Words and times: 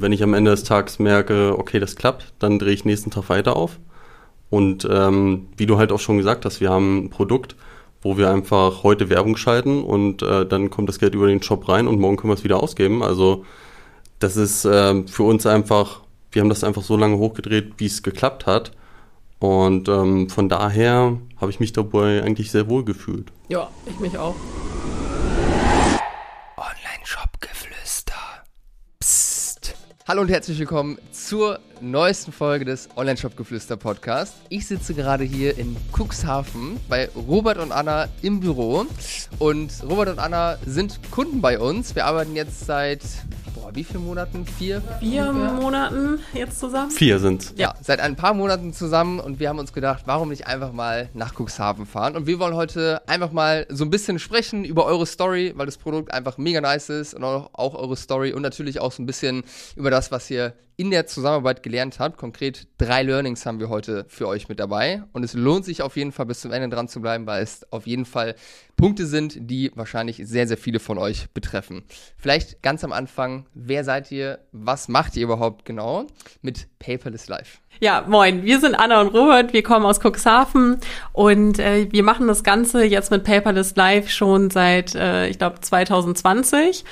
wenn 0.00 0.12
ich 0.12 0.22
am 0.22 0.34
Ende 0.34 0.50
des 0.50 0.64
Tages 0.64 0.98
merke, 0.98 1.58
okay, 1.58 1.78
das 1.78 1.96
klappt, 1.96 2.32
dann 2.38 2.58
drehe 2.58 2.72
ich 2.72 2.84
nächsten 2.84 3.10
Tag 3.10 3.28
weiter 3.28 3.56
auf. 3.56 3.78
Und 4.50 4.86
ähm, 4.90 5.48
wie 5.56 5.66
du 5.66 5.78
halt 5.78 5.92
auch 5.92 6.00
schon 6.00 6.18
gesagt 6.18 6.44
hast, 6.44 6.60
wir 6.60 6.70
haben 6.70 7.06
ein 7.06 7.10
Produkt, 7.10 7.56
wo 8.02 8.16
wir 8.16 8.30
einfach 8.30 8.82
heute 8.84 9.10
Werbung 9.10 9.36
schalten 9.36 9.82
und 9.82 10.22
äh, 10.22 10.46
dann 10.46 10.70
kommt 10.70 10.88
das 10.88 10.98
Geld 10.98 11.14
über 11.14 11.26
den 11.26 11.42
Shop 11.42 11.68
rein 11.68 11.88
und 11.88 11.98
morgen 11.98 12.16
können 12.16 12.30
wir 12.30 12.36
es 12.36 12.44
wieder 12.44 12.62
ausgeben. 12.62 13.02
Also 13.02 13.44
das 14.18 14.36
ist 14.36 14.64
äh, 14.64 15.02
für 15.06 15.24
uns 15.24 15.46
einfach, 15.46 16.02
wir 16.30 16.42
haben 16.42 16.48
das 16.48 16.62
einfach 16.62 16.82
so 16.82 16.96
lange 16.96 17.18
hochgedreht, 17.18 17.74
wie 17.78 17.86
es 17.86 18.02
geklappt 18.02 18.46
hat. 18.46 18.72
Und 19.38 19.88
ähm, 19.88 20.30
von 20.30 20.48
daher 20.48 21.18
habe 21.40 21.50
ich 21.50 21.60
mich 21.60 21.72
dabei 21.72 22.22
eigentlich 22.22 22.50
sehr 22.50 22.68
wohl 22.68 22.84
gefühlt. 22.84 23.32
Ja, 23.48 23.68
ich 23.86 23.98
mich 23.98 24.16
auch. 24.16 24.34
Online-Shop-Geflüster. 26.56 27.66
Psst. 27.66 27.75
Hallo 30.08 30.22
und 30.22 30.28
herzlich 30.28 30.56
willkommen 30.60 30.98
zur 31.10 31.58
neuesten 31.80 32.32
Folge 32.32 32.64
des 32.64 32.88
Online-Shop-Geflüster-Podcast. 32.96 34.34
Ich 34.48 34.66
sitze 34.66 34.94
gerade 34.94 35.24
hier 35.24 35.56
in 35.58 35.76
Cuxhaven 35.92 36.78
bei 36.88 37.08
Robert 37.14 37.58
und 37.58 37.72
Anna 37.72 38.08
im 38.22 38.40
Büro. 38.40 38.86
Und 39.38 39.72
Robert 39.88 40.08
und 40.08 40.18
Anna 40.18 40.58
sind 40.66 41.00
Kunden 41.10 41.40
bei 41.40 41.58
uns. 41.58 41.94
Wir 41.94 42.06
arbeiten 42.06 42.34
jetzt 42.34 42.66
seit 42.66 43.02
boah, 43.66 43.74
wie 43.74 43.84
vielen 43.84 44.04
Monaten? 44.04 44.46
Vier? 44.46 44.82
Vier 45.00 45.32
Monaten 45.32 46.20
jetzt 46.32 46.60
zusammen? 46.60 46.90
Vier 46.90 47.18
sind's. 47.18 47.52
Ja, 47.56 47.74
seit 47.80 48.00
ein 48.00 48.16
paar 48.16 48.34
Monaten 48.34 48.72
zusammen 48.72 49.20
und 49.20 49.40
wir 49.40 49.48
haben 49.48 49.58
uns 49.58 49.72
gedacht, 49.72 50.04
warum 50.06 50.28
nicht 50.28 50.46
einfach 50.46 50.72
mal 50.72 51.08
nach 51.14 51.34
Cuxhaven 51.34 51.86
fahren? 51.86 52.16
Und 52.16 52.26
wir 52.26 52.38
wollen 52.38 52.54
heute 52.54 53.02
einfach 53.08 53.32
mal 53.32 53.66
so 53.68 53.84
ein 53.84 53.90
bisschen 53.90 54.18
sprechen 54.18 54.64
über 54.64 54.84
eure 54.84 55.06
Story, 55.06 55.52
weil 55.56 55.66
das 55.66 55.78
Produkt 55.78 56.12
einfach 56.12 56.38
mega 56.38 56.60
nice 56.60 56.90
ist 56.90 57.14
und 57.14 57.24
auch, 57.24 57.50
auch 57.54 57.74
eure 57.74 57.96
Story 57.96 58.32
und 58.32 58.42
natürlich 58.42 58.80
auch 58.80 58.92
so 58.92 59.02
ein 59.02 59.06
bisschen 59.06 59.42
über 59.74 59.90
das, 59.90 60.10
was 60.10 60.30
ihr 60.30 60.54
in 60.76 60.90
der 60.90 61.06
Zusammenarbeit 61.06 61.62
gelernt 61.62 61.98
habt. 61.98 62.18
Konkret 62.18 62.68
drei 62.78 63.02
Learnings 63.02 63.46
haben 63.46 63.60
wir 63.60 63.68
heute 63.68 64.04
für 64.08 64.28
euch 64.28 64.48
mit 64.48 64.60
dabei. 64.60 65.02
Und 65.12 65.24
es 65.24 65.32
lohnt 65.32 65.64
sich 65.64 65.82
auf 65.82 65.96
jeden 65.96 66.12
Fall 66.12 66.26
bis 66.26 66.40
zum 66.40 66.52
Ende 66.52 66.74
dran 66.74 66.88
zu 66.88 67.00
bleiben, 67.00 67.26
weil 67.26 67.42
es 67.42 67.70
auf 67.72 67.86
jeden 67.86 68.04
Fall 68.04 68.34
Punkte 68.76 69.06
sind, 69.06 69.36
die 69.50 69.72
wahrscheinlich 69.74 70.20
sehr, 70.24 70.46
sehr 70.46 70.58
viele 70.58 70.78
von 70.78 70.98
euch 70.98 71.30
betreffen. 71.30 71.84
Vielleicht 72.18 72.62
ganz 72.62 72.84
am 72.84 72.92
Anfang, 72.92 73.46
wer 73.54 73.84
seid 73.84 74.12
ihr? 74.12 74.40
Was 74.52 74.88
macht 74.88 75.16
ihr 75.16 75.22
überhaupt 75.22 75.64
genau 75.64 76.06
mit 76.42 76.68
Paperless 76.78 77.28
Life? 77.28 77.58
Ja, 77.80 78.04
moin, 78.06 78.42
wir 78.42 78.58
sind 78.58 78.74
Anna 78.74 79.02
und 79.02 79.08
Robert, 79.08 79.52
wir 79.52 79.62
kommen 79.62 79.84
aus 79.84 80.00
Cuxhaven 80.00 80.78
und 81.12 81.58
äh, 81.58 81.88
wir 81.90 82.02
machen 82.02 82.26
das 82.26 82.42
Ganze 82.42 82.84
jetzt 82.84 83.10
mit 83.10 83.24
Paperless 83.24 83.76
Life 83.76 84.08
schon 84.08 84.50
seit, 84.50 84.94
äh, 84.94 85.28
ich 85.28 85.38
glaube, 85.38 85.60
2020 85.60 86.84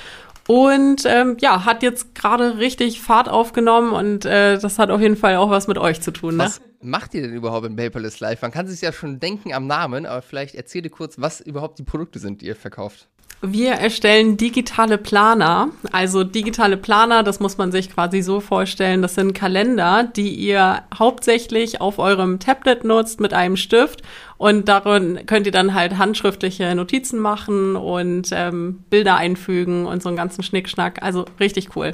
und 0.47 1.03
ähm, 1.05 1.37
ja, 1.39 1.65
hat 1.65 1.81
jetzt 1.81 2.13
gerade 2.13 2.57
richtig 2.59 3.01
Fahrt 3.01 3.29
aufgenommen 3.29 3.93
und 3.93 4.25
äh, 4.25 4.59
das 4.59 4.77
hat 4.77 4.91
auf 4.91 5.01
jeden 5.01 5.15
Fall 5.15 5.35
auch 5.37 5.49
was 5.49 5.67
mit 5.67 5.77
euch 5.77 6.01
zu 6.01 6.11
tun. 6.11 6.37
Ne? 6.37 6.43
Was 6.43 6.61
macht 6.81 7.13
ihr 7.13 7.23
denn 7.23 7.33
überhaupt 7.33 7.65
in 7.65 7.75
Paperless 7.75 8.19
Life? 8.19 8.39
Man 8.43 8.51
kann 8.51 8.67
sich 8.67 8.81
ja 8.81 8.93
schon 8.93 9.19
denken 9.19 9.53
am 9.53 9.65
Namen, 9.65 10.05
aber 10.05 10.21
vielleicht 10.21 10.55
erzählt 10.55 10.85
ihr 10.85 10.91
kurz, 10.91 11.19
was 11.19 11.41
überhaupt 11.41 11.79
die 11.79 11.83
Produkte 11.83 12.19
sind, 12.19 12.41
die 12.41 12.47
ihr 12.47 12.55
verkauft. 12.55 13.07
Wir 13.41 13.73
erstellen 13.73 14.37
digitale 14.37 14.97
Planer. 14.97 15.69
Also 15.91 16.23
digitale 16.23 16.77
Planer, 16.77 17.21
das 17.21 17.39
muss 17.39 17.57
man 17.57 17.71
sich 17.71 17.91
quasi 17.91 18.21
so 18.21 18.39
vorstellen, 18.39 19.01
das 19.01 19.15
sind 19.15 19.33
Kalender, 19.33 20.09
die 20.15 20.33
ihr 20.33 20.83
hauptsächlich 20.97 21.81
auf 21.81 21.99
eurem 21.99 22.39
Tablet 22.39 22.83
nutzt 22.83 23.19
mit 23.19 23.33
einem 23.33 23.57
Stift 23.57 24.01
und 24.37 24.67
darin 24.67 25.25
könnt 25.25 25.45
ihr 25.45 25.51
dann 25.51 25.73
halt 25.73 25.97
handschriftliche 25.97 26.73
Notizen 26.75 27.19
machen 27.19 27.75
und 27.75 28.29
ähm, 28.31 28.83
Bilder 28.89 29.15
einfügen 29.15 29.85
und 29.85 30.01
so 30.01 30.09
einen 30.09 30.17
ganzen 30.17 30.41
Schnickschnack. 30.43 31.03
Also 31.03 31.25
richtig 31.39 31.75
cool. 31.75 31.93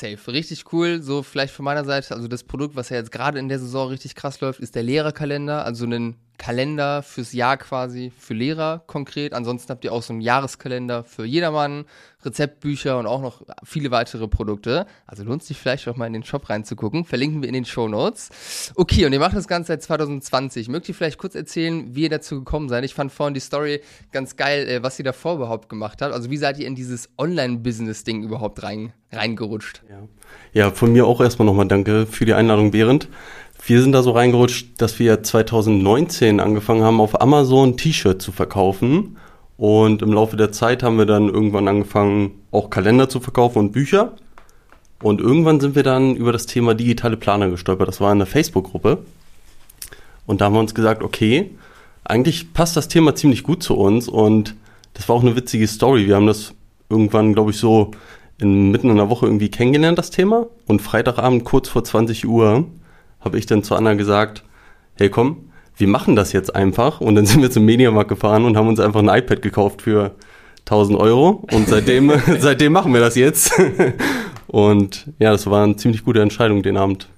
Safe, 0.00 0.32
richtig 0.32 0.72
cool. 0.72 1.02
So 1.02 1.22
vielleicht 1.22 1.54
von 1.54 1.64
meiner 1.64 1.84
Seite, 1.84 2.14
also 2.14 2.28
das 2.28 2.44
Produkt, 2.44 2.76
was 2.76 2.88
ja 2.88 2.96
jetzt 2.96 3.12
gerade 3.12 3.38
in 3.38 3.48
der 3.48 3.58
Saison 3.58 3.88
richtig 3.88 4.14
krass 4.14 4.40
läuft, 4.40 4.60
ist 4.60 4.74
der 4.74 4.82
Lehrerkalender, 4.82 5.64
also 5.64 5.86
ein 5.86 6.16
Kalender 6.36 7.02
fürs 7.02 7.32
Jahr 7.32 7.56
quasi 7.56 8.12
für 8.18 8.34
Lehrer 8.34 8.82
konkret. 8.86 9.32
Ansonsten 9.32 9.70
habt 9.70 9.84
ihr 9.84 9.92
auch 9.92 10.02
so 10.02 10.12
einen 10.12 10.20
Jahreskalender 10.20 11.04
für 11.04 11.24
jedermann, 11.24 11.84
Rezeptbücher 12.24 12.98
und 12.98 13.06
auch 13.06 13.20
noch 13.20 13.42
viele 13.62 13.90
weitere 13.90 14.28
Produkte. 14.28 14.86
Also 15.06 15.24
lohnt 15.24 15.42
sich 15.42 15.58
vielleicht 15.58 15.86
auch 15.88 15.96
mal 15.96 16.06
in 16.06 16.12
den 16.12 16.24
Shop 16.24 16.48
reinzugucken. 16.48 17.04
Verlinken 17.04 17.42
wir 17.42 17.48
in 17.48 17.54
den 17.54 17.64
Show 17.64 17.88
Notes. 17.88 18.72
Okay, 18.74 19.06
und 19.06 19.12
ihr 19.12 19.20
macht 19.20 19.36
das 19.36 19.48
Ganze 19.48 19.68
seit 19.68 19.82
2020. 19.82 20.68
Mögt 20.68 20.88
ihr 20.88 20.94
vielleicht 20.94 21.18
kurz 21.18 21.34
erzählen, 21.34 21.94
wie 21.94 22.02
ihr 22.02 22.10
dazu 22.10 22.38
gekommen 22.38 22.68
seid? 22.68 22.84
Ich 22.84 22.94
fand 22.94 23.12
vorhin 23.12 23.34
die 23.34 23.40
Story 23.40 23.80
ganz 24.12 24.36
geil, 24.36 24.68
äh, 24.68 24.82
was 24.82 24.98
ihr 24.98 25.04
davor 25.04 25.34
überhaupt 25.34 25.68
gemacht 25.68 26.02
habt. 26.02 26.12
Also 26.12 26.30
wie 26.30 26.36
seid 26.36 26.58
ihr 26.58 26.66
in 26.66 26.74
dieses 26.74 27.10
Online-Business-Ding 27.18 28.22
überhaupt 28.22 28.62
rein, 28.62 28.92
reingerutscht? 29.12 29.82
Ja. 29.88 30.08
ja, 30.52 30.70
von 30.70 30.92
mir 30.92 31.06
auch 31.06 31.20
erstmal 31.20 31.46
nochmal 31.46 31.68
danke 31.68 32.06
für 32.06 32.24
die 32.24 32.34
Einladung, 32.34 32.70
Behrend. 32.70 33.08
Wir 33.66 33.80
sind 33.80 33.92
da 33.92 34.02
so 34.02 34.10
reingerutscht, 34.10 34.80
dass 34.82 34.98
wir 34.98 35.22
2019 35.22 36.38
angefangen 36.40 36.82
haben, 36.82 37.00
auf 37.00 37.20
Amazon 37.22 37.78
T-Shirt 37.78 38.20
zu 38.20 38.30
verkaufen. 38.30 39.16
Und 39.56 40.02
im 40.02 40.12
Laufe 40.12 40.36
der 40.36 40.52
Zeit 40.52 40.82
haben 40.82 40.98
wir 40.98 41.06
dann 41.06 41.28
irgendwann 41.28 41.68
angefangen, 41.68 42.42
auch 42.50 42.70
Kalender 42.70 43.08
zu 43.08 43.20
verkaufen 43.20 43.58
und 43.58 43.72
Bücher. 43.72 44.12
Und 45.02 45.20
irgendwann 45.20 45.60
sind 45.60 45.74
wir 45.74 45.82
dann 45.82 46.16
über 46.16 46.32
das 46.32 46.46
Thema 46.46 46.74
digitale 46.74 47.16
Planer 47.16 47.50
gestolpert. 47.50 47.88
Das 47.88 48.00
war 48.00 48.12
in 48.12 48.18
der 48.18 48.26
Facebook-Gruppe. 48.26 48.98
Und 50.26 50.40
da 50.40 50.46
haben 50.46 50.54
wir 50.54 50.60
uns 50.60 50.74
gesagt, 50.74 51.02
okay, 51.02 51.50
eigentlich 52.04 52.52
passt 52.52 52.76
das 52.76 52.88
Thema 52.88 53.14
ziemlich 53.14 53.42
gut 53.42 53.62
zu 53.62 53.76
uns. 53.76 54.08
Und 54.08 54.54
das 54.94 55.08
war 55.08 55.16
auch 55.16 55.22
eine 55.22 55.36
witzige 55.36 55.68
Story. 55.68 56.06
Wir 56.06 56.16
haben 56.16 56.26
das 56.26 56.54
irgendwann, 56.88 57.34
glaube 57.34 57.50
ich, 57.50 57.58
so 57.58 57.92
in, 58.38 58.70
mitten 58.70 58.90
in 58.90 58.96
der 58.96 59.10
Woche 59.10 59.26
irgendwie 59.26 59.50
kennengelernt, 59.50 59.98
das 59.98 60.10
Thema. 60.10 60.46
Und 60.66 60.82
Freitagabend 60.82 61.44
kurz 61.44 61.68
vor 61.68 61.84
20 61.84 62.26
Uhr 62.26 62.66
habe 63.20 63.38
ich 63.38 63.46
dann 63.46 63.62
zu 63.62 63.74
Anna 63.74 63.94
gesagt, 63.94 64.44
hey 64.96 65.08
komm, 65.08 65.50
wir 65.76 65.88
machen 65.88 66.16
das 66.16 66.32
jetzt 66.32 66.54
einfach. 66.54 67.00
Und 67.00 67.14
dann 67.14 67.26
sind 67.26 67.42
wir 67.42 67.50
zum 67.50 67.64
Mediamarkt 67.64 68.08
gefahren 68.08 68.44
und 68.44 68.56
haben 68.56 68.68
uns 68.68 68.80
einfach 68.80 69.00
ein 69.00 69.08
iPad 69.08 69.42
gekauft 69.42 69.82
für 69.82 70.12
1000 70.60 70.98
Euro. 70.98 71.44
Und 71.50 71.68
seitdem, 71.68 72.12
seitdem 72.38 72.72
machen 72.72 72.92
wir 72.92 73.00
das 73.00 73.16
jetzt. 73.16 73.52
und 74.46 75.06
ja, 75.18 75.32
das 75.32 75.46
war 75.48 75.64
eine 75.64 75.76
ziemlich 75.76 76.04
gute 76.04 76.22
Entscheidung 76.22 76.62
den 76.62 76.76
Abend. 76.76 77.08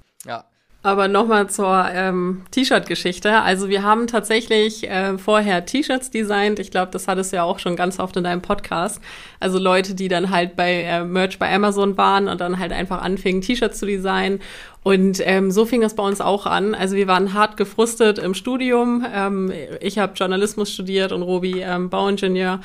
Aber 0.86 1.08
nochmal 1.08 1.50
zur 1.50 1.88
ähm, 1.92 2.42
T-Shirt-Geschichte. 2.52 3.42
Also 3.42 3.68
wir 3.68 3.82
haben 3.82 4.06
tatsächlich 4.06 4.88
äh, 4.88 5.18
vorher 5.18 5.66
T-Shirts 5.66 6.12
designt. 6.12 6.60
Ich 6.60 6.70
glaube, 6.70 6.92
das 6.92 7.08
hattest 7.08 7.32
du 7.32 7.38
ja 7.38 7.42
auch 7.42 7.58
schon 7.58 7.74
ganz 7.74 7.98
oft 7.98 8.16
in 8.16 8.22
deinem 8.22 8.40
Podcast. 8.40 9.00
Also 9.40 9.58
Leute, 9.58 9.96
die 9.96 10.06
dann 10.06 10.30
halt 10.30 10.54
bei 10.54 10.82
äh, 10.82 11.02
Merch 11.02 11.40
bei 11.40 11.52
Amazon 11.52 11.98
waren 11.98 12.28
und 12.28 12.40
dann 12.40 12.60
halt 12.60 12.70
einfach 12.70 13.02
anfingen, 13.02 13.42
T-Shirts 13.42 13.80
zu 13.80 13.86
designen. 13.86 14.38
Und 14.84 15.20
ähm, 15.24 15.50
so 15.50 15.66
fing 15.66 15.80
das 15.80 15.96
bei 15.96 16.04
uns 16.04 16.20
auch 16.20 16.46
an. 16.46 16.72
Also 16.76 16.94
wir 16.94 17.08
waren 17.08 17.34
hart 17.34 17.56
gefrustet 17.56 18.20
im 18.20 18.34
Studium. 18.34 19.04
Ähm, 19.12 19.52
ich 19.80 19.98
habe 19.98 20.12
Journalismus 20.14 20.72
studiert 20.72 21.10
und 21.10 21.22
Robi 21.22 21.62
ähm, 21.62 21.90
Bauingenieur 21.90 22.60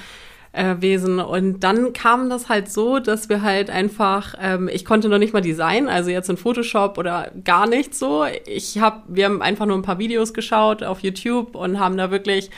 äh, 0.53 0.75
Wesen. 0.79 1.19
Und 1.19 1.61
dann 1.61 1.93
kam 1.93 2.29
das 2.29 2.49
halt 2.49 2.69
so, 2.69 2.99
dass 2.99 3.29
wir 3.29 3.41
halt 3.41 3.69
einfach, 3.69 4.35
ähm, 4.41 4.69
ich 4.71 4.85
konnte 4.85 5.09
noch 5.09 5.17
nicht 5.17 5.33
mal 5.33 5.41
designen, 5.41 5.87
also 5.87 6.09
jetzt 6.09 6.29
in 6.29 6.37
Photoshop 6.37 6.97
oder 6.97 7.31
gar 7.43 7.67
nicht 7.67 7.95
so. 7.95 8.25
Ich 8.45 8.79
habe, 8.79 9.01
wir 9.07 9.25
haben 9.25 9.41
einfach 9.41 9.65
nur 9.65 9.77
ein 9.77 9.83
paar 9.83 9.99
Videos 9.99 10.33
geschaut 10.33 10.83
auf 10.83 10.99
YouTube 10.99 11.55
und 11.55 11.79
haben 11.79 11.97
da 11.97 12.11
wirklich 12.11 12.49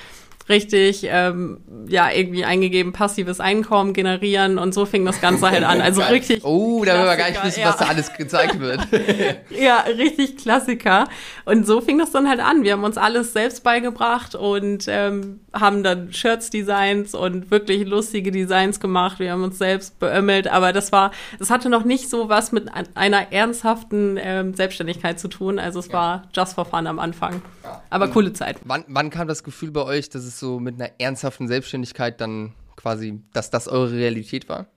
richtig, 0.50 1.08
ähm, 1.10 1.62
ja, 1.88 2.12
irgendwie 2.12 2.44
eingegeben, 2.44 2.92
passives 2.92 3.40
Einkommen 3.40 3.94
generieren 3.94 4.58
und 4.58 4.74
so 4.74 4.86
fing 4.86 5.06
das 5.06 5.22
Ganze 5.22 5.50
halt 5.50 5.64
an. 5.64 5.82
Also 5.82 6.02
richtig. 6.10 6.44
Oh, 6.44 6.84
da 6.84 7.00
will 7.00 7.06
man 7.06 7.18
gar 7.18 7.30
nicht 7.30 7.44
wissen, 7.44 7.62
ja. 7.62 7.70
was 7.70 7.78
da 7.78 7.86
alles 7.86 8.14
gezeigt 8.14 8.60
wird. 8.60 8.82
ja, 9.50 9.82
richtig 9.82 10.38
Klassiker. 10.38 11.08
Und 11.46 11.66
so 11.66 11.80
fing 11.80 11.98
das 11.98 12.12
dann 12.12 12.28
halt 12.28 12.40
an. 12.40 12.64
Wir 12.64 12.74
haben 12.74 12.84
uns 12.84 12.98
alles 12.98 13.34
selbst 13.34 13.64
beigebracht 13.64 14.36
und 14.36 14.86
ähm, 14.88 15.40
haben 15.54 15.84
dann 15.84 16.12
Shirts-Designs 16.12 17.16
und 17.16 17.52
wirklich 17.52 17.88
lustige 17.88 18.32
Designs 18.32 18.82
gemacht. 18.82 19.20
Wir 19.20 19.32
haben 19.32 19.44
uns 19.44 19.58
selbst 19.58 20.00
beömmelt, 20.00 20.48
aber 20.48 20.74
das 20.74 20.92
war, 20.92 21.12
das 21.40 21.50
hatte 21.50 21.70
noch 21.70 21.86
nicht 21.86 22.10
so 22.10 22.28
was 22.28 22.52
mit 22.52 22.70
einer 22.96 23.32
ernsthaften 23.32 24.20
ähm, 24.22 24.54
Selbstständigkeit 24.54 25.20
zu 25.20 25.30
tun. 25.30 25.58
Also 25.58 25.80
es 25.80 25.88
ja. 25.88 25.94
war 25.94 26.24
just 26.34 26.56
for 26.56 26.66
fun 26.66 26.86
am 26.88 27.00
Anfang. 27.00 27.42
Aber 27.90 28.10
coole 28.10 28.34
Zeit. 28.34 28.58
Wann, 28.66 28.84
wann 28.88 29.10
kam 29.10 29.28
das 29.28 29.44
Gefühl 29.44 29.72
bei 29.72 29.84
euch, 29.84 30.10
dass 30.10 30.24
es 30.24 30.34
es 30.34 30.40
so 30.40 30.60
mit 30.60 30.76
einer 30.76 30.92
ernsthaften 31.00 31.48
Selbstständigkeit 31.48 32.20
dann 32.20 32.54
quasi, 32.76 33.22
dass 33.34 33.50
das 33.50 33.68
eure 33.68 33.94
Realität 33.94 34.50
war? 34.50 34.68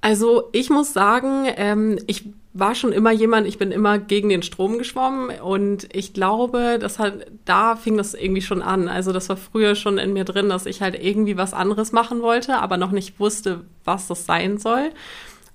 Also 0.00 0.48
ich 0.52 0.70
muss 0.70 0.94
sagen, 0.94 1.44
ähm, 1.56 1.98
ich 2.06 2.32
war 2.52 2.74
schon 2.74 2.92
immer 2.92 3.12
jemand, 3.12 3.46
ich 3.46 3.58
bin 3.58 3.70
immer 3.70 3.98
gegen 3.98 4.28
den 4.28 4.42
Strom 4.42 4.78
geschwommen 4.78 5.30
und 5.40 5.88
ich 5.94 6.12
glaube, 6.12 6.78
das 6.80 6.98
hat, 6.98 7.26
da 7.44 7.76
fing 7.76 7.96
das 7.96 8.14
irgendwie 8.14 8.42
schon 8.42 8.60
an. 8.60 8.88
Also 8.88 9.12
das 9.12 9.28
war 9.28 9.36
früher 9.36 9.76
schon 9.76 9.98
in 9.98 10.12
mir 10.12 10.24
drin, 10.24 10.48
dass 10.48 10.66
ich 10.66 10.82
halt 10.82 11.00
irgendwie 11.00 11.36
was 11.36 11.54
anderes 11.54 11.92
machen 11.92 12.22
wollte, 12.22 12.58
aber 12.58 12.76
noch 12.76 12.90
nicht 12.90 13.20
wusste, 13.20 13.64
was 13.84 14.08
das 14.08 14.26
sein 14.26 14.58
soll. 14.58 14.90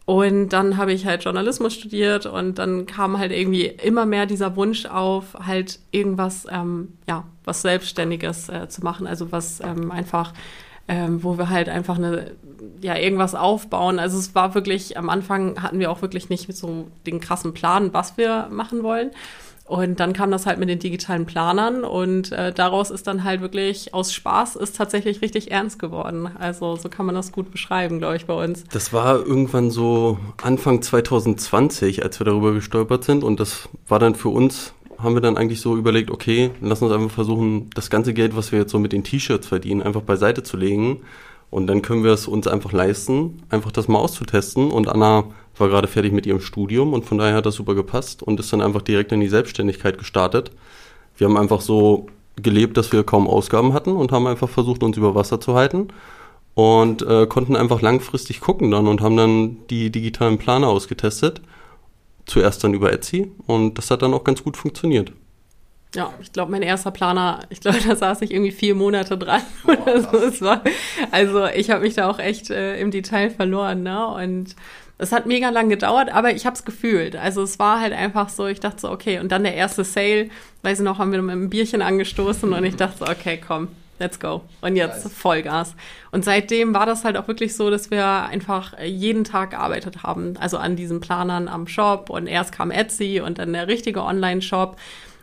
Und 0.06 0.50
dann 0.50 0.78
habe 0.78 0.94
ich 0.94 1.06
halt 1.06 1.24
Journalismus 1.24 1.74
studiert 1.74 2.28
und 2.28 2.60
dann 2.60 2.86
kam 2.86 3.18
halt 3.18 3.32
irgendwie 3.32 3.66
immer 3.66 4.06
mehr 4.06 4.28
dieser 4.28 4.56
Wunsch 4.56 4.86
auf, 4.86 5.34
halt 5.34 5.80
irgendwas, 5.92 6.46
ähm, 6.50 6.94
ja, 7.10 7.26
was 7.44 7.64
Selbstständiges 7.64 8.48
äh, 8.50 8.70
zu 8.70 8.84
machen, 8.84 9.08
also 9.08 9.32
was 9.32 9.60
ähm, 9.62 9.92
einfach 9.92 10.32
ähm, 10.88 11.24
wo 11.24 11.38
wir 11.38 11.50
halt 11.50 11.70
einfach 11.70 11.98
eine, 11.98 12.32
ja, 12.82 12.96
irgendwas 12.98 13.36
aufbauen. 13.36 14.00
Also 14.00 14.18
es 14.18 14.36
war 14.36 14.54
wirklich, 14.56 14.98
am 14.98 15.10
Anfang 15.10 15.62
hatten 15.62 15.80
wir 15.80 15.92
auch 15.92 16.02
wirklich 16.02 16.30
nicht 16.30 16.56
so 16.56 16.88
den 17.06 17.20
krassen 17.20 17.54
Plan, 17.54 17.94
was 17.94 18.18
wir 18.18 18.48
machen 18.52 18.84
wollen. 18.84 19.12
Und 19.68 20.00
dann 20.00 20.14
kam 20.14 20.30
das 20.30 20.46
halt 20.46 20.60
mit 20.60 20.70
den 20.70 20.78
digitalen 20.78 21.26
Planern 21.26 21.84
und 21.84 22.32
äh, 22.32 22.54
daraus 22.54 22.92
ist 22.92 23.08
dann 23.08 23.24
halt 23.24 23.42
wirklich 23.42 23.96
aus 23.96 24.14
Spaß 24.14 24.58
ist 24.58 24.76
tatsächlich 24.76 25.24
richtig 25.24 25.50
ernst 25.50 25.80
geworden. 25.80 26.30
Also 26.38 26.76
so 26.76 26.88
kann 26.88 27.08
man 27.08 27.16
das 27.16 27.32
gut 27.32 27.50
beschreiben, 27.50 27.98
glaube 27.98 28.16
ich, 28.16 28.28
bei 28.28 28.36
uns. 28.36 28.64
Das 28.72 28.94
war 28.94 29.26
irgendwann 29.26 29.72
so 29.72 30.20
Anfang 30.44 30.84
2020, 30.84 32.04
als 32.04 32.20
wir 32.20 32.26
darüber 32.26 32.54
gestolpert 32.54 33.06
sind 33.06 33.24
und 33.24 33.40
das 33.40 33.68
war 33.88 33.98
dann 33.98 34.14
für 34.14 34.30
uns, 34.30 34.76
haben 34.98 35.16
wir 35.16 35.22
dann 35.22 35.38
eigentlich 35.38 35.62
so 35.62 35.76
überlegt, 35.76 36.12
okay, 36.12 36.52
lass 36.62 36.82
uns 36.82 36.92
einfach 36.92 37.12
versuchen, 37.12 37.70
das 37.74 37.90
ganze 37.90 38.14
Geld, 38.14 38.36
was 38.36 38.52
wir 38.52 38.60
jetzt 38.60 38.72
so 38.72 38.80
mit 38.80 38.94
den 38.94 39.04
T-Shirts 39.04 39.48
verdienen, 39.48 39.82
einfach 39.82 40.02
beiseite 40.02 40.44
zu 40.44 40.58
legen 40.58 41.02
und 41.50 41.68
dann 41.68 41.82
können 41.82 42.04
wir 42.04 42.12
es 42.12 42.28
uns 42.28 42.48
einfach 42.48 42.72
leisten, 42.72 43.44
einfach 43.50 43.72
das 43.72 43.88
mal 43.88 44.00
auszutesten 44.00 44.72
und 44.72 44.88
Anna 44.88 45.26
war 45.58 45.70
gerade 45.70 45.88
fertig 45.88 46.12
mit 46.12 46.26
ihrem 46.26 46.42
Studium 46.42 46.94
und 46.94 47.06
von 47.06 47.18
daher 47.18 47.36
hat 47.36 47.46
das 47.46 47.56
super 47.56 47.76
gepasst 47.76 48.24
und 48.24 48.40
ist 48.40 48.52
dann 48.52 48.62
einfach 48.62 48.82
direkt 48.82 49.12
in 49.12 49.22
die 49.22 49.30
Selbstständigkeit 49.30 49.98
gestartet. 49.98 50.52
Wir 51.18 51.28
haben 51.28 51.38
einfach 51.38 51.62
so 51.62 52.08
gelebt, 52.36 52.76
dass 52.78 52.92
wir 52.92 53.04
kaum 53.04 53.28
Ausgaben 53.28 53.74
hatten 53.74 53.92
und 53.96 54.12
haben 54.12 54.28
einfach 54.28 54.50
versucht, 54.50 54.84
uns 54.84 54.98
über 54.98 55.16
Wasser 55.16 55.40
zu 55.40 55.56
halten 55.56 55.88
und 56.54 57.02
äh, 57.04 57.28
konnten 57.28 57.56
einfach 57.56 57.82
langfristig 57.82 58.42
gucken 58.42 58.72
dann 58.72 58.88
und 58.88 59.02
haben 59.02 59.16
dann 59.16 59.58
die 59.70 59.92
digitalen 59.92 60.38
Planer 60.38 60.68
ausgetestet. 60.68 61.42
Zuerst 62.26 62.64
dann 62.64 62.74
über 62.74 62.92
Etsy 62.92 63.32
und 63.46 63.78
das 63.78 63.92
hat 63.92 64.02
dann 64.02 64.14
auch 64.14 64.24
ganz 64.24 64.44
gut 64.44 64.58
funktioniert. 64.58 65.12
Ja, 65.96 66.14
ich 66.22 66.34
glaube, 66.34 66.52
mein 66.52 66.62
erster 66.62 66.92
Planer, 66.92 67.46
ich 67.50 67.62
glaube, 67.62 67.80
da 67.88 67.96
saß 67.96 68.22
ich 68.22 68.32
irgendwie 68.32 68.52
vier 68.52 68.76
Monate 68.76 69.18
dran 69.18 69.42
oder 69.64 70.02
so. 70.32 70.46
War, 70.46 70.62
also 71.12 71.46
ich 71.46 71.70
habe 71.70 71.82
mich 71.82 71.96
da 71.96 72.10
auch 72.10 72.20
echt 72.20 72.50
äh, 72.50 72.80
im 72.80 72.92
Detail 72.92 73.30
verloren, 73.30 73.84
ne? 73.84 74.08
Und 74.08 74.56
es 74.98 75.12
hat 75.12 75.26
mega 75.26 75.50
lang 75.50 75.70
gedauert, 75.70 76.10
aber 76.10 76.32
ich 76.32 76.46
habe 76.46 76.56
es 76.56 76.64
gefühlt. 76.64 77.16
Also 77.16 77.44
es 77.44 77.60
war 77.60 77.80
halt 77.80 77.94
einfach 77.94 78.30
so, 78.30 78.48
ich 78.48 78.60
dachte 78.60 78.82
so, 78.82 78.92
okay, 78.92 79.20
und 79.20 79.32
dann 79.32 79.44
der 79.44 79.56
erste 79.56 79.84
Sale, 79.84 80.30
weiß 80.64 80.80
ich 80.80 80.86
noch, 80.86 81.00
haben 81.00 81.12
wir 81.12 81.22
mit 81.22 81.34
einem 81.34 81.50
Bierchen 81.50 81.82
angestoßen 81.82 82.52
und 82.52 82.64
ich 82.64 82.76
dachte 82.76 83.00
so, 83.00 83.06
okay, 83.06 83.40
komm, 83.46 83.70
let's 84.00 84.20
go. 84.20 84.42
Und 84.62 84.76
jetzt 84.76 85.06
nice. 85.06 85.14
Vollgas. 85.14 85.76
Und 86.12 86.26
seitdem 86.26 86.74
war 86.74 86.86
das 86.86 87.04
halt 87.04 87.18
auch 87.18 87.28
wirklich 87.28 87.56
so, 87.56 87.70
dass 87.70 87.92
wir 87.92 88.06
einfach 88.06 88.80
jeden 88.80 89.24
Tag 89.24 89.52
gearbeitet 89.52 90.04
haben. 90.04 90.38
Also 90.38 90.58
an 90.58 90.76
diesen 90.76 91.00
Planern 91.00 91.48
am 91.48 91.68
Shop 91.68 92.10
und 92.10 92.28
erst 92.28 92.52
kam 92.52 92.72
Etsy 92.72 93.22
und 93.22 93.40
dann 93.40 93.54
der 93.54 93.68
richtige 93.68 94.04
Online-Shop. 94.04 94.78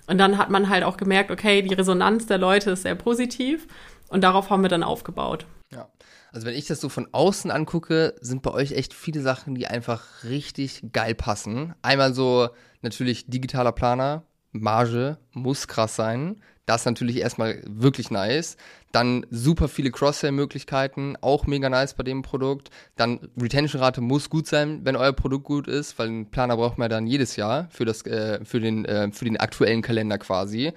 Und 0.06 0.18
dann 0.18 0.38
hat 0.38 0.50
man 0.50 0.68
halt 0.68 0.84
auch 0.84 0.96
gemerkt, 0.96 1.30
okay, 1.30 1.62
die 1.62 1.74
Resonanz 1.74 2.26
der 2.26 2.38
Leute 2.38 2.72
ist 2.72 2.82
sehr 2.82 2.94
positiv 2.94 3.66
und 4.08 4.22
darauf 4.22 4.50
haben 4.50 4.62
wir 4.62 4.68
dann 4.68 4.82
aufgebaut. 4.82 5.46
Ja. 5.70 5.88
Also 6.32 6.46
wenn 6.46 6.54
ich 6.54 6.66
das 6.66 6.80
so 6.80 6.88
von 6.88 7.08
außen 7.12 7.50
angucke, 7.50 8.14
sind 8.20 8.42
bei 8.42 8.50
euch 8.52 8.72
echt 8.72 8.94
viele 8.94 9.20
Sachen, 9.20 9.54
die 9.54 9.66
einfach 9.66 10.24
richtig 10.24 10.82
geil 10.92 11.14
passen. 11.14 11.74
Einmal 11.82 12.14
so 12.14 12.48
natürlich 12.80 13.26
digitaler 13.26 13.72
Planer, 13.72 14.24
Marge 14.50 15.18
muss 15.32 15.68
krass 15.68 15.96
sein. 15.96 16.40
Das 16.66 16.82
ist 16.82 16.86
natürlich 16.86 17.16
erstmal 17.16 17.60
wirklich 17.66 18.10
nice. 18.10 18.56
Dann 18.92 19.26
super 19.30 19.68
viele 19.68 19.90
Cross-Sell-Möglichkeiten, 19.90 21.16
auch 21.20 21.46
mega 21.46 21.68
nice 21.68 21.94
bei 21.94 22.04
dem 22.04 22.22
Produkt. 22.22 22.70
Dann 22.96 23.20
Retention-Rate 23.40 24.00
muss 24.00 24.30
gut 24.30 24.46
sein, 24.46 24.80
wenn 24.84 24.96
euer 24.96 25.12
Produkt 25.12 25.44
gut 25.44 25.66
ist, 25.66 25.98
weil 25.98 26.08
einen 26.08 26.30
Planer 26.30 26.56
braucht 26.56 26.78
man 26.78 26.88
dann 26.88 27.06
jedes 27.06 27.36
Jahr 27.36 27.68
für, 27.70 27.84
das, 27.84 28.06
äh, 28.06 28.44
für, 28.44 28.60
den, 28.60 28.84
äh, 28.84 29.10
für 29.10 29.24
den 29.24 29.38
aktuellen 29.38 29.82
Kalender 29.82 30.18
quasi 30.18 30.72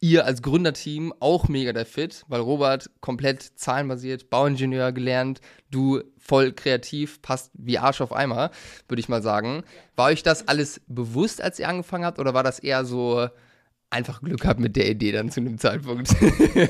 ihr 0.00 0.24
als 0.24 0.42
Gründerteam 0.42 1.12
auch 1.20 1.48
mega 1.48 1.72
der 1.72 1.86
Fit, 1.86 2.24
weil 2.28 2.40
Robert 2.40 2.90
komplett 3.00 3.42
zahlenbasiert, 3.42 4.30
Bauingenieur 4.30 4.92
gelernt, 4.92 5.40
du 5.70 6.02
voll 6.18 6.52
kreativ, 6.52 7.20
passt 7.22 7.50
wie 7.54 7.78
Arsch 7.78 8.00
auf 8.00 8.12
Eimer, 8.12 8.50
würde 8.86 9.00
ich 9.00 9.08
mal 9.08 9.22
sagen. 9.22 9.64
War 9.96 10.06
euch 10.06 10.22
das 10.22 10.46
alles 10.46 10.80
bewusst, 10.86 11.42
als 11.42 11.58
ihr 11.58 11.68
angefangen 11.68 12.04
habt, 12.04 12.18
oder 12.18 12.34
war 12.34 12.44
das 12.44 12.58
eher 12.58 12.84
so 12.84 13.28
einfach 13.90 14.20
Glück 14.20 14.40
gehabt 14.40 14.60
mit 14.60 14.76
der 14.76 14.90
Idee 14.90 15.12
dann 15.12 15.30
zu 15.30 15.40
dem 15.40 15.58
Zeitpunkt? 15.58 16.14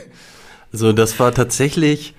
also 0.73 0.93
das 0.93 1.19
war 1.19 1.32
tatsächlich, 1.32 2.15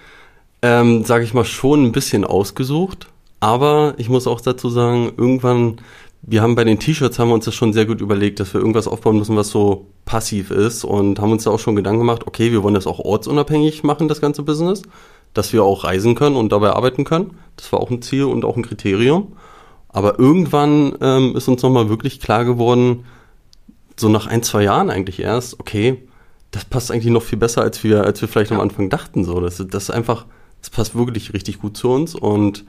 ähm, 0.61 1.03
sage 1.03 1.23
ich 1.23 1.33
mal, 1.33 1.45
schon 1.45 1.85
ein 1.85 1.91
bisschen 1.91 2.25
ausgesucht, 2.25 3.07
aber 3.39 3.93
ich 3.97 4.09
muss 4.09 4.27
auch 4.27 4.41
dazu 4.41 4.69
sagen, 4.69 5.13
irgendwann 5.17 5.81
wir 6.21 6.41
haben 6.41 6.55
bei 6.55 6.63
den 6.63 6.79
T-Shirts 6.79 7.17
haben 7.17 7.29
wir 7.29 7.35
uns 7.35 7.45
das 7.45 7.55
schon 7.55 7.73
sehr 7.73 7.85
gut 7.85 8.01
überlegt, 8.01 8.39
dass 8.39 8.53
wir 8.53 8.59
irgendwas 8.59 8.87
aufbauen 8.87 9.17
müssen, 9.17 9.35
was 9.35 9.49
so 9.49 9.87
passiv 10.05 10.51
ist 10.51 10.83
und 10.83 11.19
haben 11.19 11.31
uns 11.31 11.43
da 11.45 11.51
auch 11.51 11.59
schon 11.59 11.75
Gedanken 11.75 11.99
gemacht, 11.99 12.27
okay, 12.27 12.51
wir 12.51 12.63
wollen 12.63 12.73
das 12.73 12.87
auch 12.87 12.99
ortsunabhängig 12.99 13.83
machen, 13.83 14.07
das 14.07 14.21
ganze 14.21 14.43
Business, 14.43 14.81
dass 15.33 15.53
wir 15.53 15.63
auch 15.63 15.83
reisen 15.83 16.15
können 16.15 16.35
und 16.35 16.51
dabei 16.51 16.71
arbeiten 16.71 17.05
können. 17.05 17.37
Das 17.55 17.71
war 17.71 17.79
auch 17.79 17.89
ein 17.89 18.01
Ziel 18.01 18.25
und 18.25 18.43
auch 18.43 18.57
ein 18.57 18.63
Kriterium. 18.63 19.33
Aber 19.87 20.19
irgendwann 20.19 20.95
ähm, 21.01 21.35
ist 21.35 21.47
uns 21.47 21.63
nochmal 21.63 21.89
wirklich 21.89 22.19
klar 22.19 22.45
geworden, 22.45 23.05
so 23.99 24.09
nach 24.09 24.27
ein, 24.27 24.43
zwei 24.43 24.63
Jahren 24.63 24.89
eigentlich 24.89 25.19
erst, 25.19 25.59
okay, 25.59 25.97
das 26.51 26.65
passt 26.65 26.91
eigentlich 26.91 27.13
noch 27.13 27.23
viel 27.23 27.37
besser, 27.37 27.61
als 27.61 27.83
wir, 27.83 28.03
als 28.03 28.21
wir 28.21 28.27
vielleicht 28.27 28.51
ja. 28.51 28.57
am 28.57 28.63
Anfang 28.63 28.89
dachten. 28.89 29.23
So, 29.23 29.39
das, 29.39 29.63
das 29.69 29.91
einfach, 29.91 30.25
das 30.61 30.69
passt 30.69 30.95
wirklich 30.95 31.33
richtig 31.33 31.59
gut 31.59 31.77
zu 31.77 31.89
uns. 31.89 32.15
Und 32.15 32.65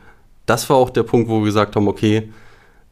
das 0.47 0.69
war 0.69 0.77
auch 0.77 0.91
der 0.91 1.03
Punkt, 1.03 1.29
wo 1.29 1.39
wir 1.39 1.47
gesagt 1.47 1.77
haben, 1.77 1.89
okay, 1.89 2.31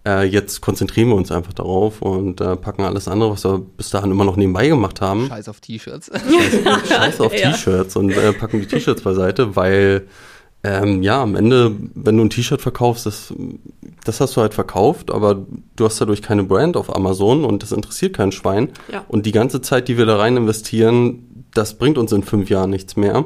äh, 0.07 0.25
jetzt 0.25 0.61
konzentrieren 0.61 1.09
wir 1.09 1.17
uns 1.17 1.31
einfach 1.31 1.53
darauf 1.53 2.01
und 2.01 2.41
äh, 2.41 2.57
packen 2.57 2.83
alles 2.83 3.09
andere, 3.09 3.31
was 3.33 3.45
wir 3.45 3.59
bis 3.59 3.91
dahin 3.91 4.11
immer 4.11 4.25
noch 4.25 4.37
nebenbei 4.37 4.69
gemacht 4.69 5.01
haben. 5.01 5.29
Scheiß 5.29 5.49
auf 5.49 5.61
T-Shirts. 5.61 6.11
Scheiß, 6.13 6.89
Scheiß, 6.89 7.21
auf 7.21 7.35
ja. 7.35 7.51
T-Shirts 7.51 7.97
und 7.97 8.11
äh, 8.11 8.33
packen 8.33 8.61
die 8.61 8.67
T-Shirts 8.67 9.03
beiseite, 9.03 9.57
weil 9.57 10.07
ähm, 10.65 11.03
ja, 11.03 11.23
am 11.23 11.37
Ende, 11.37 11.77
wenn 11.95 12.17
du 12.17 12.25
ein 12.25 12.31
T-Shirt 12.31 12.61
verkaufst, 12.61 13.07
das, 13.07 13.33
das 14.05 14.21
hast 14.21 14.37
du 14.37 14.41
halt 14.41 14.55
verkauft, 14.55 15.11
aber 15.11 15.47
du 15.77 15.85
hast 15.85 16.01
dadurch 16.01 16.21
keine 16.21 16.43
Brand 16.43 16.77
auf 16.77 16.95
Amazon 16.95 17.45
und 17.45 17.63
das 17.63 17.71
interessiert 17.71 18.17
kein 18.17 18.33
Schwein. 18.33 18.71
Ja. 18.93 19.05
Und 19.09 19.25
die 19.27 19.33
ganze 19.33 19.61
Zeit, 19.61 19.87
die 19.89 19.97
wir 19.97 20.07
da 20.07 20.17
rein 20.17 20.37
investieren, 20.37 21.45
das 21.55 21.79
bringt 21.79 21.97
uns 21.97 22.13
in 22.13 22.25
fünf 22.25 22.51
Jahren 22.51 22.71
nichts 22.71 22.97
mehr. 22.97 23.25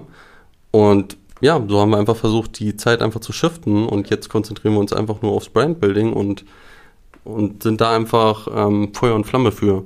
Und 0.70 1.17
ja, 1.40 1.61
so 1.67 1.81
haben 1.81 1.90
wir 1.90 1.99
einfach 1.99 2.17
versucht, 2.17 2.58
die 2.58 2.76
Zeit 2.76 3.02
einfach 3.02 3.20
zu 3.20 3.32
shiften 3.32 3.87
und 3.87 4.11
jetzt 4.11 4.28
konzentrieren 4.28 4.75
wir 4.75 4.81
uns 4.81 4.93
einfach 4.93 5.23
nur 5.23 5.32
aufs 5.32 5.49
Brandbuilding 5.49 6.12
und, 6.12 6.44
und 7.25 7.62
sind 7.62 7.81
da 7.81 7.96
einfach 7.96 8.46
ähm, 8.55 8.93
Feuer 8.94 9.14
und 9.14 9.25
Flamme 9.25 9.52
für. 9.52 9.85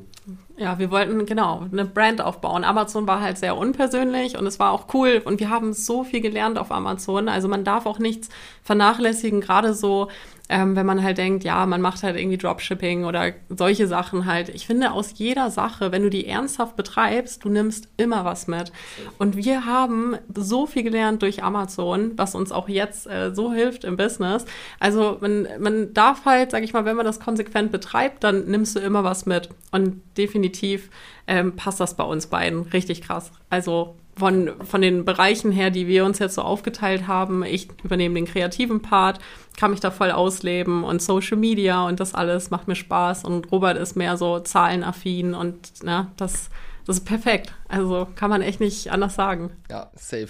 Ja, 0.58 0.79
wir 0.79 0.91
wollten 0.91 1.26
genau 1.26 1.67
eine 1.70 1.85
Brand 1.85 2.23
aufbauen. 2.23 2.64
Amazon 2.64 3.06
war 3.06 3.20
halt 3.20 3.37
sehr 3.37 3.58
unpersönlich 3.58 4.38
und 4.38 4.47
es 4.47 4.58
war 4.58 4.73
auch 4.73 4.87
cool 4.94 5.20
und 5.23 5.38
wir 5.38 5.50
haben 5.50 5.75
so 5.75 6.03
viel 6.03 6.23
gelernt 6.23 6.58
auf 6.58 6.73
Amazon. 6.73 7.29
Also 7.29 7.47
man 7.47 7.62
darf 7.62 7.85
auch 7.85 7.99
nichts 7.99 8.31
vernachlässigen, 8.62 9.43
gerade 9.43 9.75
so 9.75 10.08
ähm, 10.48 10.76
wenn 10.76 10.87
man 10.87 11.02
halt 11.02 11.19
denkt, 11.19 11.44
ja, 11.44 11.66
man 11.66 11.81
macht 11.81 12.02
halt 12.02 12.16
irgendwie 12.16 12.37
Dropshipping 12.37 13.04
oder 13.04 13.32
solche 13.48 13.87
Sachen 13.87 14.26
halt. 14.26 14.49
Ich 14.49 14.66
finde, 14.66 14.92
aus 14.92 15.14
jeder 15.16 15.50
Sache, 15.50 15.92
wenn 15.92 16.02
du 16.02 16.11
die 16.11 16.26
ernsthaft 16.26 16.76
betreibst, 16.76 17.44
du 17.44 17.49
nimmst 17.49 17.88
immer 17.97 18.25
was 18.25 18.47
mit. 18.47 18.73
Und 19.18 19.37
wir 19.37 19.66
haben 19.66 20.16
so 20.35 20.66
viel 20.66 20.82
gelernt 20.82 21.23
durch 21.23 21.42
Amazon, 21.42 22.12
was 22.16 22.35
uns 22.35 22.52
auch 22.52 22.68
jetzt 22.68 23.06
äh, 23.06 23.35
so 23.35 23.52
hilft 23.52 23.85
im 23.85 23.97
Business. 23.97 24.44
Also 24.78 25.18
man, 25.21 25.49
man 25.59 25.94
darf 25.94 26.25
halt, 26.25 26.52
sag 26.52 26.62
ich 26.62 26.73
mal, 26.73 26.85
wenn 26.85 26.97
man 26.97 27.06
das 27.06 27.21
konsequent 27.21 27.73
betreibt, 27.73 28.23
dann 28.23 28.47
nimmst 28.47 28.76
du 28.76 28.80
immer 28.80 29.02
was 29.02 29.26
mit. 29.26 29.49
Und 29.73 30.00
definitiv 30.16 30.90
ähm, 31.26 31.56
passt 31.56 31.80
das 31.80 31.97
bei 31.97 32.04
uns 32.04 32.28
beiden 32.28 32.62
richtig 32.62 33.02
krass. 33.02 33.32
Also 33.50 33.97
von, 34.18 34.52
von 34.64 34.80
den 34.80 35.04
Bereichen 35.04 35.52
her, 35.52 35.70
die 35.70 35.87
wir 35.87 36.04
uns 36.04 36.18
jetzt 36.18 36.35
so 36.35 36.42
aufgeteilt 36.42 37.06
haben, 37.06 37.44
ich 37.44 37.68
übernehme 37.82 38.14
den 38.14 38.25
kreativen 38.25 38.80
Part, 38.80 39.18
kann 39.58 39.70
mich 39.70 39.80
da 39.80 39.90
voll 39.90 40.11
ausleben 40.11 40.85
und 40.85 41.02
Social 41.02 41.37
Media 41.37 41.87
und 41.87 42.00
das 42.00 42.14
alles 42.14 42.50
macht 42.50 42.66
mir 42.68 42.76
Spaß 42.76 43.25
und 43.25 43.52
Robert 43.52 43.76
ist 43.76 43.96
mehr 43.96 44.16
so 44.16 44.40
zahlenaffin 44.40 45.35
und 45.35 45.85
ne, 45.85 46.11
das, 46.16 46.49
das 46.87 46.99
ist 46.99 47.04
perfekt. 47.04 47.54
Also 47.68 48.08
kann 48.14 48.30
man 48.30 48.42
echt 48.42 48.61
nicht 48.61 48.90
anders 48.90 49.14
sagen. 49.14 49.50
Ja, 49.70 49.90
safe. 49.94 50.28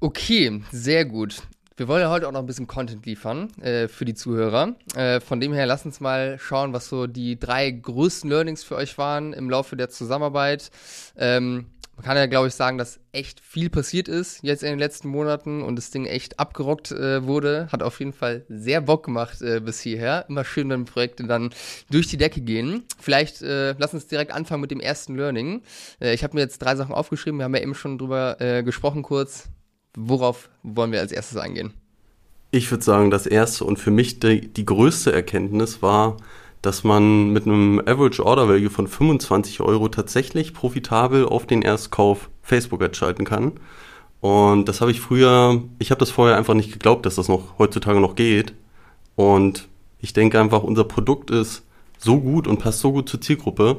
Okay, 0.00 0.62
sehr 0.70 1.04
gut. 1.04 1.42
Wir 1.76 1.88
wollen 1.88 2.02
ja 2.02 2.10
heute 2.10 2.28
auch 2.28 2.32
noch 2.32 2.40
ein 2.40 2.46
bisschen 2.46 2.66
Content 2.66 3.06
liefern 3.06 3.48
äh, 3.62 3.88
für 3.88 4.04
die 4.04 4.12
Zuhörer. 4.12 4.76
Äh, 4.94 5.20
von 5.20 5.40
dem 5.40 5.54
her, 5.54 5.64
lasst 5.64 5.86
uns 5.86 6.00
mal 6.00 6.38
schauen, 6.38 6.74
was 6.74 6.90
so 6.90 7.06
die 7.06 7.40
drei 7.40 7.70
größten 7.70 8.28
Learnings 8.28 8.62
für 8.62 8.76
euch 8.76 8.98
waren 8.98 9.32
im 9.32 9.48
Laufe 9.48 9.76
der 9.76 9.88
Zusammenarbeit. 9.88 10.70
Ähm, 11.16 11.66
man 12.00 12.06
kann 12.06 12.16
ja, 12.16 12.24
glaube 12.24 12.48
ich, 12.48 12.54
sagen, 12.54 12.78
dass 12.78 12.98
echt 13.12 13.40
viel 13.40 13.68
passiert 13.68 14.08
ist 14.08 14.42
jetzt 14.42 14.62
in 14.62 14.70
den 14.70 14.78
letzten 14.78 15.08
Monaten 15.08 15.60
und 15.60 15.76
das 15.76 15.90
Ding 15.90 16.06
echt 16.06 16.40
abgerockt 16.40 16.92
äh, 16.92 17.26
wurde. 17.26 17.68
Hat 17.70 17.82
auf 17.82 17.98
jeden 17.98 18.14
Fall 18.14 18.46
sehr 18.48 18.80
Bock 18.80 19.04
gemacht 19.04 19.42
äh, 19.42 19.60
bis 19.60 19.82
hierher. 19.82 20.24
Immer 20.26 20.46
schön, 20.46 20.70
wenn 20.70 20.86
Projekte 20.86 21.24
dann 21.24 21.50
durch 21.90 22.06
die 22.06 22.16
Decke 22.16 22.40
gehen. 22.40 22.84
Vielleicht 22.98 23.42
äh, 23.42 23.74
lass 23.76 23.92
uns 23.92 24.06
direkt 24.06 24.32
anfangen 24.32 24.62
mit 24.62 24.70
dem 24.70 24.80
ersten 24.80 25.14
Learning. 25.14 25.60
Äh, 26.00 26.14
ich 26.14 26.24
habe 26.24 26.36
mir 26.36 26.40
jetzt 26.40 26.60
drei 26.60 26.74
Sachen 26.74 26.94
aufgeschrieben. 26.94 27.38
Wir 27.38 27.44
haben 27.44 27.54
ja 27.54 27.60
eben 27.60 27.74
schon 27.74 27.98
drüber 27.98 28.40
äh, 28.40 28.62
gesprochen 28.62 29.02
kurz. 29.02 29.50
Worauf 29.94 30.48
wollen 30.62 30.92
wir 30.92 31.00
als 31.00 31.12
erstes 31.12 31.36
eingehen? 31.36 31.74
Ich 32.50 32.70
würde 32.70 32.82
sagen, 32.82 33.10
das 33.10 33.26
erste 33.26 33.66
und 33.66 33.78
für 33.78 33.90
mich 33.90 34.20
die, 34.20 34.48
die 34.48 34.64
größte 34.64 35.12
Erkenntnis 35.12 35.82
war, 35.82 36.16
dass 36.62 36.84
man 36.84 37.30
mit 37.30 37.46
einem 37.46 37.80
Average 37.80 38.24
Order 38.24 38.48
Value 38.48 38.70
von 38.70 38.86
25 38.86 39.60
Euro 39.60 39.88
tatsächlich 39.88 40.52
profitabel 40.52 41.24
auf 41.24 41.46
den 41.46 41.62
Erstkauf 41.62 42.28
Facebook 42.42 42.82
Ads 42.82 42.98
schalten 42.98 43.24
kann. 43.24 43.52
Und 44.20 44.68
das 44.68 44.80
habe 44.80 44.90
ich 44.90 45.00
früher, 45.00 45.62
ich 45.78 45.90
habe 45.90 45.98
das 45.98 46.10
vorher 46.10 46.36
einfach 46.36 46.54
nicht 46.54 46.72
geglaubt, 46.72 47.06
dass 47.06 47.14
das 47.14 47.28
noch 47.28 47.58
heutzutage 47.58 48.00
noch 48.00 48.14
geht. 48.14 48.52
Und 49.16 49.68
ich 50.00 50.12
denke 50.12 50.38
einfach, 50.38 50.62
unser 50.62 50.84
Produkt 50.84 51.30
ist 51.30 51.62
so 51.98 52.20
gut 52.20 52.46
und 52.46 52.58
passt 52.58 52.80
so 52.80 52.92
gut 52.92 53.08
zur 53.08 53.20
Zielgruppe, 53.20 53.78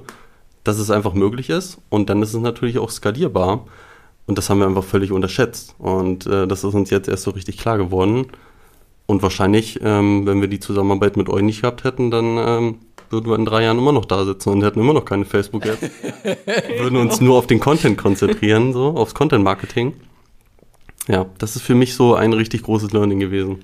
dass 0.63 0.79
es 0.79 0.89
einfach 0.89 1.13
möglich 1.13 1.49
ist. 1.49 1.79
Und 1.89 2.09
dann 2.09 2.21
ist 2.23 2.33
es 2.33 2.41
natürlich 2.41 2.79
auch 2.79 2.89
skalierbar. 2.89 3.65
Und 4.25 4.37
das 4.37 4.49
haben 4.49 4.59
wir 4.59 4.67
einfach 4.67 4.83
völlig 4.83 5.11
unterschätzt. 5.11 5.75
Und 5.77 6.25
äh, 6.25 6.47
das 6.47 6.63
ist 6.63 6.73
uns 6.73 6.89
jetzt 6.89 7.07
erst 7.07 7.23
so 7.23 7.31
richtig 7.31 7.57
klar 7.57 7.77
geworden. 7.77 8.27
Und 9.05 9.21
wahrscheinlich, 9.21 9.79
ähm, 9.83 10.25
wenn 10.25 10.41
wir 10.41 10.47
die 10.47 10.59
Zusammenarbeit 10.59 11.17
mit 11.17 11.29
euch 11.29 11.41
nicht 11.41 11.61
gehabt 11.61 11.83
hätten, 11.83 12.11
dann 12.11 12.37
ähm, 12.37 12.75
würden 13.09 13.29
wir 13.29 13.35
in 13.35 13.45
drei 13.45 13.63
Jahren 13.63 13.77
immer 13.77 13.91
noch 13.91 14.05
da 14.05 14.23
sitzen 14.23 14.49
und 14.49 14.63
hätten 14.63 14.79
immer 14.79 14.93
noch 14.93 15.05
keine 15.05 15.25
Facebook-App. 15.25 15.79
würden 16.79 16.97
uns 16.97 17.19
nur 17.19 17.37
auf 17.37 17.47
den 17.47 17.59
Content 17.59 17.97
konzentrieren, 17.97 18.73
so 18.73 18.95
aufs 18.95 19.13
Content-Marketing. 19.13 19.93
Ja, 21.07 21.25
das 21.37 21.55
ist 21.55 21.63
für 21.63 21.75
mich 21.75 21.95
so 21.95 22.15
ein 22.15 22.33
richtig 22.33 22.63
großes 22.63 22.91
Learning 22.93 23.19
gewesen. 23.19 23.63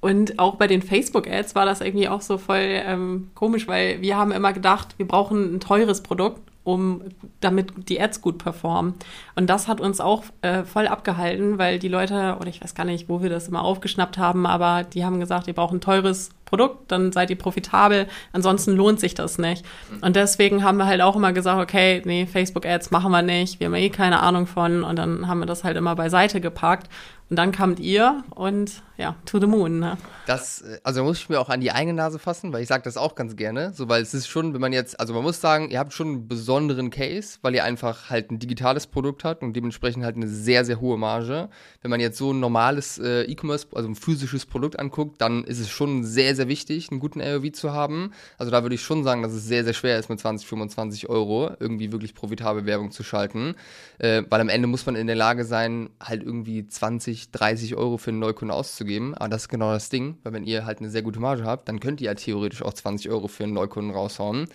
Und 0.00 0.38
auch 0.38 0.56
bei 0.56 0.66
den 0.66 0.82
Facebook-Ads 0.82 1.54
war 1.54 1.66
das 1.66 1.80
irgendwie 1.80 2.08
auch 2.08 2.20
so 2.20 2.38
voll 2.38 2.58
ähm, 2.62 3.30
komisch, 3.34 3.66
weil 3.66 4.00
wir 4.00 4.16
haben 4.16 4.32
immer 4.32 4.52
gedacht, 4.52 4.94
wir 4.96 5.06
brauchen 5.06 5.56
ein 5.56 5.60
teures 5.60 6.02
Produkt 6.02 6.40
um 6.68 7.00
damit 7.40 7.88
die 7.88 7.98
Ads 7.98 8.20
gut 8.20 8.36
performen. 8.36 8.92
Und 9.34 9.48
das 9.48 9.68
hat 9.68 9.80
uns 9.80 10.00
auch 10.00 10.24
äh, 10.42 10.64
voll 10.64 10.86
abgehalten, 10.86 11.56
weil 11.56 11.78
die 11.78 11.88
Leute, 11.88 12.36
oder 12.38 12.48
ich 12.48 12.62
weiß 12.62 12.74
gar 12.74 12.84
nicht, 12.84 13.08
wo 13.08 13.22
wir 13.22 13.30
das 13.30 13.48
immer 13.48 13.62
aufgeschnappt 13.62 14.18
haben, 14.18 14.44
aber 14.46 14.84
die 14.84 15.02
haben 15.02 15.18
gesagt, 15.18 15.48
ihr 15.48 15.54
braucht 15.54 15.72
ein 15.72 15.80
teures 15.80 16.28
Produkt, 16.44 16.92
dann 16.92 17.10
seid 17.12 17.30
ihr 17.30 17.38
profitabel, 17.38 18.06
ansonsten 18.32 18.72
lohnt 18.72 19.00
sich 19.00 19.14
das 19.14 19.38
nicht. 19.38 19.64
Und 20.02 20.14
deswegen 20.14 20.62
haben 20.62 20.76
wir 20.76 20.86
halt 20.86 21.00
auch 21.00 21.16
immer 21.16 21.32
gesagt, 21.32 21.60
okay, 21.62 22.02
nee, 22.04 22.26
Facebook-Ads 22.26 22.90
machen 22.90 23.12
wir 23.12 23.22
nicht, 23.22 23.60
wir 23.60 23.66
haben 23.66 23.74
eh 23.74 23.88
keine 23.88 24.20
Ahnung 24.20 24.46
von 24.46 24.84
und 24.84 24.96
dann 24.96 25.26
haben 25.26 25.40
wir 25.40 25.46
das 25.46 25.64
halt 25.64 25.76
immer 25.76 25.94
beiseite 25.94 26.40
gepackt 26.40 26.88
und 27.30 27.36
dann 27.36 27.52
kamt 27.52 27.78
ihr 27.78 28.24
und 28.30 28.82
ja, 28.96 29.14
to 29.26 29.38
the 29.38 29.46
moon. 29.46 29.78
Ne? 29.80 29.98
Das, 30.26 30.62
äh, 30.62 30.78
also 30.82 31.04
muss 31.04 31.18
ich 31.18 31.28
mir 31.28 31.38
auch 31.40 31.50
an 31.50 31.60
die 31.60 31.70
eigene 31.70 31.94
Nase 31.94 32.18
fassen, 32.18 32.52
weil 32.52 32.62
ich 32.62 32.68
sage 32.68 32.82
das 32.84 32.96
auch 32.96 33.14
ganz 33.14 33.36
gerne. 33.36 33.72
So, 33.74 33.88
weil 33.88 34.00
es 34.00 34.14
ist 34.14 34.28
schon, 34.28 34.54
wenn 34.54 34.60
man 34.60 34.72
jetzt, 34.72 34.98
also 34.98 35.12
man 35.12 35.22
muss 35.22 35.40
sagen, 35.40 35.70
ihr 35.70 35.78
habt 35.78 35.92
schon 35.92 36.08
einen 36.08 36.28
besonderen 36.66 36.90
Case, 36.90 37.38
weil 37.42 37.54
ihr 37.54 37.64
einfach 37.64 38.10
halt 38.10 38.30
ein 38.30 38.38
digitales 38.38 38.86
Produkt 38.86 39.24
habt 39.24 39.42
und 39.42 39.54
dementsprechend 39.54 40.04
halt 40.04 40.16
eine 40.16 40.28
sehr, 40.28 40.64
sehr 40.64 40.80
hohe 40.80 40.98
Marge. 40.98 41.48
Wenn 41.82 41.90
man 41.90 42.00
jetzt 42.00 42.18
so 42.18 42.32
ein 42.32 42.40
normales 42.40 42.98
äh, 42.98 43.22
E-Commerce, 43.22 43.68
also 43.74 43.88
ein 43.88 43.94
physisches 43.94 44.46
Produkt 44.46 44.78
anguckt, 44.78 45.20
dann 45.20 45.44
ist 45.44 45.60
es 45.60 45.70
schon 45.70 46.04
sehr, 46.04 46.34
sehr 46.34 46.48
wichtig, 46.48 46.90
einen 46.90 47.00
guten 47.00 47.20
AOV 47.20 47.52
zu 47.52 47.72
haben. 47.72 48.12
Also 48.36 48.50
da 48.50 48.62
würde 48.62 48.74
ich 48.74 48.82
schon 48.82 49.04
sagen, 49.04 49.22
dass 49.22 49.32
es 49.32 49.44
sehr, 49.44 49.64
sehr 49.64 49.74
schwer 49.74 49.98
ist, 49.98 50.08
mit 50.08 50.20
20, 50.20 50.46
25 50.46 51.08
Euro 51.08 51.50
irgendwie 51.60 51.92
wirklich 51.92 52.14
profitable 52.14 52.66
Werbung 52.66 52.90
zu 52.90 53.02
schalten. 53.02 53.54
Äh, 53.98 54.22
weil 54.28 54.40
am 54.40 54.48
Ende 54.48 54.68
muss 54.68 54.86
man 54.86 54.96
in 54.96 55.06
der 55.06 55.16
Lage 55.16 55.44
sein, 55.44 55.90
halt 56.00 56.22
irgendwie 56.22 56.66
20, 56.66 56.88
20, 57.08 57.30
30 57.32 57.76
Euro 57.76 57.98
für 57.98 58.10
einen 58.10 58.18
Neukunden 58.18 58.54
auszugeben. 58.54 59.14
Aber 59.14 59.28
das 59.28 59.42
ist 59.42 59.48
genau 59.48 59.72
das 59.72 59.90
Ding, 59.90 60.18
weil 60.22 60.32
wenn 60.32 60.44
ihr 60.44 60.64
halt 60.64 60.78
eine 60.78 60.90
sehr 60.90 61.02
gute 61.02 61.20
Marge 61.20 61.44
habt, 61.44 61.68
dann 61.68 61.80
könnt 61.80 62.00
ihr 62.00 62.06
ja 62.06 62.14
theoretisch 62.14 62.62
auch 62.62 62.72
20 62.72 63.10
Euro 63.10 63.28
für 63.28 63.44
einen 63.44 63.52
Neukunden 63.52 63.92
raushauen. 63.92 64.48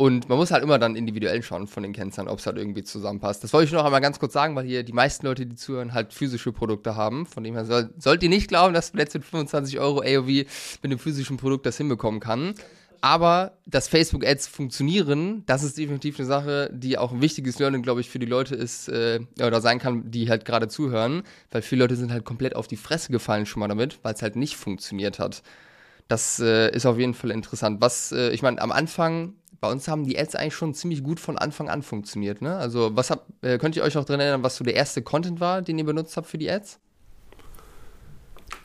Und 0.00 0.30
man 0.30 0.38
muss 0.38 0.50
halt 0.50 0.62
immer 0.62 0.78
dann 0.78 0.96
individuell 0.96 1.42
schauen 1.42 1.66
von 1.66 1.82
den 1.82 1.92
Kennzahlen, 1.92 2.30
ob 2.30 2.38
es 2.38 2.46
halt 2.46 2.56
irgendwie 2.56 2.82
zusammenpasst. 2.82 3.44
Das 3.44 3.52
wollte 3.52 3.66
ich 3.66 3.72
noch 3.72 3.84
einmal 3.84 4.00
ganz 4.00 4.18
kurz 4.18 4.32
sagen, 4.32 4.56
weil 4.56 4.64
hier 4.64 4.82
die 4.82 4.94
meisten 4.94 5.26
Leute, 5.26 5.44
die 5.44 5.56
zuhören, 5.56 5.92
halt 5.92 6.14
physische 6.14 6.52
Produkte 6.52 6.96
haben. 6.96 7.26
Von 7.26 7.44
dem 7.44 7.52
her 7.52 7.66
soll, 7.66 7.90
sollt 7.98 8.22
ihr 8.22 8.30
nicht 8.30 8.48
glauben, 8.48 8.72
dass 8.72 8.94
jetzt 8.96 9.12
mit 9.12 9.26
25 9.26 9.78
Euro 9.78 10.00
AOV 10.00 10.26
mit 10.26 10.46
einem 10.84 10.98
physischen 10.98 11.36
Produkt 11.36 11.66
das 11.66 11.76
hinbekommen 11.76 12.18
kann. 12.18 12.54
Aber 13.02 13.58
dass 13.66 13.88
Facebook-Ads 13.88 14.46
funktionieren, 14.46 15.42
das 15.44 15.62
ist 15.62 15.76
definitiv 15.76 16.18
eine 16.18 16.26
Sache, 16.26 16.70
die 16.72 16.96
auch 16.96 17.12
ein 17.12 17.20
wichtiges 17.20 17.58
Learning, 17.58 17.82
glaube 17.82 18.00
ich, 18.00 18.08
für 18.08 18.18
die 18.18 18.24
Leute 18.24 18.54
ist 18.54 18.88
äh, 18.88 19.20
oder 19.38 19.60
sein 19.60 19.78
kann, 19.78 20.10
die 20.10 20.30
halt 20.30 20.46
gerade 20.46 20.68
zuhören, 20.68 21.24
weil 21.50 21.60
viele 21.60 21.84
Leute 21.84 21.96
sind 21.96 22.10
halt 22.10 22.24
komplett 22.24 22.56
auf 22.56 22.68
die 22.68 22.78
Fresse 22.78 23.12
gefallen 23.12 23.44
schon 23.44 23.60
mal 23.60 23.68
damit, 23.68 23.98
weil 24.02 24.14
es 24.14 24.22
halt 24.22 24.36
nicht 24.36 24.56
funktioniert 24.56 25.18
hat. 25.18 25.42
Das 26.10 26.40
äh, 26.40 26.74
ist 26.74 26.86
auf 26.86 26.98
jeden 26.98 27.14
Fall 27.14 27.30
interessant. 27.30 27.80
Was, 27.80 28.10
äh, 28.12 28.30
ich 28.30 28.42
meine, 28.42 28.60
am 28.60 28.72
Anfang, 28.72 29.34
bei 29.60 29.70
uns 29.70 29.88
haben 29.88 30.04
die 30.04 30.18
Ads 30.18 30.36
eigentlich 30.36 30.54
schon 30.54 30.74
ziemlich 30.74 31.02
gut 31.02 31.20
von 31.20 31.36
Anfang 31.36 31.68
an 31.68 31.82
funktioniert. 31.82 32.42
Ne? 32.42 32.56
Also, 32.56 32.90
was 32.94 33.10
habt, 33.10 33.26
äh, 33.42 33.58
könnt 33.58 33.76
ihr 33.76 33.82
euch 33.82 33.96
auch 33.96 34.04
daran 34.04 34.20
erinnern, 34.20 34.42
was 34.42 34.56
so 34.56 34.64
der 34.64 34.74
erste 34.74 35.02
Content 35.02 35.40
war, 35.40 35.62
den 35.62 35.78
ihr 35.78 35.84
benutzt 35.84 36.16
habt 36.16 36.26
für 36.26 36.38
die 36.38 36.50
Ads? 36.50 36.78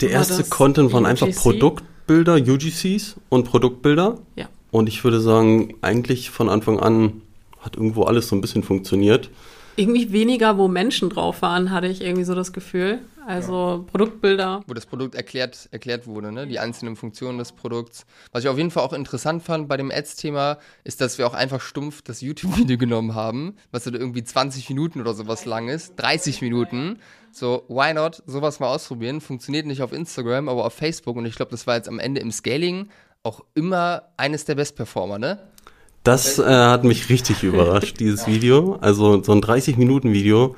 Der 0.02 0.10
erste 0.10 0.44
Content 0.44 0.92
waren 0.94 1.06
einfach 1.06 1.30
Produkt 1.32 1.84
Produktbilder, 2.06 2.36
UGCs 2.36 3.16
und 3.30 3.46
Produktbilder. 3.46 4.20
Ja. 4.36 4.48
Und 4.72 4.88
ich 4.88 5.04
würde 5.04 5.20
sagen, 5.20 5.74
eigentlich 5.82 6.30
von 6.30 6.50
Anfang 6.50 6.80
an 6.80 7.22
hat 7.60 7.76
irgendwo 7.76 8.04
alles 8.04 8.28
so 8.28 8.36
ein 8.36 8.42
bisschen 8.42 8.64
funktioniert. 8.64 9.30
Irgendwie 9.76 10.12
weniger, 10.12 10.58
wo 10.58 10.68
Menschen 10.68 11.10
drauf 11.10 11.42
waren, 11.42 11.72
hatte 11.72 11.88
ich 11.88 12.02
irgendwie 12.02 12.24
so 12.24 12.36
das 12.36 12.54
Gefühl. 12.54 13.00
Also 13.26 13.54
ja. 13.54 13.92
Produktbilder. 13.92 14.64
Wo 14.68 14.74
das 14.74 14.86
Produkt 14.86 15.16
erklärt, 15.16 15.68
erklärt 15.72 16.08
wurde, 16.08 16.32
ne? 16.32 16.48
die 16.48 16.60
einzelnen 16.60 16.96
Funktionen 16.96 17.38
des 17.38 17.52
Produkts. 17.52 18.06
Was 18.32 18.44
ich 18.44 18.50
auf 18.50 18.58
jeden 18.58 18.72
Fall 18.72 18.84
auch 18.84 18.94
interessant 18.94 19.44
fand 19.44 19.68
bei 19.68 19.78
dem 19.78 19.92
Ads-Thema, 19.92 20.60
ist, 20.84 21.02
dass 21.02 21.18
wir 21.18 21.26
auch 21.28 21.34
einfach 21.34 21.62
stumpf 21.62 22.02
das 22.02 22.22
YouTube-Video 22.22 22.78
genommen 22.80 23.16
haben, 23.16 23.56
was 23.72 23.86
dann 23.86 23.96
irgendwie 23.96 24.24
20 24.24 24.70
Minuten 24.70 25.02
oder 25.02 25.14
sowas 25.14 25.46
lang 25.46 25.68
ist. 25.68 25.96
30 25.96 26.42
Minuten. 26.42 27.00
So, 27.32 27.66
why 27.68 27.94
not? 27.94 28.22
Sowas 28.28 28.60
mal 28.60 28.68
ausprobieren. 28.68 29.22
Funktioniert 29.22 29.66
nicht 29.66 29.82
auf 29.82 29.92
Instagram, 29.92 30.48
aber 30.48 30.66
auf 30.66 30.74
Facebook. 30.74 31.18
Und 31.18 31.26
ich 31.26 31.36
glaube, 31.36 31.52
das 31.52 31.68
war 31.68 31.76
jetzt 31.76 31.90
am 31.90 32.00
Ende 32.00 32.22
im 32.22 32.32
Scaling 32.32 32.90
auch 33.24 33.44
immer 33.56 34.04
eines 34.18 34.46
der 34.46 34.56
Best-Performer, 34.56 35.18
ne? 35.18 35.40
Das 36.04 36.38
äh, 36.38 36.44
hat 36.44 36.84
mich 36.84 37.10
richtig 37.10 37.42
überrascht, 37.42 37.96
dieses 38.00 38.28
Video. 38.28 38.78
Also 38.80 39.24
so 39.24 39.32
ein 39.32 39.42
30-Minuten-Video 39.42 40.56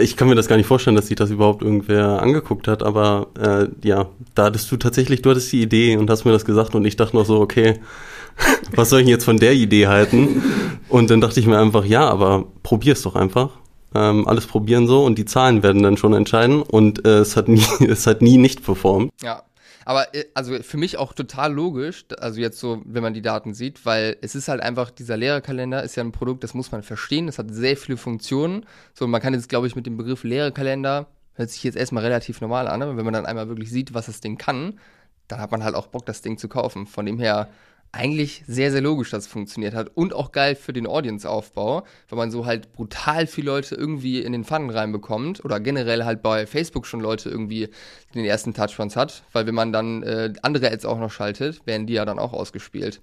ich 0.00 0.16
kann 0.16 0.28
mir 0.28 0.36
das 0.36 0.46
gar 0.46 0.56
nicht 0.56 0.66
vorstellen, 0.66 0.96
dass 0.96 1.08
sich 1.08 1.16
das 1.16 1.30
überhaupt 1.30 1.62
irgendwer 1.62 2.22
angeguckt 2.22 2.68
hat, 2.68 2.84
aber 2.84 3.26
äh, 3.38 3.66
ja, 3.86 4.06
da 4.34 4.44
hattest 4.44 4.70
du 4.70 4.76
tatsächlich, 4.76 5.22
du 5.22 5.30
hattest 5.30 5.52
die 5.52 5.60
Idee 5.60 5.96
und 5.96 6.08
hast 6.08 6.24
mir 6.24 6.32
das 6.32 6.44
gesagt 6.44 6.76
und 6.76 6.84
ich 6.84 6.94
dachte 6.96 7.16
noch 7.16 7.26
so, 7.26 7.40
okay, 7.40 7.80
was 8.76 8.90
soll 8.90 9.00
ich 9.00 9.08
jetzt 9.08 9.24
von 9.24 9.38
der 9.38 9.54
Idee 9.54 9.88
halten? 9.88 10.42
Und 10.88 11.10
dann 11.10 11.20
dachte 11.20 11.40
ich 11.40 11.46
mir 11.46 11.58
einfach, 11.58 11.84
ja, 11.84 12.08
aber 12.08 12.46
probier's 12.62 13.02
doch 13.02 13.16
einfach. 13.16 13.50
Ähm, 13.94 14.28
alles 14.28 14.46
probieren 14.46 14.86
so 14.86 15.04
und 15.04 15.18
die 15.18 15.24
Zahlen 15.24 15.62
werden 15.62 15.82
dann 15.82 15.96
schon 15.96 16.12
entscheiden 16.12 16.62
und 16.62 17.04
äh, 17.04 17.18
es 17.18 17.36
hat 17.36 17.48
nie, 17.48 17.64
es 17.88 18.06
hat 18.06 18.22
nie 18.22 18.36
nicht 18.36 18.62
performt. 18.62 19.10
Ja, 19.20 19.42
aber 19.88 20.14
äh, 20.14 20.26
also 20.34 20.62
für 20.62 20.76
mich 20.76 20.98
auch 20.98 21.14
total 21.14 21.50
logisch, 21.50 22.04
also 22.18 22.38
jetzt 22.40 22.60
so, 22.60 22.82
wenn 22.84 23.02
man 23.02 23.14
die 23.14 23.22
Daten 23.22 23.54
sieht, 23.54 23.86
weil 23.86 24.18
es 24.20 24.34
ist 24.34 24.48
halt 24.48 24.60
einfach, 24.60 24.90
dieser 24.90 25.16
Lehrerkalender 25.16 25.82
ist 25.82 25.96
ja 25.96 26.04
ein 26.04 26.12
Produkt, 26.12 26.44
das 26.44 26.52
muss 26.52 26.70
man 26.70 26.82
verstehen, 26.82 27.24
das 27.24 27.38
hat 27.38 27.46
sehr 27.54 27.74
viele 27.74 27.96
Funktionen. 27.96 28.66
So, 28.92 29.06
man 29.06 29.22
kann 29.22 29.32
jetzt, 29.32 29.48
glaube 29.48 29.66
ich, 29.66 29.76
mit 29.76 29.86
dem 29.86 29.96
Begriff 29.96 30.24
Lehrerkalender, 30.24 31.06
hört 31.32 31.48
sich 31.48 31.64
jetzt 31.64 31.78
erstmal 31.78 32.04
relativ 32.04 32.42
normal 32.42 32.68
an, 32.68 32.82
aber 32.82 32.98
wenn 32.98 33.04
man 33.06 33.14
dann 33.14 33.24
einmal 33.24 33.48
wirklich 33.48 33.70
sieht, 33.70 33.94
was 33.94 34.06
das 34.06 34.20
Ding 34.20 34.36
kann, 34.36 34.78
dann 35.26 35.40
hat 35.40 35.52
man 35.52 35.64
halt 35.64 35.74
auch 35.74 35.86
Bock, 35.86 36.04
das 36.04 36.20
Ding 36.20 36.36
zu 36.36 36.48
kaufen. 36.48 36.86
Von 36.86 37.06
dem 37.06 37.18
her 37.18 37.48
eigentlich 37.92 38.42
sehr, 38.46 38.70
sehr 38.70 38.80
logisch, 38.80 39.10
dass 39.10 39.24
es 39.24 39.30
funktioniert 39.30 39.74
hat 39.74 39.90
und 39.94 40.12
auch 40.12 40.32
geil 40.32 40.54
für 40.54 40.72
den 40.72 40.86
Audience-Aufbau, 40.86 41.84
weil 42.08 42.16
man 42.16 42.30
so 42.30 42.46
halt 42.46 42.72
brutal 42.72 43.26
viele 43.26 43.46
Leute 43.46 43.74
irgendwie 43.74 44.20
in 44.20 44.32
den 44.32 44.44
Funnel 44.44 44.76
reinbekommt 44.76 45.44
oder 45.44 45.58
generell 45.60 46.04
halt 46.04 46.22
bei 46.22 46.46
Facebook 46.46 46.86
schon 46.86 47.00
Leute 47.00 47.30
irgendwie 47.30 47.68
den 48.14 48.24
ersten 48.24 48.54
Touchpoints 48.54 48.96
hat, 48.96 49.24
weil 49.32 49.46
wenn 49.46 49.54
man 49.54 49.72
dann 49.72 50.02
äh, 50.02 50.32
andere 50.42 50.70
Ads 50.70 50.84
auch 50.84 50.98
noch 50.98 51.10
schaltet, 51.10 51.66
werden 51.66 51.86
die 51.86 51.94
ja 51.94 52.04
dann 52.04 52.18
auch 52.18 52.32
ausgespielt. 52.32 53.00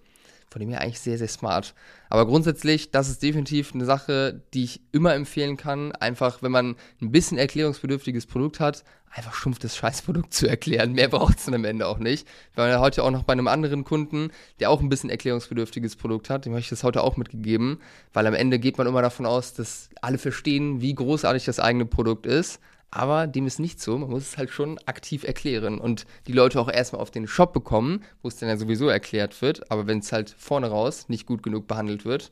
Von 0.49 0.61
dem 0.61 0.69
her 0.69 0.81
eigentlich 0.81 0.99
sehr, 0.99 1.17
sehr 1.17 1.27
smart. 1.27 1.73
Aber 2.09 2.25
grundsätzlich, 2.25 2.91
das 2.91 3.09
ist 3.09 3.21
definitiv 3.23 3.73
eine 3.73 3.85
Sache, 3.85 4.41
die 4.53 4.63
ich 4.63 4.81
immer 4.91 5.13
empfehlen 5.13 5.57
kann. 5.57 5.91
Einfach, 5.93 6.41
wenn 6.41 6.51
man 6.51 6.75
ein 7.01 7.11
bisschen 7.11 7.37
erklärungsbedürftiges 7.37 8.25
Produkt 8.25 8.59
hat, 8.59 8.83
einfach 9.15 9.33
stumpf 9.33 9.59
das 9.59 9.75
Scheißprodukt 9.75 10.33
zu 10.33 10.47
erklären. 10.47 10.93
Mehr 10.93 11.07
braucht 11.07 11.39
es 11.39 11.45
dann 11.45 11.55
am 11.55 11.65
Ende 11.65 11.87
auch 11.87 11.97
nicht. 11.97 12.27
Wir 12.53 12.63
waren 12.63 12.71
ja 12.71 12.79
heute 12.79 13.03
auch 13.03 13.11
noch 13.11 13.23
bei 13.23 13.33
einem 13.33 13.47
anderen 13.47 13.83
Kunden, 13.83 14.31
der 14.59 14.69
auch 14.69 14.81
ein 14.81 14.89
bisschen 14.89 15.09
erklärungsbedürftiges 15.09 15.95
Produkt 15.95 16.29
hat. 16.29 16.45
Dem 16.45 16.53
habe 16.53 16.59
ich 16.59 16.69
das 16.69 16.83
heute 16.83 17.03
auch 17.03 17.17
mitgegeben, 17.17 17.79
weil 18.13 18.27
am 18.27 18.33
Ende 18.33 18.59
geht 18.59 18.77
man 18.77 18.87
immer 18.87 19.01
davon 19.01 19.25
aus, 19.25 19.53
dass 19.53 19.89
alle 20.01 20.17
verstehen, 20.17 20.81
wie 20.81 20.93
großartig 20.93 21.45
das 21.45 21.59
eigene 21.59 21.85
Produkt 21.85 22.25
ist. 22.25 22.59
Aber 22.91 23.27
dem 23.27 23.45
ist 23.45 23.59
nicht 23.59 23.81
so. 23.81 23.97
Man 23.97 24.09
muss 24.09 24.23
es 24.23 24.37
halt 24.37 24.49
schon 24.49 24.79
aktiv 24.85 25.23
erklären 25.23 25.79
und 25.79 26.05
die 26.27 26.33
Leute 26.33 26.59
auch 26.59 26.71
erstmal 26.71 27.01
auf 27.01 27.11
den 27.11 27.27
Shop 27.27 27.51
bekommen, 27.51 28.03
wo 28.21 28.29
es 28.29 28.37
dann 28.37 28.49
ja 28.49 28.57
sowieso 28.57 28.87
erklärt 28.87 29.41
wird. 29.41 29.69
Aber 29.69 29.87
wenn 29.87 29.99
es 29.99 30.11
halt 30.11 30.33
vorne 30.37 30.67
raus 30.67 31.09
nicht 31.09 31.25
gut 31.25 31.43
genug 31.43 31.67
behandelt 31.67 32.05
wird, 32.05 32.31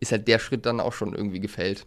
ist 0.00 0.12
halt 0.12 0.26
der 0.26 0.38
Schritt 0.38 0.66
dann 0.66 0.80
auch 0.80 0.92
schon 0.92 1.14
irgendwie 1.14 1.40
gefällt. 1.40 1.86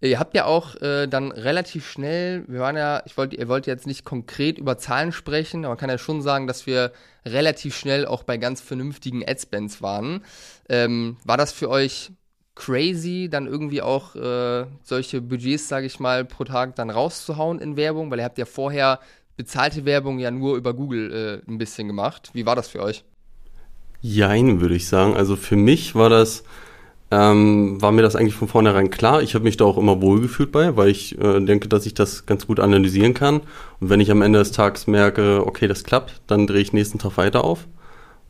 Ihr 0.00 0.18
habt 0.18 0.34
ja 0.34 0.46
auch 0.46 0.74
äh, 0.82 1.06
dann 1.06 1.30
relativ 1.30 1.88
schnell, 1.88 2.44
wir 2.48 2.58
waren 2.58 2.76
ja, 2.76 3.04
ich 3.06 3.16
wollte, 3.16 3.36
ihr 3.36 3.46
wollt 3.46 3.68
jetzt 3.68 3.86
nicht 3.86 4.04
konkret 4.04 4.58
über 4.58 4.76
Zahlen 4.76 5.12
sprechen, 5.12 5.64
aber 5.64 5.74
man 5.74 5.78
kann 5.78 5.90
ja 5.90 5.98
schon 5.98 6.22
sagen, 6.22 6.48
dass 6.48 6.66
wir 6.66 6.90
relativ 7.24 7.76
schnell 7.76 8.04
auch 8.04 8.24
bei 8.24 8.36
ganz 8.36 8.60
vernünftigen 8.60 9.22
Adspends 9.24 9.80
waren. 9.80 10.24
Ähm, 10.68 11.18
war 11.24 11.36
das 11.36 11.52
für 11.52 11.70
euch 11.70 12.10
crazy, 12.54 13.28
dann 13.30 13.46
irgendwie 13.46 13.82
auch 13.82 14.14
äh, 14.14 14.66
solche 14.82 15.20
Budgets, 15.20 15.68
sage 15.68 15.86
ich 15.86 16.00
mal, 16.00 16.24
pro 16.24 16.44
Tag 16.44 16.76
dann 16.76 16.90
rauszuhauen 16.90 17.58
in 17.58 17.76
Werbung? 17.76 18.10
Weil 18.10 18.18
ihr 18.18 18.24
habt 18.24 18.38
ja 18.38 18.44
vorher 18.44 19.00
bezahlte 19.36 19.84
Werbung 19.84 20.18
ja 20.18 20.30
nur 20.30 20.56
über 20.56 20.74
Google 20.74 21.42
äh, 21.46 21.50
ein 21.50 21.58
bisschen 21.58 21.88
gemacht. 21.88 22.30
Wie 22.34 22.46
war 22.46 22.56
das 22.56 22.68
für 22.68 22.82
euch? 22.82 23.04
Jein, 24.00 24.60
würde 24.60 24.74
ich 24.74 24.88
sagen. 24.88 25.14
Also 25.14 25.36
für 25.36 25.56
mich 25.56 25.94
war 25.94 26.10
das 26.10 26.44
ähm, 27.12 27.80
war 27.82 27.92
mir 27.92 28.00
das 28.00 28.16
eigentlich 28.16 28.34
von 28.34 28.48
vornherein 28.48 28.88
klar. 28.88 29.20
Ich 29.20 29.34
habe 29.34 29.44
mich 29.44 29.58
da 29.58 29.66
auch 29.66 29.76
immer 29.76 30.00
wohlgefühlt 30.00 30.50
bei, 30.50 30.78
weil 30.78 30.88
ich 30.88 31.18
äh, 31.20 31.40
denke, 31.44 31.68
dass 31.68 31.84
ich 31.84 31.92
das 31.92 32.24
ganz 32.24 32.46
gut 32.46 32.58
analysieren 32.58 33.12
kann. 33.12 33.42
Und 33.80 33.90
wenn 33.90 34.00
ich 34.00 34.10
am 34.10 34.22
Ende 34.22 34.38
des 34.38 34.52
Tages 34.52 34.86
merke, 34.86 35.46
okay, 35.46 35.68
das 35.68 35.84
klappt, 35.84 36.22
dann 36.26 36.46
drehe 36.46 36.62
ich 36.62 36.72
nächsten 36.72 36.98
Tag 36.98 37.18
weiter 37.18 37.44
auf. 37.44 37.68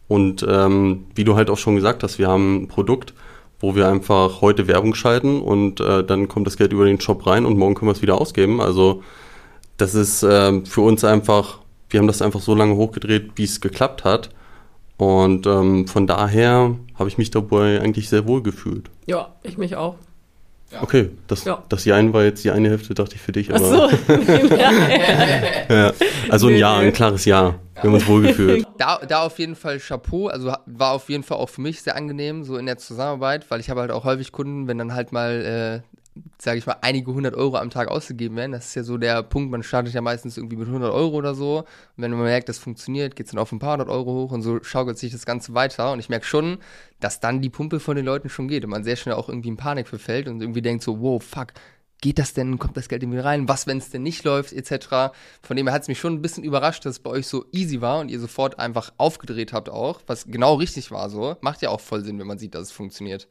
Und 0.09 0.45
ähm, 0.49 1.05
wie 1.15 1.23
du 1.23 1.37
halt 1.37 1.49
auch 1.49 1.59
schon 1.59 1.77
gesagt 1.77 2.03
hast, 2.03 2.19
wir 2.19 2.27
haben 2.27 2.65
ein 2.65 2.69
Produkt, 2.69 3.15
wo 3.63 3.75
wir 3.75 3.89
einfach 3.89 4.43
heute 4.43 4.67
Werbung 4.67 4.95
schalten 4.95 5.41
und 5.41 5.81
äh, 5.81 6.05
dann 6.05 6.29
kommt 6.29 6.47
das 6.47 6.59
Geld 6.59 6.73
über 6.73 6.85
den 6.85 7.01
Shop 7.01 7.27
rein 7.27 7.47
und 7.47 7.57
morgen 7.57 7.75
können 7.75 7.89
wir 7.89 7.95
es 7.95 8.03
wieder 8.03 8.21
ausgeben. 8.21 8.61
Also 8.61 9.03
das 9.79 9.95
ist 9.95 10.23
äh, 10.25 10.65
für 10.67 10.83
uns 10.83 11.05
einfach, 11.05 11.61
wir 11.89 12.01
haben 12.01 12.09
das 12.09 12.21
einfach 12.21 12.41
so 12.41 12.55
lange 12.55 12.75
hochgedreht, 12.77 13.31
wie 13.37 13.45
es 13.45 13.61
geklappt 13.61 14.05
hat. 14.05 14.31
Und 14.97 15.47
ähm, 15.47 15.87
von 15.87 16.07
daher 16.07 16.77
habe 16.99 17.09
ich 17.09 17.19
mich 17.19 17.31
dabei 17.31 17.81
eigentlich 17.81 18.09
sehr 18.09 18.27
wohl 18.27 18.43
gefühlt. 18.43 18.91
Ja, 19.07 19.35
ich 19.43 19.57
mich 19.59 19.77
auch. 19.77 19.95
Okay, 20.81 21.11
das, 21.27 21.45
Ja. 21.45 21.63
das 21.69 21.85
Jein 21.85 22.13
war 22.13 22.25
jetzt 22.25 22.45
die 22.45 22.51
eine 22.51 22.71
Hälfte, 22.71 22.95
dachte 22.95 23.15
ich 23.17 23.21
für 23.21 23.33
dich. 23.33 23.51
Ach 23.53 23.57
Aber, 23.57 23.91
so. 23.91 24.57
ja. 24.57 24.73
ja. 25.69 25.93
Also 26.29 26.49
ein 26.49 26.57
Ja, 26.57 26.79
ein 26.79 26.93
klares 26.93 27.25
Ja. 27.25 27.55
Wir 27.75 27.83
haben 27.85 27.95
uns 27.95 28.07
wohlgefühlt. 28.07 28.67
Da, 28.79 28.99
da 29.07 29.23
auf 29.23 29.39
jeden 29.39 29.55
Fall 29.55 29.79
Chapeau, 29.79 30.27
also 30.29 30.53
war 30.67 30.93
auf 30.93 31.09
jeden 31.09 31.23
Fall 31.23 31.39
auch 31.39 31.49
für 31.49 31.61
mich 31.61 31.83
sehr 31.83 31.95
angenehm, 31.97 32.43
so 32.43 32.57
in 32.57 32.67
der 32.67 32.79
Zusammenarbeit, 32.79 33.49
weil 33.51 33.61
ich 33.61 33.71
habe 33.71 33.81
halt 33.81 33.91
auch 33.93 34.05
häufig 34.05 34.33
Kunden, 34.33 34.67
wenn 34.67 34.79
dann 34.79 34.95
halt 34.95 35.13
mal, 35.13 35.83
äh, 35.85 36.01
sage 36.39 36.59
ich 36.59 36.67
mal, 36.67 36.77
einige 36.83 37.13
hundert 37.13 37.35
Euro 37.35 37.57
am 37.57 37.71
Tag 37.71 37.89
ausgegeben 37.89 38.37
werden, 38.37 38.53
das 38.53 38.67
ist 38.67 38.75
ja 38.75 38.83
so 38.83 38.99
der 38.99 39.23
Punkt, 39.23 39.51
man 39.51 39.63
startet 39.63 39.95
ja 39.95 40.03
meistens 40.03 40.37
irgendwie 40.37 40.57
mit 40.57 40.69
100 40.69 40.93
Euro 40.93 41.17
oder 41.17 41.35
so 41.35 41.59
und 41.59 41.67
wenn 41.97 42.11
man 42.11 42.25
merkt, 42.25 42.49
das 42.49 42.59
funktioniert, 42.59 43.17
geht 43.17 43.27
es 43.27 43.33
dann 43.33 43.41
auf 43.41 43.53
ein 43.53 43.59
paar 43.59 43.73
hundert 43.73 43.89
Euro 43.89 44.13
hoch 44.13 44.33
und 44.33 44.43
so 44.43 44.63
schaukelt 44.63 44.99
sich 44.99 45.13
das 45.13 45.25
Ganze 45.25 45.55
weiter 45.55 45.93
und 45.93 46.01
ich 46.01 46.09
merke 46.09 46.27
schon, 46.27 46.59
dass 47.01 47.21
dann 47.21 47.41
die 47.41 47.51
Pumpe 47.51 47.81
von 47.81 47.97
den 47.97 48.05
Leuten 48.05 48.29
schon 48.29 48.49
geht 48.49 48.65
und 48.65 48.71
man 48.71 48.85
sehr 48.85 48.97
schnell 48.97 49.15
auch 49.15 49.29
irgendwie 49.29 49.49
in 49.49 49.57
Panik 49.57 49.89
verfällt 49.89 50.29
und 50.29 50.41
irgendwie 50.41 50.63
denkt 50.63 50.85
so, 50.85 51.01
wow, 51.01 51.23
fuck, 51.23 51.49
geht 52.03 52.19
das 52.19 52.35
denn, 52.35 52.59
kommt 52.59 52.77
das 52.77 52.89
Geld 52.89 53.03
irgendwie 53.03 53.21
rein, 53.21 53.49
was, 53.49 53.67
wenn 53.67 53.79
es 53.79 53.89
denn 53.89 54.03
nicht 54.03 54.25
läuft, 54.25 54.53
etc. 54.53 55.15
Von 55.41 55.57
dem 55.57 55.67
her 55.67 55.73
hat 55.73 55.83
es 55.83 55.89
mich 55.89 56.01
schon 56.01 56.15
ein 56.15 56.23
bisschen 56.23 56.45
überrascht, 56.45 56.85
dass 56.85 56.97
es 56.97 56.99
bei 56.99 57.11
euch 57.11 57.27
so 57.27 57.47
easy 57.53 57.81
war 57.81 58.01
und 58.01 58.11
ihr 58.11 58.21
sofort 58.21 58.59
einfach 58.59 58.93
aufgedreht 58.99 59.55
habt 59.55 59.71
auch, 59.71 60.03
was 60.07 60.27
genau 60.27 60.55
richtig 60.55 60.91
war 60.91 61.09
so. 61.09 61.37
Macht 61.41 61.63
ja 61.63 61.71
auch 61.71 61.81
voll 61.81 62.05
Sinn, 62.05 62.19
wenn 62.19 62.27
man 62.27 62.39
sieht, 62.39 62.55
dass 62.55 62.63
es 62.63 62.73
funktioniert. 62.73 63.29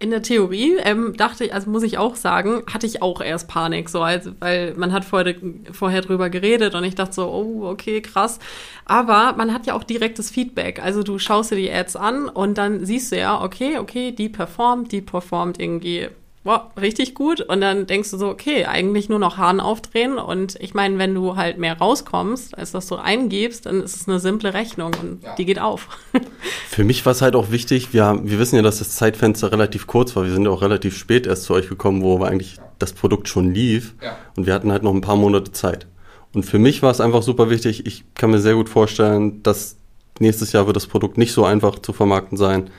In 0.00 0.10
der 0.10 0.22
Theorie 0.22 0.76
ähm, 0.82 1.16
dachte 1.16 1.44
ich, 1.44 1.54
also 1.54 1.70
muss 1.70 1.82
ich 1.84 1.98
auch 1.98 2.16
sagen, 2.16 2.62
hatte 2.72 2.86
ich 2.86 3.00
auch 3.00 3.20
erst 3.20 3.48
Panik, 3.48 3.88
so 3.88 4.02
als, 4.02 4.28
weil 4.40 4.74
man 4.74 4.92
hat 4.92 5.04
vorher, 5.04 5.36
vorher 5.72 6.02
drüber 6.02 6.30
geredet 6.30 6.74
und 6.74 6.84
ich 6.84 6.94
dachte 6.94 7.14
so, 7.14 7.26
oh, 7.28 7.66
okay, 7.68 8.02
krass. 8.02 8.38
Aber 8.84 9.34
man 9.36 9.54
hat 9.54 9.66
ja 9.66 9.74
auch 9.74 9.84
direktes 9.84 10.30
Feedback. 10.30 10.82
Also 10.82 11.02
du 11.02 11.18
schaust 11.18 11.52
dir 11.52 11.56
die 11.56 11.70
Ads 11.72 11.96
an 11.96 12.28
und 12.28 12.58
dann 12.58 12.84
siehst 12.84 13.12
du 13.12 13.18
ja, 13.18 13.40
okay, 13.40 13.78
okay, 13.78 14.12
die 14.12 14.28
performt, 14.28 14.92
die 14.92 15.00
performt 15.00 15.60
irgendwie 15.60 16.08
wow, 16.44 16.60
richtig 16.80 17.14
gut. 17.14 17.40
Und 17.40 17.60
dann 17.62 17.86
denkst 17.86 18.10
du 18.10 18.18
so, 18.18 18.28
okay, 18.28 18.66
eigentlich 18.66 19.08
nur 19.08 19.18
noch 19.18 19.36
Hahn 19.38 19.60
aufdrehen. 19.60 20.18
Und 20.18 20.56
ich 20.60 20.74
meine, 20.74 20.98
wenn 20.98 21.14
du 21.14 21.36
halt 21.36 21.58
mehr 21.58 21.78
rauskommst, 21.78 22.56
als 22.56 22.72
dass 22.72 22.86
du 22.86 22.96
eingibst, 22.96 23.66
dann 23.66 23.82
ist 23.82 23.96
es 23.96 24.08
eine 24.08 24.20
simple 24.20 24.54
Rechnung 24.54 24.92
und 25.00 25.22
Ja. 25.22 25.34
die 25.36 25.44
geht 25.46 25.58
auf. 25.58 25.88
Für 26.68 26.84
mich 26.84 27.04
war 27.06 27.12
es 27.12 27.22
halt 27.22 27.34
auch 27.34 27.50
wichtig, 27.50 27.92
wir, 27.92 28.20
wir 28.22 28.38
wissen 28.38 28.56
ja, 28.56 28.62
dass 28.62 28.78
das 28.78 28.94
Zeitfenster 28.96 29.50
relativ 29.52 29.86
kurz 29.86 30.14
war. 30.16 30.24
Wir 30.24 30.32
sind 30.32 30.44
ja 30.44 30.50
auch 30.50 30.62
relativ 30.62 30.96
spät 30.96 31.26
erst 31.26 31.44
zu 31.44 31.54
euch 31.54 31.68
gekommen, 31.68 32.02
wo 32.02 32.14
aber 32.16 32.28
eigentlich 32.28 32.58
das 32.78 32.92
Produkt 32.92 33.28
schon 33.28 33.52
lief. 33.54 33.94
Ja. 34.02 34.16
Und 34.36 34.46
wir 34.46 34.54
hatten 34.54 34.70
halt 34.70 34.82
noch 34.82 34.92
ein 34.92 35.00
paar 35.00 35.16
Monate 35.16 35.52
Zeit. 35.52 35.86
Und 36.34 36.42
für 36.44 36.58
mich 36.58 36.82
war 36.82 36.90
es 36.90 37.00
einfach 37.00 37.22
super 37.22 37.48
wichtig. 37.48 37.86
Ich 37.86 38.04
kann 38.14 38.30
mir 38.30 38.40
sehr 38.40 38.54
gut 38.54 38.68
vorstellen, 38.68 39.42
dass 39.42 39.76
nächstes 40.18 40.52
Jahr 40.52 40.66
wird 40.66 40.76
das 40.76 40.86
Produkt 40.88 41.16
nicht 41.16 41.32
so 41.32 41.44
einfach 41.44 41.78
zu 41.78 41.92
vermarkten 41.92 42.36
sein. 42.36 42.70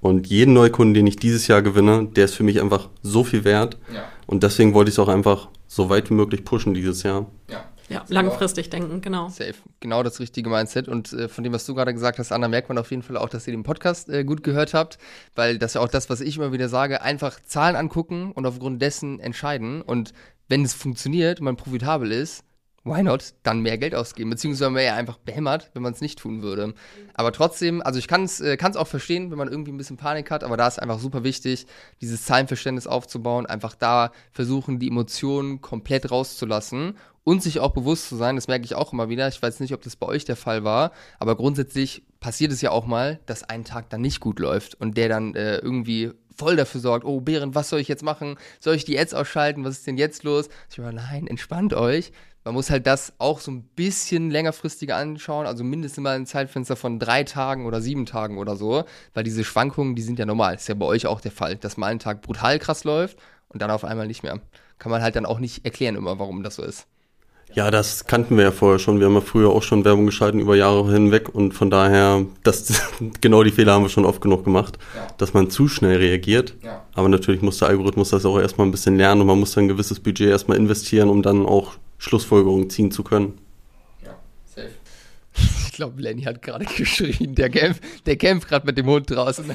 Und 0.00 0.26
jeden 0.26 0.54
Neukunden, 0.54 0.94
den 0.94 1.06
ich 1.06 1.16
dieses 1.16 1.46
Jahr 1.48 1.62
gewinne, 1.62 2.06
der 2.14 2.26
ist 2.26 2.34
für 2.34 2.44
mich 2.44 2.60
einfach 2.60 2.88
so 3.02 3.24
viel 3.24 3.44
wert. 3.44 3.78
Ja, 3.92 4.04
Und 4.26 4.42
deswegen 4.42 4.74
wollte 4.74 4.88
ich 4.90 4.94
es 4.94 4.98
auch 4.98 5.08
einfach 5.08 5.48
so 5.66 5.88
weit 5.88 6.10
wie 6.10 6.14
möglich 6.14 6.44
pushen 6.44 6.74
dieses 6.74 7.02
Jahr. 7.02 7.26
ja. 7.50 7.64
Ja, 7.88 8.04
langfristig 8.08 8.68
denken, 8.68 9.00
genau. 9.00 9.28
Safe. 9.28 9.54
Genau 9.78 10.02
das 10.02 10.18
richtige 10.18 10.50
Mindset. 10.50 10.88
Und 10.88 11.12
äh, 11.12 11.28
von 11.28 11.44
dem, 11.44 11.52
was 11.52 11.66
du 11.66 11.74
gerade 11.74 11.94
gesagt 11.94 12.18
hast, 12.18 12.32
Anna, 12.32 12.48
merkt 12.48 12.68
man 12.68 12.78
auf 12.78 12.90
jeden 12.90 13.02
Fall 13.02 13.16
auch, 13.16 13.28
dass 13.28 13.46
ihr 13.46 13.52
den 13.52 13.62
Podcast 13.62 14.08
äh, 14.08 14.24
gut 14.24 14.42
gehört 14.42 14.74
habt, 14.74 14.98
weil 15.36 15.58
das 15.58 15.70
ist 15.70 15.74
ja 15.76 15.80
auch 15.82 15.88
das, 15.88 16.10
was 16.10 16.20
ich 16.20 16.36
immer 16.36 16.52
wieder 16.52 16.68
sage, 16.68 17.02
einfach 17.02 17.38
Zahlen 17.44 17.76
angucken 17.76 18.32
und 18.32 18.44
aufgrund 18.44 18.82
dessen 18.82 19.20
entscheiden. 19.20 19.82
Und 19.82 20.12
wenn 20.48 20.64
es 20.64 20.74
funktioniert 20.74 21.38
und 21.38 21.44
man 21.44 21.56
profitabel 21.56 22.10
ist, 22.10 22.42
why 22.86 23.02
not, 23.02 23.34
dann 23.42 23.60
mehr 23.60 23.78
Geld 23.78 23.94
ausgeben, 23.94 24.30
beziehungsweise 24.30 24.72
wäre 24.74 24.86
ja 24.86 24.94
einfach 24.94 25.18
behämmert, 25.18 25.70
wenn 25.74 25.82
man 25.82 25.92
es 25.92 26.00
nicht 26.00 26.18
tun 26.18 26.42
würde. 26.42 26.74
Aber 27.14 27.32
trotzdem, 27.32 27.82
also 27.82 27.98
ich 27.98 28.08
kann 28.08 28.24
es 28.24 28.40
äh, 28.40 28.56
auch 28.76 28.86
verstehen, 28.86 29.30
wenn 29.30 29.38
man 29.38 29.48
irgendwie 29.48 29.72
ein 29.72 29.76
bisschen 29.76 29.96
Panik 29.96 30.30
hat, 30.30 30.44
aber 30.44 30.56
da 30.56 30.68
ist 30.68 30.80
einfach 30.80 31.00
super 31.00 31.24
wichtig, 31.24 31.66
dieses 32.00 32.24
Zahlenverständnis 32.24 32.86
aufzubauen, 32.86 33.46
einfach 33.46 33.74
da 33.74 34.12
versuchen, 34.32 34.78
die 34.78 34.88
Emotionen 34.88 35.60
komplett 35.60 36.10
rauszulassen 36.10 36.96
und 37.24 37.42
sich 37.42 37.58
auch 37.58 37.72
bewusst 37.72 38.08
zu 38.08 38.16
sein, 38.16 38.36
das 38.36 38.46
merke 38.46 38.64
ich 38.64 38.76
auch 38.76 38.92
immer 38.92 39.08
wieder, 39.08 39.26
ich 39.26 39.42
weiß 39.42 39.58
nicht, 39.58 39.74
ob 39.74 39.82
das 39.82 39.96
bei 39.96 40.06
euch 40.06 40.24
der 40.24 40.36
Fall 40.36 40.62
war, 40.62 40.92
aber 41.18 41.36
grundsätzlich 41.36 42.04
passiert 42.20 42.52
es 42.52 42.60
ja 42.60 42.70
auch 42.70 42.86
mal, 42.86 43.18
dass 43.26 43.42
ein 43.42 43.64
Tag 43.64 43.90
dann 43.90 44.00
nicht 44.00 44.20
gut 44.20 44.38
läuft 44.38 44.74
und 44.80 44.96
der 44.96 45.08
dann 45.08 45.34
äh, 45.34 45.56
irgendwie 45.58 46.12
voll 46.36 46.56
dafür 46.56 46.80
sorgt, 46.80 47.04
oh 47.04 47.20
Behrend, 47.20 47.54
was 47.54 47.68
soll 47.68 47.80
ich 47.80 47.88
jetzt 47.88 48.02
machen? 48.02 48.36
Soll 48.60 48.76
ich 48.76 48.84
die 48.84 48.98
Ads 48.98 49.14
ausschalten? 49.14 49.64
Was 49.64 49.78
ist 49.78 49.86
denn 49.86 49.96
jetzt 49.96 50.22
los? 50.22 50.48
Ich 50.70 50.78
war, 50.78 50.92
nein, 50.92 51.26
entspannt 51.26 51.74
euch. 51.74 52.12
Man 52.46 52.54
muss 52.54 52.70
halt 52.70 52.86
das 52.86 53.12
auch 53.18 53.40
so 53.40 53.50
ein 53.50 53.64
bisschen 53.74 54.30
längerfristiger 54.30 54.94
anschauen, 54.94 55.46
also 55.46 55.64
mindestens 55.64 56.04
mal 56.04 56.14
ein 56.14 56.26
Zeitfenster 56.26 56.76
von 56.76 57.00
drei 57.00 57.24
Tagen 57.24 57.66
oder 57.66 57.80
sieben 57.80 58.06
Tagen 58.06 58.38
oder 58.38 58.54
so, 58.54 58.84
weil 59.14 59.24
diese 59.24 59.42
Schwankungen, 59.42 59.96
die 59.96 60.02
sind 60.02 60.20
ja 60.20 60.26
normal. 60.26 60.54
Ist 60.54 60.68
ja 60.68 60.76
bei 60.76 60.86
euch 60.86 61.08
auch 61.08 61.20
der 61.20 61.32
Fall, 61.32 61.56
dass 61.56 61.76
mal 61.76 61.88
ein 61.88 61.98
Tag 61.98 62.22
brutal 62.22 62.60
krass 62.60 62.84
läuft 62.84 63.18
und 63.48 63.62
dann 63.62 63.72
auf 63.72 63.82
einmal 63.82 64.06
nicht 64.06 64.22
mehr. 64.22 64.38
Kann 64.78 64.92
man 64.92 65.02
halt 65.02 65.16
dann 65.16 65.26
auch 65.26 65.40
nicht 65.40 65.64
erklären 65.64 65.96
immer, 65.96 66.20
warum 66.20 66.44
das 66.44 66.54
so 66.54 66.62
ist. 66.62 66.86
Ja, 67.52 67.72
das 67.72 68.04
kannten 68.04 68.36
wir 68.36 68.44
ja 68.44 68.52
vorher 68.52 68.78
schon. 68.78 69.00
Wir 69.00 69.06
haben 69.06 69.14
ja 69.14 69.22
früher 69.22 69.50
auch 69.50 69.64
schon 69.64 69.84
Werbung 69.84 70.06
geschalten 70.06 70.38
über 70.38 70.54
Jahre 70.54 70.88
hinweg 70.92 71.28
und 71.34 71.52
von 71.52 71.68
daher, 71.68 72.26
das, 72.44 72.80
genau 73.20 73.42
die 73.42 73.50
Fehler 73.50 73.72
haben 73.72 73.82
wir 73.82 73.88
schon 73.88 74.04
oft 74.04 74.20
genug 74.20 74.44
gemacht, 74.44 74.78
Ja. 74.94 75.08
dass 75.18 75.34
man 75.34 75.50
zu 75.50 75.66
schnell 75.66 75.96
reagiert. 75.96 76.54
Ja. 76.62 76.84
Aber 76.94 77.08
natürlich 77.08 77.42
muss 77.42 77.58
der 77.58 77.66
Algorithmus 77.66 78.10
das 78.10 78.24
auch 78.24 78.38
erstmal 78.38 78.68
ein 78.68 78.70
bisschen 78.70 78.96
lernen 78.96 79.22
und 79.22 79.26
man 79.26 79.40
muss 79.40 79.50
dann 79.50 79.64
ein 79.64 79.68
gewisses 79.68 79.98
Budget 79.98 80.28
erstmal 80.28 80.58
investieren, 80.58 81.08
um 81.08 81.22
dann 81.22 81.44
auch 81.44 81.72
Schlussfolgerungen 81.98 82.70
ziehen 82.70 82.90
zu 82.90 83.02
können. 83.02 83.38
Ja, 84.04 84.16
safe. 84.44 84.70
Ich 85.66 85.72
glaube, 85.72 86.00
Lenny 86.00 86.22
hat 86.22 86.40
gerade 86.42 86.64
geschrien. 86.76 87.34
Der 87.34 87.50
kämpft, 87.50 87.82
der 88.06 88.16
kämpft 88.16 88.48
gerade 88.48 88.66
mit 88.66 88.78
dem 88.78 88.86
Hund 88.86 89.10
draußen. 89.10 89.44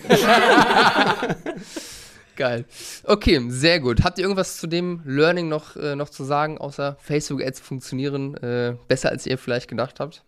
Geil. 2.36 2.66
Okay, 3.04 3.42
sehr 3.50 3.80
gut. 3.80 4.04
Habt 4.04 4.18
ihr 4.18 4.24
irgendwas 4.24 4.58
zu 4.58 4.68
dem 4.68 5.02
Learning 5.06 5.48
noch, 5.50 5.76
äh, 5.76 5.96
noch 5.96 6.10
zu 6.10 6.24
sagen, 6.24 6.58
außer 6.58 6.98
Facebook-Ads 7.00 7.60
funktionieren 7.60 8.36
äh, 8.38 8.76
besser, 8.88 9.10
als 9.10 9.26
ihr 9.26 9.38
vielleicht 9.38 9.68
gedacht 9.68 10.00
habt? 10.00 10.24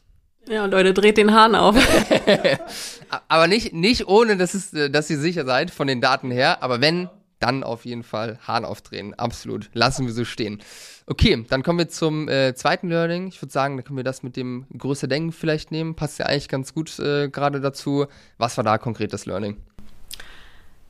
Ja, 0.47 0.65
Leute, 0.65 0.93
dreht 0.93 1.17
den 1.17 1.33
Hahn 1.33 1.55
auf. 1.55 1.75
Aber 3.29 3.47
nicht, 3.47 3.73
nicht 3.73 4.07
ohne, 4.07 4.35
dass, 4.35 4.53
es, 4.53 4.73
äh, 4.73 4.89
dass 4.89 5.09
ihr 5.09 5.17
sicher 5.17 5.45
seid 5.45 5.71
von 5.71 5.87
den 5.87 6.01
Daten 6.01 6.31
her. 6.31 6.61
Aber 6.61 6.81
wenn, 6.81 7.09
dann 7.43 7.63
auf 7.63 7.85
jeden 7.85 8.03
Fall 8.03 8.39
Hahn 8.47 8.63
aufdrehen. 8.63 9.13
Absolut. 9.13 9.69
Lassen 9.73 10.05
wir 10.05 10.13
so 10.13 10.23
stehen. 10.23 10.61
Okay, 11.05 11.45
dann 11.49 11.61
kommen 11.61 11.77
wir 11.77 11.89
zum 11.89 12.29
äh, 12.29 12.55
zweiten 12.55 12.87
Learning. 12.87 13.27
Ich 13.27 13.41
würde 13.41 13.51
sagen, 13.51 13.75
da 13.75 13.83
können 13.83 13.97
wir 13.97 14.05
das 14.05 14.23
mit 14.23 14.37
dem 14.37 14.65
größer 14.77 15.07
Denken 15.07 15.33
vielleicht 15.33 15.69
nehmen. 15.71 15.95
Passt 15.95 16.19
ja 16.19 16.25
eigentlich 16.25 16.47
ganz 16.47 16.73
gut 16.73 16.97
äh, 16.99 17.27
gerade 17.27 17.59
dazu. 17.59 18.05
Was 18.37 18.55
war 18.55 18.63
da 18.63 18.77
konkret 18.77 19.11
das 19.11 19.25
Learning? 19.25 19.57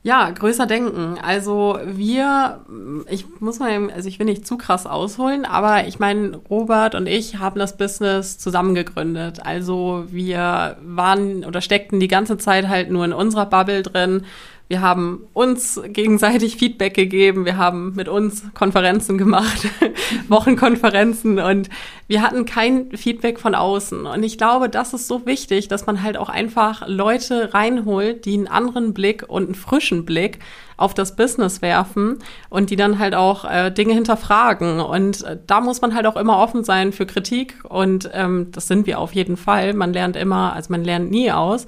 Ja, 0.04 0.30
größer 0.30 0.66
denken. 0.66 1.16
Also 1.22 1.78
wir, 1.82 2.60
ich 3.08 3.24
muss 3.40 3.58
mal, 3.58 3.90
also 3.90 4.06
ich 4.06 4.18
will 4.18 4.26
nicht 4.26 4.46
zu 4.46 4.58
krass 4.58 4.86
ausholen, 4.86 5.46
aber 5.46 5.86
ich 5.86 5.98
meine, 5.98 6.36
Robert 6.50 6.94
und 6.94 7.06
ich 7.06 7.38
haben 7.38 7.58
das 7.58 7.78
Business 7.78 8.36
zusammen 8.36 8.74
gegründet. 8.74 9.40
Also 9.44 10.04
wir 10.08 10.76
waren 10.82 11.42
oder 11.46 11.62
steckten 11.62 12.00
die 12.00 12.08
ganze 12.08 12.36
Zeit 12.36 12.68
halt 12.68 12.90
nur 12.90 13.06
in 13.06 13.14
unserer 13.14 13.46
Bubble 13.46 13.82
drin. 13.82 14.24
Wir 14.66 14.80
haben 14.80 15.26
uns 15.34 15.78
gegenseitig 15.88 16.56
Feedback 16.56 16.94
gegeben. 16.94 17.44
Wir 17.44 17.58
haben 17.58 17.92
mit 17.94 18.08
uns 18.08 18.44
Konferenzen 18.54 19.18
gemacht, 19.18 19.68
Wochenkonferenzen 20.28 21.38
und 21.38 21.68
wir 22.06 22.22
hatten 22.22 22.46
kein 22.46 22.90
Feedback 22.96 23.38
von 23.38 23.54
außen. 23.54 24.06
Und 24.06 24.22
ich 24.22 24.38
glaube, 24.38 24.70
das 24.70 24.94
ist 24.94 25.06
so 25.06 25.26
wichtig, 25.26 25.68
dass 25.68 25.84
man 25.84 26.02
halt 26.02 26.16
auch 26.16 26.30
einfach 26.30 26.88
Leute 26.88 27.52
reinholt, 27.52 28.24
die 28.24 28.34
einen 28.34 28.48
anderen 28.48 28.94
Blick 28.94 29.24
und 29.28 29.44
einen 29.44 29.54
frischen 29.54 30.06
Blick 30.06 30.38
auf 30.78 30.94
das 30.94 31.14
Business 31.14 31.60
werfen 31.60 32.18
und 32.48 32.70
die 32.70 32.76
dann 32.76 32.98
halt 32.98 33.14
auch 33.14 33.44
äh, 33.44 33.70
Dinge 33.70 33.92
hinterfragen. 33.92 34.80
Und 34.80 35.22
äh, 35.24 35.38
da 35.46 35.60
muss 35.60 35.82
man 35.82 35.94
halt 35.94 36.06
auch 36.06 36.16
immer 36.16 36.38
offen 36.38 36.64
sein 36.64 36.92
für 36.92 37.04
Kritik. 37.04 37.58
Und 37.68 38.10
ähm, 38.14 38.48
das 38.50 38.66
sind 38.66 38.86
wir 38.86 38.98
auf 38.98 39.14
jeden 39.14 39.36
Fall. 39.36 39.74
Man 39.74 39.92
lernt 39.92 40.16
immer, 40.16 40.54
also 40.54 40.72
man 40.72 40.84
lernt 40.84 41.10
nie 41.10 41.30
aus. 41.30 41.66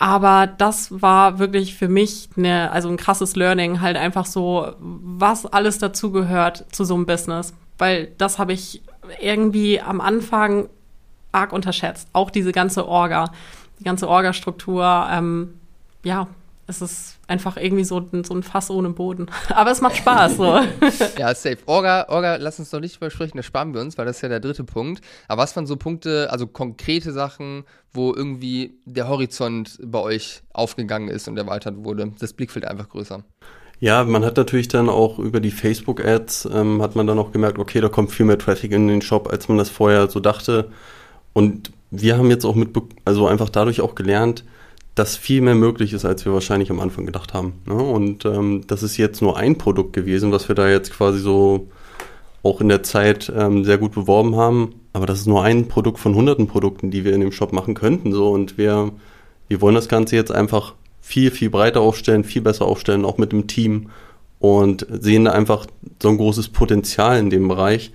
Aber 0.00 0.46
das 0.46 1.02
war 1.02 1.38
wirklich 1.38 1.74
für 1.74 1.88
mich 1.88 2.30
eine, 2.34 2.72
also 2.72 2.88
ein 2.88 2.96
krasses 2.96 3.36
Learning, 3.36 3.82
halt 3.82 3.98
einfach 3.98 4.24
so, 4.24 4.72
was 4.78 5.44
alles 5.44 5.76
dazugehört 5.76 6.64
zu 6.72 6.84
so 6.84 6.94
einem 6.94 7.04
Business. 7.04 7.52
Weil 7.76 8.06
das 8.16 8.38
habe 8.38 8.54
ich 8.54 8.82
irgendwie 9.20 9.78
am 9.78 10.00
Anfang 10.00 10.70
arg 11.32 11.52
unterschätzt. 11.52 12.08
Auch 12.14 12.30
diese 12.30 12.50
ganze 12.50 12.88
Orga, 12.88 13.30
die 13.78 13.84
ganze 13.84 14.08
Orga-Struktur, 14.08 15.06
ähm, 15.12 15.60
ja, 16.02 16.28
es 16.70 16.80
ist 16.80 17.18
einfach 17.26 17.56
irgendwie 17.56 17.84
so, 17.84 18.08
so 18.22 18.34
ein 18.34 18.42
Fass 18.42 18.70
ohne 18.70 18.90
Boden. 18.90 19.26
Aber 19.50 19.70
es 19.70 19.80
macht 19.80 19.96
Spaß. 19.96 20.36
So. 20.36 20.60
ja, 21.18 21.34
safe. 21.34 21.58
Orga, 21.66 22.06
Orga, 22.08 22.36
lass 22.36 22.58
uns 22.58 22.70
doch 22.70 22.80
nicht 22.80 22.96
übersprechen, 22.96 23.36
das 23.36 23.46
sparen 23.46 23.74
wir 23.74 23.80
uns, 23.80 23.98
weil 23.98 24.06
das 24.06 24.16
ist 24.16 24.22
ja 24.22 24.28
der 24.28 24.40
dritte 24.40 24.64
Punkt. 24.64 25.02
Aber 25.28 25.42
was 25.42 25.54
waren 25.56 25.66
so 25.66 25.76
Punkte, 25.76 26.28
also 26.30 26.46
konkrete 26.46 27.12
Sachen, 27.12 27.64
wo 27.92 28.14
irgendwie 28.14 28.78
der 28.84 29.08
Horizont 29.08 29.78
bei 29.82 29.98
euch 29.98 30.42
aufgegangen 30.52 31.08
ist 31.08 31.28
und 31.28 31.36
erweitert 31.36 31.84
wurde? 31.84 32.12
Das 32.18 32.32
Blickfeld 32.32 32.64
einfach 32.64 32.88
größer. 32.88 33.22
Ja, 33.80 34.04
man 34.04 34.24
hat 34.24 34.36
natürlich 34.36 34.68
dann 34.68 34.88
auch 34.90 35.18
über 35.18 35.40
die 35.40 35.50
Facebook-Ads, 35.50 36.50
ähm, 36.52 36.82
hat 36.82 36.96
man 36.96 37.06
dann 37.06 37.18
auch 37.18 37.32
gemerkt, 37.32 37.58
okay, 37.58 37.80
da 37.80 37.88
kommt 37.88 38.12
viel 38.12 38.26
mehr 38.26 38.38
Traffic 38.38 38.72
in 38.72 38.88
den 38.88 39.02
Shop, 39.02 39.28
als 39.28 39.48
man 39.48 39.56
das 39.56 39.70
vorher 39.70 40.08
so 40.08 40.20
dachte. 40.20 40.70
Und 41.32 41.72
wir 41.90 42.18
haben 42.18 42.28
jetzt 42.30 42.44
auch 42.44 42.54
mit, 42.54 42.70
also 43.04 43.26
einfach 43.26 43.48
dadurch 43.48 43.80
auch 43.80 43.94
gelernt, 43.94 44.44
dass 44.94 45.16
viel 45.16 45.40
mehr 45.40 45.54
möglich 45.54 45.92
ist, 45.92 46.04
als 46.04 46.24
wir 46.24 46.32
wahrscheinlich 46.32 46.70
am 46.70 46.80
Anfang 46.80 47.06
gedacht 47.06 47.32
haben. 47.32 47.54
Ne? 47.66 47.74
Und 47.74 48.24
ähm, 48.24 48.64
das 48.66 48.82
ist 48.82 48.96
jetzt 48.96 49.22
nur 49.22 49.36
ein 49.36 49.56
Produkt 49.56 49.92
gewesen, 49.92 50.32
was 50.32 50.48
wir 50.48 50.54
da 50.54 50.68
jetzt 50.68 50.92
quasi 50.92 51.20
so 51.20 51.68
auch 52.42 52.60
in 52.60 52.68
der 52.68 52.82
Zeit 52.82 53.32
ähm, 53.34 53.64
sehr 53.64 53.78
gut 53.78 53.92
beworben 53.92 54.36
haben. 54.36 54.74
Aber 54.92 55.06
das 55.06 55.20
ist 55.20 55.26
nur 55.26 55.44
ein 55.44 55.68
Produkt 55.68 55.98
von 55.98 56.14
hunderten 56.14 56.46
Produkten, 56.46 56.90
die 56.90 57.04
wir 57.04 57.14
in 57.14 57.20
dem 57.20 57.32
Shop 57.32 57.52
machen 57.52 57.74
könnten. 57.74 58.12
So 58.12 58.30
und 58.30 58.58
wir, 58.58 58.92
wir 59.48 59.60
wollen 59.60 59.74
das 59.74 59.88
Ganze 59.88 60.16
jetzt 60.16 60.32
einfach 60.32 60.74
viel, 61.00 61.30
viel 61.30 61.50
breiter 61.50 61.80
aufstellen, 61.80 62.24
viel 62.24 62.42
besser 62.42 62.66
aufstellen, 62.66 63.04
auch 63.04 63.18
mit 63.18 63.32
dem 63.32 63.46
Team 63.46 63.90
und 64.38 64.86
sehen 64.88 65.26
da 65.26 65.32
einfach 65.32 65.66
so 66.02 66.08
ein 66.08 66.16
großes 66.16 66.48
Potenzial 66.48 67.18
in 67.18 67.30
dem 67.30 67.46
Bereich, 67.46 67.92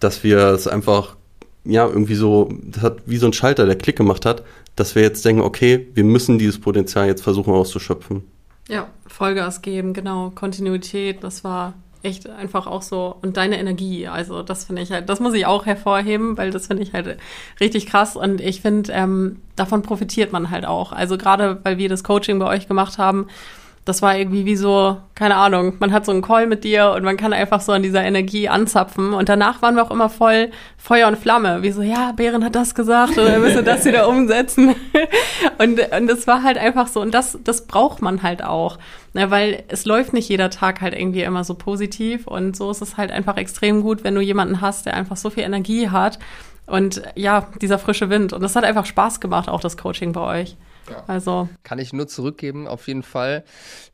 dass 0.00 0.22
wir 0.22 0.38
es 0.48 0.68
einfach, 0.68 1.16
ja, 1.64 1.86
irgendwie 1.86 2.14
so, 2.14 2.48
das 2.62 2.82
hat 2.82 2.98
wie 3.06 3.16
so 3.16 3.26
ein 3.26 3.32
Schalter, 3.32 3.66
der 3.66 3.76
Klick 3.76 3.96
gemacht 3.96 4.24
hat, 4.24 4.44
dass 4.78 4.94
wir 4.94 5.02
jetzt 5.02 5.24
denken, 5.24 5.42
okay, 5.42 5.88
wir 5.94 6.04
müssen 6.04 6.38
dieses 6.38 6.60
Potenzial 6.60 7.06
jetzt 7.06 7.22
versuchen 7.22 7.52
auszuschöpfen. 7.52 8.22
Ja, 8.68 8.88
Vollgas 9.06 9.62
geben, 9.62 9.94
genau, 9.94 10.30
Kontinuität, 10.34 11.24
das 11.24 11.42
war 11.42 11.74
echt 12.02 12.28
einfach 12.28 12.66
auch 12.66 12.82
so 12.82 13.16
und 13.22 13.36
deine 13.36 13.58
Energie, 13.58 14.06
also 14.06 14.42
das 14.42 14.64
finde 14.64 14.82
ich 14.82 14.92
halt, 14.92 15.08
das 15.08 15.18
muss 15.20 15.34
ich 15.34 15.46
auch 15.46 15.66
hervorheben, 15.66 16.36
weil 16.36 16.50
das 16.50 16.68
finde 16.68 16.82
ich 16.82 16.92
halt 16.92 17.18
richtig 17.60 17.86
krass 17.86 18.14
und 18.14 18.40
ich 18.40 18.60
finde, 18.60 18.92
ähm, 18.92 19.40
davon 19.56 19.82
profitiert 19.82 20.32
man 20.32 20.50
halt 20.50 20.64
auch. 20.64 20.92
Also 20.92 21.18
gerade, 21.18 21.58
weil 21.64 21.78
wir 21.78 21.88
das 21.88 22.04
Coaching 22.04 22.38
bei 22.38 22.46
euch 22.46 22.68
gemacht 22.68 22.98
haben, 22.98 23.26
das 23.88 24.02
war 24.02 24.16
irgendwie 24.16 24.44
wie 24.44 24.56
so, 24.56 24.98
keine 25.14 25.36
Ahnung, 25.36 25.74
man 25.78 25.92
hat 25.92 26.04
so 26.04 26.12
einen 26.12 26.20
Call 26.20 26.46
mit 26.46 26.62
dir 26.62 26.92
und 26.94 27.04
man 27.04 27.16
kann 27.16 27.32
einfach 27.32 27.62
so 27.62 27.72
an 27.72 27.82
dieser 27.82 28.04
Energie 28.04 28.46
anzapfen. 28.46 29.14
Und 29.14 29.30
danach 29.30 29.62
waren 29.62 29.76
wir 29.76 29.82
auch 29.82 29.90
immer 29.90 30.10
voll 30.10 30.50
Feuer 30.76 31.08
und 31.08 31.16
Flamme. 31.16 31.62
Wie 31.62 31.70
so, 31.70 31.80
ja, 31.80 32.12
Bären 32.12 32.44
hat 32.44 32.54
das 32.54 32.74
gesagt 32.74 33.16
oder 33.16 33.32
wir 33.32 33.38
müssen 33.38 33.64
das 33.64 33.86
wieder 33.86 34.06
umsetzen. 34.06 34.74
und, 35.58 35.80
und 35.92 36.06
das 36.06 36.26
war 36.26 36.42
halt 36.42 36.58
einfach 36.58 36.86
so. 36.86 37.00
Und 37.00 37.14
das, 37.14 37.38
das 37.42 37.66
braucht 37.66 38.02
man 38.02 38.22
halt 38.22 38.44
auch. 38.44 38.78
Ne, 39.14 39.30
weil 39.30 39.64
es 39.68 39.86
läuft 39.86 40.12
nicht 40.12 40.28
jeder 40.28 40.50
Tag 40.50 40.82
halt 40.82 40.94
irgendwie 40.94 41.22
immer 41.22 41.42
so 41.42 41.54
positiv. 41.54 42.26
Und 42.26 42.54
so 42.56 42.70
ist 42.70 42.82
es 42.82 42.98
halt 42.98 43.10
einfach 43.10 43.38
extrem 43.38 43.80
gut, 43.80 44.04
wenn 44.04 44.14
du 44.14 44.20
jemanden 44.20 44.60
hast, 44.60 44.84
der 44.84 44.94
einfach 44.94 45.16
so 45.16 45.30
viel 45.30 45.44
Energie 45.44 45.88
hat. 45.88 46.18
Und 46.66 47.00
ja, 47.14 47.46
dieser 47.62 47.78
frische 47.78 48.10
Wind. 48.10 48.34
Und 48.34 48.42
das 48.42 48.54
hat 48.54 48.64
einfach 48.64 48.84
Spaß 48.84 49.20
gemacht, 49.20 49.48
auch 49.48 49.62
das 49.62 49.78
Coaching 49.78 50.12
bei 50.12 50.42
euch. 50.42 50.56
Ja. 50.90 51.04
Also. 51.06 51.48
Kann 51.62 51.78
ich 51.78 51.92
nur 51.92 52.08
zurückgeben, 52.08 52.66
auf 52.66 52.88
jeden 52.88 53.02
Fall. 53.02 53.44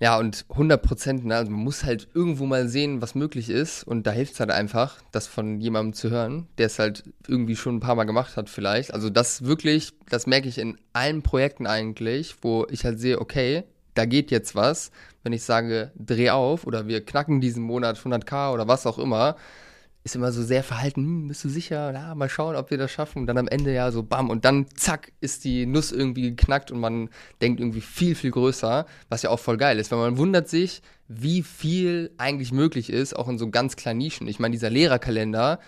Ja, 0.01 0.19
und 0.19 0.45
100 0.51 0.83
Prozent, 0.83 1.25
ne, 1.25 1.37
also 1.37 1.51
man 1.51 1.61
muss 1.61 1.85
halt 1.85 2.09
irgendwo 2.15 2.47
mal 2.47 2.69
sehen, 2.69 3.03
was 3.03 3.15
möglich 3.15 3.51
ist. 3.51 3.85
Und 3.85 4.07
da 4.07 4.11
hilft 4.11 4.35
es 4.35 4.41
halt 4.41 4.51
einfach, 4.51 4.99
das 5.13 5.27
von 5.27 5.61
jemandem 5.61 5.93
zu 5.95 6.11
hören, 6.11 6.47
der 6.59 6.67
es 6.67 6.79
halt 6.79 7.05
irgendwie 7.27 7.57
schon 7.57 7.77
ein 7.77 7.81
paar 7.81 7.95
Mal 7.95 8.05
gemacht 8.05 8.37
hat, 8.37 8.49
vielleicht. 8.51 8.93
Also, 8.95 9.11
das 9.11 9.45
wirklich, 9.45 9.93
das 10.09 10.27
merke 10.27 10.49
ich 10.49 10.59
in 10.59 10.79
allen 10.93 11.23
Projekten 11.23 11.67
eigentlich, 11.67 12.37
wo 12.43 12.67
ich 12.71 12.85
halt 12.85 13.01
sehe, 13.01 13.21
okay, 13.21 13.65
da 13.95 14.05
geht 14.05 14.31
jetzt 14.31 14.55
was. 14.55 14.91
Wenn 15.23 15.33
ich 15.33 15.43
sage, 15.43 15.93
dreh 15.97 16.31
auf 16.31 16.67
oder 16.67 16.87
wir 16.87 17.05
knacken 17.05 17.41
diesen 17.41 17.63
Monat 17.63 17.99
100k 17.99 18.53
oder 18.53 18.69
was 18.69 18.87
auch 18.87 18.99
immer, 18.99 19.37
ist 20.05 20.15
immer 20.15 20.33
so 20.33 20.43
sehr 20.43 20.63
verhalten, 20.63 21.03
hm, 21.03 21.29
bist 21.29 21.45
du 21.45 21.49
sicher? 21.49 21.91
Ja, 21.93 22.15
mal 22.15 22.29
schauen, 22.29 22.57
ob 22.57 22.71
wir 22.71 22.77
das 22.77 22.93
schaffen. 22.93 23.21
Und 23.21 23.27
dann 23.27 23.39
am 23.39 23.49
Ende 23.49 23.73
ja 23.73 23.91
so 23.91 24.03
bam 24.03 24.29
und 24.29 24.45
dann 24.45 24.67
zack 24.77 25.13
ist 25.21 25.45
die 25.45 25.65
Nuss 25.65 25.93
irgendwie 25.93 26.31
geknackt 26.31 26.71
und 26.71 26.79
man 26.79 27.09
denkt 27.41 27.59
irgendwie 27.59 27.81
viel, 27.81 28.15
viel 28.15 28.31
größer, 28.31 28.87
was 29.09 29.23
ja 29.23 29.31
auch 29.31 29.41
voll 29.41 29.57
geil 29.57 29.79
ist, 29.79 29.91
weil 29.91 29.99
man 29.99 30.19
wundert 30.19 30.49
sich, 30.49 30.83
wie 31.09 31.43
viel 31.43 32.11
eigentlich 32.19 32.53
möglich 32.53 32.91
ist, 32.91 33.17
auch 33.17 33.29
in 33.29 33.39
so 33.39 33.51
ganz 33.51 33.77
kleinen 33.77 33.99
Nischen. 33.99 34.29
Ich 34.29 34.39
meine, 34.39 34.53
dieser 34.53 34.71
Lehrerkalender, 34.71 35.59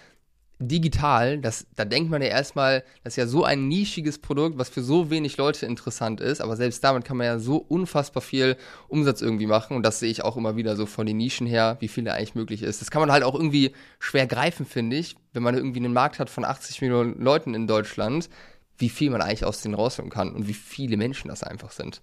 digital, 0.59 1.39
das, 1.39 1.67
da 1.77 1.85
denkt 1.85 2.11
man 2.11 2.23
ja 2.23 2.29
erstmal, 2.29 2.83
das 3.05 3.13
ist 3.13 3.17
ja 3.17 3.27
so 3.27 3.45
ein 3.45 3.69
nischiges 3.69 4.19
Produkt, 4.19 4.59
was 4.59 4.71
für 4.71 4.83
so 4.83 5.11
wenig 5.11 5.37
Leute 5.37 5.67
interessant 5.67 6.21
ist, 6.21 6.41
aber 6.41 6.57
selbst 6.57 6.83
damit 6.83 7.05
kann 7.05 7.19
man 7.19 7.27
ja 7.27 7.39
so 7.39 7.57
unfassbar 7.57 8.23
viel 8.23 8.57
Umsatz 8.89 9.21
irgendwie 9.21 9.47
machen 9.47 9.77
und 9.77 9.83
das 9.83 10.01
sehe 10.01 10.11
ich 10.11 10.25
auch 10.25 10.37
immer 10.37 10.57
wieder 10.57 10.75
so 10.75 10.87
von 10.87 11.07
den 11.07 11.19
Nischen 11.19 11.47
her, 11.47 11.77
wie 11.81 11.89
viel 11.89 12.05
da 12.05 12.15
eigentlich 12.15 12.35
möglich 12.35 12.63
ist. 12.63 12.81
Das 12.81 12.91
kann 12.91 13.01
man 13.01 13.13
halt 13.13 13.23
auch 13.23 13.35
irgendwie 13.35 13.73
schwer 13.99 14.27
greifen, 14.27 14.65
finde 14.65 14.97
ich, 14.97 15.17
wenn 15.35 15.43
man 15.43 15.57
irgendwie 15.57 15.81
einen 15.81 15.93
Markt 15.93 16.19
hat 16.19 16.31
von 16.31 16.45
80 16.45 16.81
Millionen 16.81 17.21
Leuten 17.21 17.55
in 17.55 17.67
Deutschland, 17.67 18.31
wie 18.79 18.89
viel 18.89 19.11
man 19.11 19.21
eigentlich 19.21 19.45
aus 19.45 19.61
denen 19.61 19.75
rausholen 19.75 20.11
kann 20.11 20.33
und 20.33 20.49
wie 20.49 20.55
viele 20.55 20.97
Menschen 20.97 21.29
das 21.29 21.43
einfach 21.43 21.71
sind. 21.71 22.01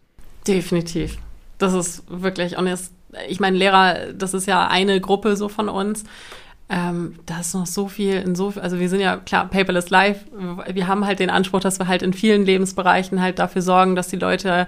Definitiv. 0.47 1.17
Das 1.57 1.73
ist 1.73 2.03
wirklich, 2.07 2.57
und 2.57 2.67
jetzt, 2.67 2.93
ich 3.27 3.39
meine, 3.39 3.57
Lehrer, 3.57 4.13
das 4.13 4.33
ist 4.33 4.47
ja 4.47 4.67
eine 4.67 4.99
Gruppe 5.01 5.37
so 5.37 5.49
von 5.49 5.69
uns. 5.69 6.03
Ähm, 6.69 7.15
da 7.25 7.41
ist 7.41 7.53
noch 7.53 7.65
so 7.65 7.87
viel, 7.87 8.15
in 8.15 8.35
so 8.35 8.53
also 8.59 8.79
wir 8.79 8.89
sind 8.89 9.01
ja 9.01 9.17
klar 9.17 9.47
paperless 9.47 9.89
live. 9.89 10.25
Wir 10.71 10.87
haben 10.87 11.05
halt 11.05 11.19
den 11.19 11.29
Anspruch, 11.29 11.59
dass 11.59 11.79
wir 11.79 11.87
halt 11.87 12.01
in 12.01 12.13
vielen 12.13 12.45
Lebensbereichen 12.45 13.21
halt 13.21 13.39
dafür 13.39 13.61
sorgen, 13.61 13.95
dass 13.95 14.07
die 14.07 14.15
Leute 14.15 14.67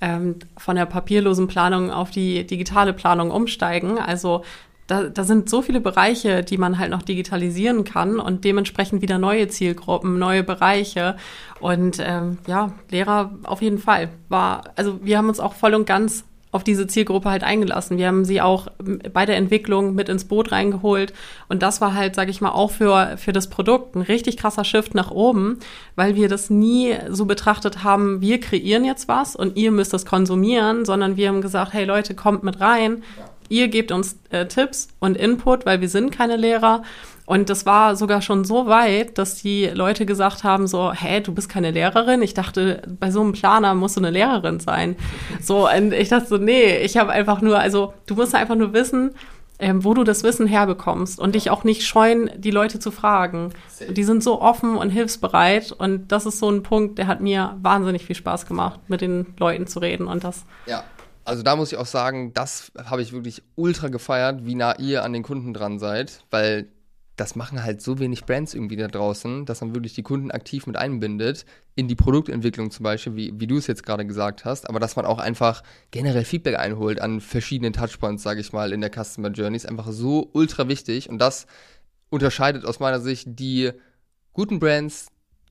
ähm, 0.00 0.36
von 0.56 0.76
der 0.76 0.86
papierlosen 0.86 1.46
Planung 1.46 1.90
auf 1.90 2.10
die 2.10 2.46
digitale 2.46 2.92
Planung 2.92 3.30
umsteigen. 3.30 3.98
Also 3.98 4.42
da, 4.86 5.04
da 5.04 5.24
sind 5.24 5.48
so 5.48 5.62
viele 5.62 5.80
Bereiche, 5.80 6.42
die 6.44 6.58
man 6.58 6.78
halt 6.78 6.90
noch 6.90 7.02
digitalisieren 7.02 7.84
kann 7.84 8.20
und 8.20 8.44
dementsprechend 8.44 9.02
wieder 9.02 9.18
neue 9.18 9.48
Zielgruppen, 9.48 10.18
neue 10.18 10.44
Bereiche. 10.44 11.16
Und 11.60 11.98
ähm, 12.00 12.38
ja, 12.46 12.72
Lehrer 12.90 13.32
auf 13.44 13.62
jeden 13.62 13.78
Fall 13.78 14.10
war, 14.28 14.64
also 14.76 15.00
wir 15.04 15.18
haben 15.18 15.28
uns 15.28 15.40
auch 15.40 15.54
voll 15.54 15.74
und 15.74 15.86
ganz 15.86 16.24
auf 16.56 16.64
diese 16.64 16.86
Zielgruppe 16.86 17.30
halt 17.30 17.44
eingelassen. 17.44 17.98
Wir 17.98 18.08
haben 18.08 18.24
sie 18.24 18.40
auch 18.40 18.68
bei 19.12 19.26
der 19.26 19.36
Entwicklung 19.36 19.94
mit 19.94 20.08
ins 20.08 20.24
Boot 20.24 20.50
reingeholt. 20.50 21.12
Und 21.48 21.62
das 21.62 21.80
war 21.80 21.94
halt, 21.94 22.14
sage 22.14 22.30
ich 22.30 22.40
mal, 22.40 22.50
auch 22.50 22.72
für, 22.72 23.16
für 23.18 23.32
das 23.32 23.48
Produkt 23.48 23.94
ein 23.94 24.02
richtig 24.02 24.36
krasser 24.36 24.64
Shift 24.64 24.94
nach 24.94 25.10
oben, 25.10 25.58
weil 25.94 26.16
wir 26.16 26.28
das 26.28 26.50
nie 26.50 26.96
so 27.10 27.26
betrachtet 27.26 27.84
haben, 27.84 28.20
wir 28.20 28.40
kreieren 28.40 28.84
jetzt 28.84 29.06
was 29.06 29.36
und 29.36 29.56
ihr 29.56 29.70
müsst 29.70 29.92
das 29.92 30.06
konsumieren, 30.06 30.84
sondern 30.84 31.16
wir 31.16 31.28
haben 31.28 31.42
gesagt, 31.42 31.72
hey 31.72 31.84
Leute, 31.84 32.14
kommt 32.14 32.42
mit 32.42 32.60
rein. 32.60 33.02
Ihr 33.48 33.68
gebt 33.68 33.92
uns 33.92 34.18
äh, 34.30 34.46
Tipps 34.46 34.88
und 34.98 35.16
Input, 35.16 35.66
weil 35.66 35.80
wir 35.80 35.88
sind 35.88 36.10
keine 36.10 36.36
Lehrer. 36.36 36.82
Und 37.26 37.50
das 37.50 37.66
war 37.66 37.96
sogar 37.96 38.22
schon 38.22 38.44
so 38.44 38.66
weit, 38.66 39.18
dass 39.18 39.42
die 39.42 39.66
Leute 39.66 40.06
gesagt 40.06 40.44
haben, 40.44 40.66
so, 40.66 40.92
hä, 40.92 41.20
du 41.20 41.34
bist 41.34 41.48
keine 41.48 41.72
Lehrerin? 41.72 42.22
Ich 42.22 42.34
dachte, 42.34 42.82
bei 43.00 43.10
so 43.10 43.20
einem 43.20 43.32
Planer 43.32 43.74
musst 43.74 43.96
du 43.96 44.00
eine 44.00 44.10
Lehrerin 44.10 44.60
sein. 44.60 44.96
So, 45.42 45.68
und 45.68 45.92
ich 45.92 46.08
dachte 46.08 46.26
so, 46.28 46.38
nee, 46.38 46.78
ich 46.78 46.96
habe 46.96 47.10
einfach 47.10 47.40
nur, 47.40 47.58
also 47.58 47.92
du 48.06 48.14
musst 48.14 48.34
einfach 48.34 48.54
nur 48.54 48.72
wissen, 48.72 49.10
ähm, 49.58 49.84
wo 49.84 49.94
du 49.94 50.04
das 50.04 50.22
Wissen 50.22 50.46
herbekommst 50.46 51.18
und 51.18 51.34
dich 51.34 51.50
auch 51.50 51.64
nicht 51.64 51.82
scheuen, 51.82 52.30
die 52.36 52.50
Leute 52.50 52.78
zu 52.78 52.90
fragen. 52.90 53.52
Die 53.88 54.04
sind 54.04 54.22
so 54.22 54.40
offen 54.40 54.76
und 54.76 54.90
hilfsbereit 54.90 55.72
und 55.72 56.12
das 56.12 56.26
ist 56.26 56.38
so 56.38 56.50
ein 56.50 56.62
Punkt, 56.62 56.98
der 56.98 57.06
hat 57.06 57.20
mir 57.20 57.56
wahnsinnig 57.62 58.04
viel 58.04 58.16
Spaß 58.16 58.46
gemacht, 58.46 58.80
mit 58.88 59.00
den 59.00 59.34
Leuten 59.38 59.66
zu 59.66 59.80
reden 59.80 60.06
und 60.06 60.24
das. 60.24 60.44
Ja. 60.66 60.84
Also 61.24 61.42
da 61.42 61.56
muss 61.56 61.72
ich 61.72 61.78
auch 61.78 61.86
sagen, 61.86 62.32
das 62.34 62.70
habe 62.84 63.02
ich 63.02 63.12
wirklich 63.12 63.42
ultra 63.56 63.88
gefeiert, 63.88 64.44
wie 64.46 64.54
nah 64.54 64.78
ihr 64.78 65.02
an 65.02 65.12
den 65.12 65.24
Kunden 65.24 65.52
dran 65.52 65.80
seid, 65.80 66.22
weil 66.30 66.68
das 67.16 67.34
machen 67.34 67.62
halt 67.62 67.80
so 67.80 67.98
wenig 67.98 68.24
Brands 68.24 68.54
irgendwie 68.54 68.76
da 68.76 68.88
draußen, 68.88 69.46
dass 69.46 69.62
man 69.62 69.74
wirklich 69.74 69.94
die 69.94 70.02
Kunden 70.02 70.30
aktiv 70.30 70.66
mit 70.66 70.76
einbindet, 70.76 71.46
in 71.74 71.88
die 71.88 71.94
Produktentwicklung 71.94 72.70
zum 72.70 72.84
Beispiel, 72.84 73.16
wie, 73.16 73.32
wie 73.40 73.46
du 73.46 73.56
es 73.56 73.66
jetzt 73.66 73.84
gerade 73.84 74.06
gesagt 74.06 74.44
hast, 74.44 74.68
aber 74.68 74.80
dass 74.80 74.96
man 74.96 75.06
auch 75.06 75.18
einfach 75.18 75.62
generell 75.90 76.24
Feedback 76.24 76.58
einholt 76.58 77.00
an 77.00 77.20
verschiedenen 77.20 77.72
Touchpoints, 77.72 78.22
sage 78.22 78.40
ich 78.40 78.52
mal, 78.52 78.72
in 78.72 78.82
der 78.82 78.90
Customer 78.90 79.30
Journey, 79.30 79.56
ist 79.56 79.68
einfach 79.68 79.90
so 79.90 80.28
ultra 80.32 80.68
wichtig 80.68 81.08
und 81.08 81.18
das 81.18 81.46
unterscheidet 82.10 82.66
aus 82.66 82.80
meiner 82.80 83.00
Sicht 83.00 83.26
die 83.38 83.72
guten 84.32 84.58
Brands 84.58 85.06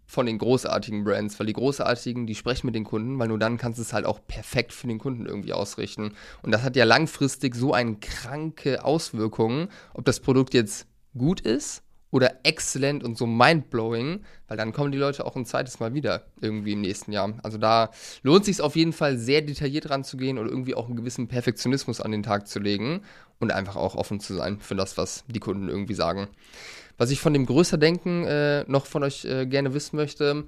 von 0.05 0.27
den 0.27 0.37
großartigen 0.37 1.03
Brands, 1.03 1.39
weil 1.39 1.47
die 1.47 1.53
großartigen, 1.53 2.27
die 2.27 2.35
sprechen 2.35 2.67
mit 2.67 2.75
den 2.75 2.83
Kunden, 2.83 3.17
weil 3.17 3.27
nur 3.27 3.39
dann 3.39 3.57
kannst 3.57 3.79
du 3.79 3.81
es 3.81 3.91
halt 3.91 4.05
auch 4.05 4.19
perfekt 4.27 4.71
für 4.71 4.85
den 4.85 4.99
Kunden 4.99 5.25
irgendwie 5.25 5.53
ausrichten. 5.53 6.13
Und 6.43 6.51
das 6.51 6.61
hat 6.61 6.75
ja 6.75 6.85
langfristig 6.85 7.55
so 7.55 7.73
eine 7.73 7.95
kranke 7.95 8.85
Auswirkung, 8.85 9.69
ob 9.95 10.05
das 10.05 10.19
Produkt 10.19 10.53
jetzt 10.53 10.85
gut 11.17 11.41
ist 11.41 11.83
oder 12.11 12.39
exzellent 12.43 13.03
und 13.03 13.17
so 13.17 13.25
mindblowing, 13.25 14.21
weil 14.47 14.55
dann 14.55 14.71
kommen 14.71 14.91
die 14.93 14.97
Leute 14.97 15.25
auch 15.25 15.35
ein 15.35 15.45
zweites 15.45 15.81
Mal 15.81 15.93
wieder 15.93 16.27
irgendwie 16.39 16.71
im 16.71 16.81
nächsten 16.81 17.11
Jahr. 17.11 17.33
Also 17.43 17.57
da 17.57 17.91
lohnt 18.23 18.45
sich 18.45 18.61
auf 18.61 18.77
jeden 18.77 18.93
Fall 18.93 19.17
sehr 19.17 19.41
detailliert 19.41 19.89
ranzugehen 19.89 20.37
oder 20.37 20.49
irgendwie 20.49 20.75
auch 20.75 20.85
einen 20.85 20.95
gewissen 20.95 21.27
Perfektionismus 21.27 21.99
an 21.99 22.11
den 22.11 22.23
Tag 22.23 22.47
zu 22.47 22.59
legen 22.59 23.01
und 23.39 23.51
einfach 23.51 23.75
auch 23.75 23.95
offen 23.95 24.21
zu 24.21 24.33
sein 24.33 24.59
für 24.59 24.75
das, 24.75 24.97
was 24.97 25.25
die 25.27 25.41
Kunden 25.41 25.67
irgendwie 25.67 25.93
sagen. 25.93 26.29
Was 26.97 27.11
ich 27.11 27.19
von 27.19 27.33
dem 27.33 27.45
größer 27.45 27.77
Denken 27.77 28.23
äh, 28.23 28.63
noch 28.67 28.85
von 28.85 29.03
euch 29.03 29.25
äh, 29.25 29.45
gerne 29.45 29.73
wissen 29.73 29.97
möchte, 29.97 30.45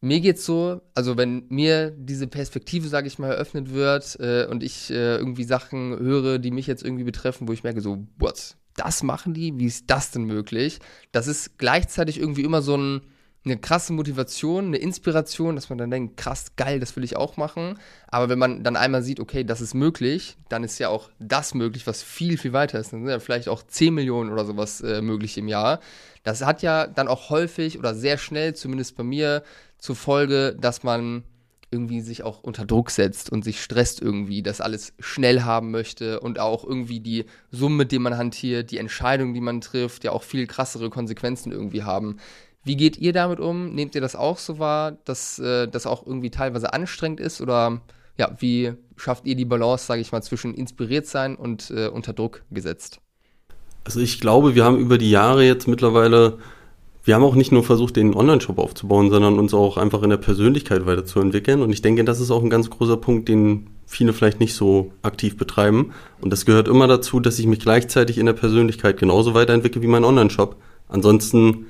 mir 0.00 0.20
geht's 0.20 0.44
so, 0.44 0.82
also 0.94 1.16
wenn 1.16 1.46
mir 1.48 1.90
diese 1.92 2.26
Perspektive, 2.26 2.88
sage 2.88 3.06
ich 3.06 3.18
mal, 3.18 3.30
eröffnet 3.30 3.72
wird 3.72 4.18
äh, 4.18 4.46
und 4.50 4.62
ich 4.62 4.90
äh, 4.90 5.16
irgendwie 5.16 5.44
Sachen 5.44 5.98
höre, 5.98 6.38
die 6.38 6.50
mich 6.50 6.66
jetzt 6.66 6.82
irgendwie 6.82 7.04
betreffen, 7.04 7.48
wo 7.48 7.52
ich 7.52 7.62
merke 7.62 7.80
so, 7.80 8.06
what, 8.18 8.56
das 8.76 9.02
machen 9.02 9.34
die? 9.34 9.58
Wie 9.58 9.66
ist 9.66 9.84
das 9.88 10.10
denn 10.10 10.24
möglich? 10.24 10.80
Das 11.12 11.26
ist 11.26 11.58
gleichzeitig 11.58 12.18
irgendwie 12.18 12.42
immer 12.42 12.62
so 12.62 12.76
ein, 12.76 13.02
eine 13.44 13.58
krasse 13.58 13.92
Motivation, 13.92 14.66
eine 14.66 14.78
Inspiration, 14.78 15.54
dass 15.54 15.68
man 15.68 15.78
dann 15.78 15.90
denkt, 15.90 16.16
krass, 16.16 16.56
geil, 16.56 16.80
das 16.80 16.96
will 16.96 17.04
ich 17.04 17.16
auch 17.16 17.36
machen. 17.36 17.78
Aber 18.08 18.28
wenn 18.28 18.38
man 18.38 18.64
dann 18.64 18.76
einmal 18.76 19.02
sieht, 19.02 19.20
okay, 19.20 19.44
das 19.44 19.60
ist 19.60 19.74
möglich, 19.74 20.36
dann 20.48 20.64
ist 20.64 20.78
ja 20.78 20.88
auch 20.88 21.10
das 21.18 21.54
möglich, 21.54 21.86
was 21.86 22.02
viel, 22.02 22.38
viel 22.38 22.52
weiter 22.52 22.78
ist. 22.78 22.92
Dann 22.92 23.00
sind 23.00 23.10
ja 23.10 23.20
vielleicht 23.20 23.48
auch 23.48 23.62
10 23.62 23.92
Millionen 23.92 24.32
oder 24.32 24.44
sowas 24.44 24.80
äh, 24.80 25.02
möglich 25.02 25.36
im 25.36 25.48
Jahr. 25.48 25.80
Das 26.22 26.42
hat 26.44 26.62
ja 26.62 26.86
dann 26.86 27.08
auch 27.08 27.28
häufig 27.28 27.78
oder 27.78 27.94
sehr 27.94 28.16
schnell, 28.16 28.54
zumindest 28.54 28.96
bei 28.96 29.02
mir, 29.02 29.42
zur 29.78 29.96
Folge, 29.96 30.56
dass 30.58 30.82
man 30.82 31.24
irgendwie 31.74 32.00
sich 32.00 32.22
auch 32.22 32.42
unter 32.42 32.64
Druck 32.64 32.90
setzt 32.90 33.30
und 33.30 33.42
sich 33.42 33.60
stresst 33.60 34.00
irgendwie, 34.00 34.42
das 34.42 34.60
alles 34.60 34.92
schnell 35.00 35.42
haben 35.42 35.72
möchte 35.72 36.20
und 36.20 36.38
auch 36.38 36.64
irgendwie 36.64 37.00
die 37.00 37.24
Summe, 37.50 37.76
mit 37.76 37.92
dem 37.92 38.02
man 38.02 38.16
hantiert, 38.16 38.70
die 38.70 38.78
Entscheidungen, 38.78 39.34
die 39.34 39.40
man 39.40 39.60
trifft, 39.60 40.04
ja 40.04 40.12
auch 40.12 40.22
viel 40.22 40.46
krassere 40.46 40.88
Konsequenzen 40.88 41.50
irgendwie 41.50 41.82
haben. 41.82 42.18
Wie 42.62 42.76
geht 42.76 42.96
ihr 42.96 43.12
damit 43.12 43.40
um? 43.40 43.74
Nehmt 43.74 43.96
ihr 43.96 44.00
das 44.00 44.14
auch 44.14 44.38
so 44.38 44.60
wahr, 44.60 44.92
dass 45.04 45.40
äh, 45.40 45.66
das 45.66 45.86
auch 45.86 46.06
irgendwie 46.06 46.30
teilweise 46.30 46.72
anstrengend 46.72 47.18
ist 47.18 47.40
oder 47.40 47.80
ja, 48.16 48.30
wie 48.38 48.74
schafft 48.96 49.26
ihr 49.26 49.34
die 49.34 49.44
Balance, 49.44 49.86
sage 49.86 50.00
ich 50.00 50.12
mal, 50.12 50.22
zwischen 50.22 50.54
inspiriert 50.54 51.06
sein 51.06 51.34
und 51.34 51.72
äh, 51.72 51.88
unter 51.88 52.12
Druck 52.12 52.44
gesetzt? 52.50 53.00
Also 53.84 54.00
ich 54.00 54.20
glaube, 54.20 54.54
wir 54.54 54.64
haben 54.64 54.78
über 54.78 54.96
die 54.96 55.10
Jahre 55.10 55.44
jetzt 55.44 55.68
mittlerweile 55.68 56.38
wir 57.04 57.14
haben 57.14 57.22
auch 57.22 57.34
nicht 57.34 57.52
nur 57.52 57.62
versucht, 57.62 57.96
den 57.96 58.14
Online-Shop 58.14 58.58
aufzubauen, 58.58 59.10
sondern 59.10 59.38
uns 59.38 59.52
auch 59.52 59.76
einfach 59.76 60.02
in 60.02 60.10
der 60.10 60.16
Persönlichkeit 60.16 60.86
weiterzuentwickeln. 60.86 61.60
Und 61.60 61.70
ich 61.70 61.82
denke, 61.82 62.02
das 62.02 62.18
ist 62.18 62.30
auch 62.30 62.42
ein 62.42 62.48
ganz 62.48 62.70
großer 62.70 62.96
Punkt, 62.96 63.28
den 63.28 63.66
viele 63.86 64.14
vielleicht 64.14 64.40
nicht 64.40 64.54
so 64.54 64.90
aktiv 65.02 65.36
betreiben. 65.36 65.92
Und 66.22 66.32
das 66.32 66.46
gehört 66.46 66.66
immer 66.66 66.86
dazu, 66.86 67.20
dass 67.20 67.38
ich 67.38 67.46
mich 67.46 67.60
gleichzeitig 67.60 68.16
in 68.16 68.24
der 68.24 68.32
Persönlichkeit 68.32 68.96
genauso 68.96 69.34
weiterentwickle 69.34 69.82
wie 69.82 69.86
mein 69.86 70.02
Online-Shop. 70.02 70.56
Ansonsten 70.88 71.66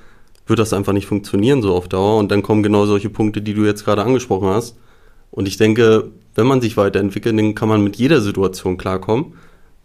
wird 0.46 0.60
das 0.60 0.72
einfach 0.72 0.92
nicht 0.92 1.06
funktionieren 1.06 1.62
so 1.62 1.74
auf 1.74 1.88
Dauer. 1.88 2.18
Und 2.18 2.30
dann 2.30 2.42
kommen 2.42 2.62
genau 2.62 2.86
solche 2.86 3.10
Punkte, 3.10 3.42
die 3.42 3.54
du 3.54 3.64
jetzt 3.64 3.84
gerade 3.84 4.04
angesprochen 4.04 4.48
hast. 4.48 4.76
Und 5.32 5.48
ich 5.48 5.56
denke, 5.56 6.12
wenn 6.36 6.46
man 6.46 6.60
sich 6.60 6.76
weiterentwickelt, 6.76 7.36
dann 7.36 7.56
kann 7.56 7.68
man 7.68 7.82
mit 7.82 7.96
jeder 7.96 8.20
Situation 8.20 8.76
klarkommen. 8.76 9.34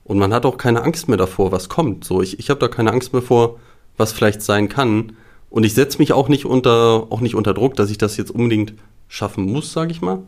Und 0.03 0.19
man 0.19 0.31
hat 0.31 0.45
auch 0.45 0.57
keine 0.57 0.83
Angst 0.83 1.07
mehr 1.07 1.17
davor, 1.17 1.51
was 1.51 1.69
kommt. 1.69 2.03
So, 2.03 2.21
ich, 2.21 2.37
ich 2.37 2.51
habe 2.51 2.59
da 2.59 2.67
keine 2.67 2.91
Angst 2.91 3.13
mehr 3.13 3.23
vor, 3.23 3.59
was 3.97 4.11
vielleicht 4.11 4.43
sein 4.43 4.69
kann 4.69 5.13
und 5.49 5.63
ich 5.63 5.73
setze 5.73 5.97
mich 5.97 6.13
auch 6.13 6.29
nicht 6.29 6.45
unter, 6.45 7.07
auch 7.09 7.21
nicht 7.21 7.35
unter 7.35 7.53
Druck, 7.53 7.75
dass 7.75 7.89
ich 7.89 7.97
das 7.97 8.17
jetzt 8.17 8.31
unbedingt 8.31 8.73
schaffen 9.07 9.45
muss, 9.45 9.73
sage 9.73 9.91
ich 9.91 10.01
mal. 10.01 10.19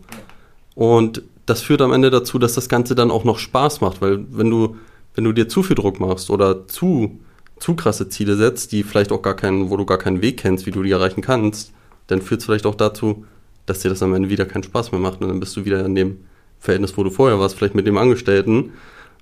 Und 0.74 1.22
das 1.46 1.62
führt 1.62 1.82
am 1.82 1.94
Ende 1.94 2.10
dazu, 2.10 2.40
dass 2.40 2.54
das 2.54 2.70
Ganze 2.70 2.96
dann 2.96 3.12
auch 3.12 3.24
noch 3.24 3.38
Spaß 3.38 3.82
macht, 3.82 4.02
weil 4.02 4.26
wenn 4.32 4.50
du, 4.50 4.78
wenn 5.16 5.24
du 5.24 5.32
dir 5.32 5.48
zu 5.48 5.64
viel 5.64 5.76
Druck 5.76 6.00
machst 6.00 6.30
oder 6.30 6.68
zu, 6.68 7.20
zu 7.60 7.76
krasse 7.76 8.10
Ziele 8.10 8.36
setzt, 8.36 8.72
die 8.72 8.84
vielleicht 8.84 9.12
auch 9.12 9.22
gar 9.22 9.36
keinen, 9.36 9.70
wo 9.70 9.78
du 9.78 9.86
gar 9.86 9.98
keinen 9.98 10.22
Weg 10.22 10.38
kennst, 10.38 10.66
wie 10.66 10.72
du 10.72 10.82
die 10.82 10.92
erreichen 10.92 11.22
kannst, 11.22 11.72
dann 12.08 12.22
führt 12.22 12.42
es 12.42 12.46
vielleicht 12.46 12.66
auch 12.66 12.76
dazu, 12.76 13.26
dass 13.66 13.80
dir 13.80 13.90
das 13.90 14.02
am 14.02 14.14
Ende 14.14 14.30
wieder 14.30 14.46
keinen 14.46 14.64
Spaß 14.64 14.92
mehr 14.92 15.02
macht 15.02 15.22
und 15.22 15.28
dann 15.28 15.40
bist 15.40 15.56
du 15.56 15.66
wieder 15.66 15.86
in 15.86 15.94
dem 15.94 16.18
Verhältnis, 16.60 16.98
wo 16.98 17.04
du 17.04 17.12
vorher 17.12 17.40
warst, 17.40 17.56
vielleicht 17.56 17.76
mit 17.76 17.86
dem 17.86 17.98
Angestellten. 17.98 18.72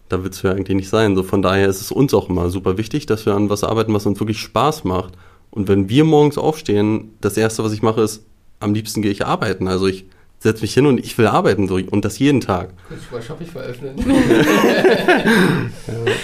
Da 0.08 0.24
willst 0.24 0.44
du 0.44 0.48
ja 0.48 0.54
eigentlich 0.54 0.76
nicht 0.76 0.90
sein. 0.90 1.16
So 1.16 1.24
von 1.24 1.42
daher 1.42 1.68
ist 1.68 1.82
es 1.82 1.92
uns 1.92 2.14
auch 2.14 2.30
immer 2.30 2.50
super 2.50 2.78
wichtig, 2.78 3.06
dass 3.06 3.26
wir 3.26 3.36
an 3.36 3.50
was 3.50 3.64
arbeiten, 3.64 3.94
was 3.94 4.06
uns 4.06 4.20
wirklich 4.20 4.40
Spaß 4.40 4.84
macht 4.86 5.14
und 5.52 5.68
wenn 5.68 5.90
wir 5.90 6.04
morgens 6.04 6.38
aufstehen, 6.38 7.16
das 7.22 7.38
erste, 7.38 7.64
was 7.64 7.74
ich 7.74 7.82
mache, 7.82 8.02
ist, 8.02 8.26
am 8.60 8.74
liebsten 8.74 9.02
gehe 9.02 9.12
ich 9.12 9.26
arbeiten. 9.26 9.68
Also 9.68 9.88
ich 9.88 10.06
setze 10.40 10.62
mich 10.62 10.74
hin 10.74 10.86
und 10.86 11.00
ich 11.00 11.18
will 11.18 11.28
arbeiten 11.28 11.68
so, 11.68 11.76
und 11.76 12.06
das 12.06 12.20
jeden 12.20 12.42
Tag. 12.42 12.74
Kurz 12.88 13.02
mal 13.12 13.22
Shop 13.22 13.42
ich 13.42 13.52
veröffnen. 13.52 13.96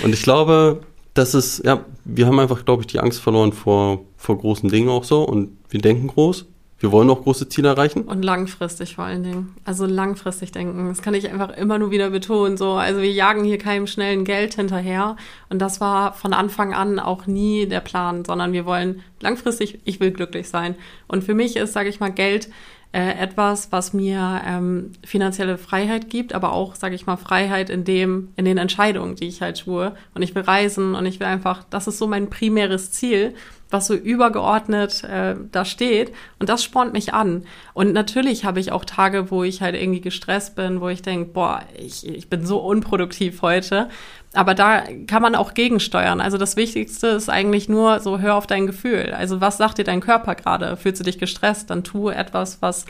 und 0.03 0.13
ich 0.13 0.21
glaube, 0.21 0.81
das 1.13 1.33
ist, 1.33 1.65
ja, 1.65 1.83
wir 2.03 2.27
haben 2.27 2.39
einfach, 2.39 2.65
glaube 2.65 2.83
ich, 2.83 2.87
die 2.87 2.99
Angst 2.99 3.19
verloren 3.19 3.53
vor, 3.53 4.01
vor 4.17 4.37
großen 4.37 4.69
Dingen 4.69 4.89
auch 4.89 5.03
so 5.03 5.23
und 5.23 5.57
wir 5.69 5.81
denken 5.81 6.07
groß 6.07 6.45
wir 6.85 6.91
wollen 6.91 7.09
auch 7.09 7.23
große 7.23 7.49
Ziele 7.49 7.69
erreichen. 7.69 8.03
Und 8.03 8.23
langfristig 8.23 8.93
vor 8.95 9.05
allen 9.05 9.23
Dingen. 9.23 9.55
Also 9.65 9.87
langfristig 9.87 10.51
denken. 10.51 10.87
Das 10.87 11.01
kann 11.01 11.15
ich 11.15 11.31
einfach 11.31 11.49
immer 11.57 11.79
nur 11.79 11.89
wieder 11.89 12.11
betonen. 12.11 12.57
So, 12.57 12.73
also 12.73 13.01
wir 13.01 13.11
jagen 13.11 13.43
hier 13.43 13.57
keinem 13.57 13.87
schnellen 13.87 14.23
Geld 14.23 14.53
hinterher. 14.53 15.15
Und 15.49 15.59
das 15.63 15.81
war 15.81 16.13
von 16.13 16.31
Anfang 16.31 16.75
an 16.75 16.99
auch 16.99 17.25
nie 17.25 17.65
der 17.65 17.79
Plan, 17.79 18.23
sondern 18.23 18.53
wir 18.53 18.67
wollen 18.67 19.01
langfristig, 19.19 19.79
ich 19.83 19.99
will 19.99 20.11
glücklich 20.11 20.47
sein. 20.47 20.75
Und 21.07 21.23
für 21.23 21.33
mich 21.33 21.55
ist, 21.55 21.73
sage 21.73 21.89
ich 21.89 21.99
mal, 21.99 22.11
Geld 22.11 22.49
äh, 22.91 23.17
etwas, 23.17 23.71
was 23.71 23.91
mir 23.91 24.41
ähm, 24.45 24.91
finanzielle 25.03 25.57
Freiheit 25.57 26.11
gibt, 26.11 26.33
aber 26.33 26.53
auch, 26.53 26.75
sage 26.75 26.93
ich 26.93 27.07
mal, 27.07 27.17
Freiheit 27.17 27.71
in 27.71 27.83
dem, 27.83 28.29
in 28.35 28.45
den 28.45 28.59
Entscheidungen, 28.59 29.15
die 29.15 29.27
ich 29.27 29.41
halt 29.41 29.59
tue. 29.59 29.95
Und 30.13 30.21
ich 30.21 30.35
will 30.35 30.43
reisen 30.43 30.93
und 30.93 31.07
ich 31.07 31.19
will 31.19 31.27
einfach, 31.27 31.63
das 31.71 31.87
ist 31.87 31.97
so 31.97 32.05
mein 32.05 32.29
primäres 32.29 32.91
Ziel 32.91 33.33
was 33.69 33.87
so 33.87 33.93
übergeordnet 33.93 35.03
äh, 35.03 35.35
da 35.51 35.65
steht. 35.65 36.13
Und 36.39 36.49
das 36.49 36.63
spornt 36.63 36.93
mich 36.93 37.13
an. 37.13 37.45
Und 37.73 37.93
natürlich 37.93 38.45
habe 38.45 38.59
ich 38.59 38.71
auch 38.71 38.85
Tage, 38.85 39.31
wo 39.31 39.43
ich 39.43 39.61
halt 39.61 39.75
irgendwie 39.75 40.01
gestresst 40.01 40.55
bin, 40.55 40.81
wo 40.81 40.89
ich 40.89 41.01
denke, 41.01 41.31
boah, 41.31 41.61
ich, 41.77 42.07
ich 42.07 42.29
bin 42.29 42.45
so 42.45 42.59
unproduktiv 42.59 43.41
heute. 43.41 43.89
Aber 44.33 44.53
da 44.53 44.83
kann 45.07 45.21
man 45.21 45.35
auch 45.35 45.53
gegensteuern. 45.53 46.21
Also 46.21 46.37
das 46.37 46.57
Wichtigste 46.57 47.07
ist 47.07 47.29
eigentlich 47.29 47.69
nur 47.69 47.99
so, 48.01 48.19
hör 48.19 48.35
auf 48.35 48.47
dein 48.47 48.67
Gefühl. 48.67 49.13
Also 49.17 49.41
was 49.41 49.57
sagt 49.57 49.77
dir 49.77 49.85
dein 49.85 50.01
Körper 50.01 50.35
gerade? 50.35 50.77
Fühlst 50.77 50.99
du 50.99 51.05
dich 51.05 51.17
gestresst? 51.17 51.69
Dann 51.69 51.83
tu 51.83 52.09
etwas, 52.09 52.61
was 52.61 52.85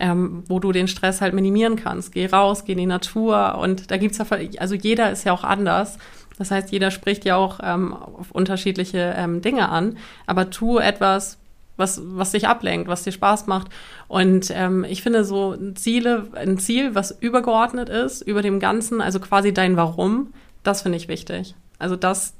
ähm, 0.00 0.44
wo 0.46 0.60
du 0.60 0.72
den 0.72 0.88
Stress 0.88 1.20
halt 1.20 1.34
minimieren 1.34 1.76
kannst. 1.76 2.12
Geh 2.12 2.26
raus, 2.26 2.64
geh 2.64 2.72
in 2.72 2.78
die 2.78 2.86
Natur 2.86 3.58
und 3.58 3.90
da 3.90 3.96
gibt's 3.96 4.18
ja, 4.18 4.26
also 4.58 4.74
jeder 4.74 5.10
ist 5.10 5.24
ja 5.24 5.32
auch 5.32 5.44
anders. 5.44 5.98
Das 6.38 6.50
heißt, 6.50 6.70
jeder 6.70 6.90
spricht 6.90 7.24
ja 7.24 7.36
auch 7.36 7.58
ähm, 7.62 7.92
auf 7.92 8.30
unterschiedliche 8.30 9.14
ähm, 9.16 9.42
Dinge 9.42 9.68
an, 9.68 9.98
aber 10.26 10.50
tu 10.50 10.78
etwas, 10.78 11.38
was, 11.76 12.00
was 12.04 12.32
dich 12.32 12.46
ablenkt, 12.46 12.88
was 12.88 13.02
dir 13.02 13.12
Spaß 13.12 13.46
macht. 13.46 13.68
Und 14.06 14.50
ähm, 14.54 14.84
ich 14.84 15.02
finde 15.02 15.24
so 15.24 15.56
Ziele, 15.74 16.28
ein 16.34 16.58
Ziel, 16.58 16.94
was 16.94 17.10
übergeordnet 17.10 17.88
ist, 17.88 18.22
über 18.22 18.42
dem 18.42 18.60
Ganzen, 18.60 19.00
also 19.00 19.20
quasi 19.20 19.52
dein 19.52 19.76
Warum, 19.76 20.32
das 20.62 20.82
finde 20.82 20.98
ich 20.98 21.08
wichtig. 21.08 21.54
Also 21.78 21.96
das, 21.96 22.34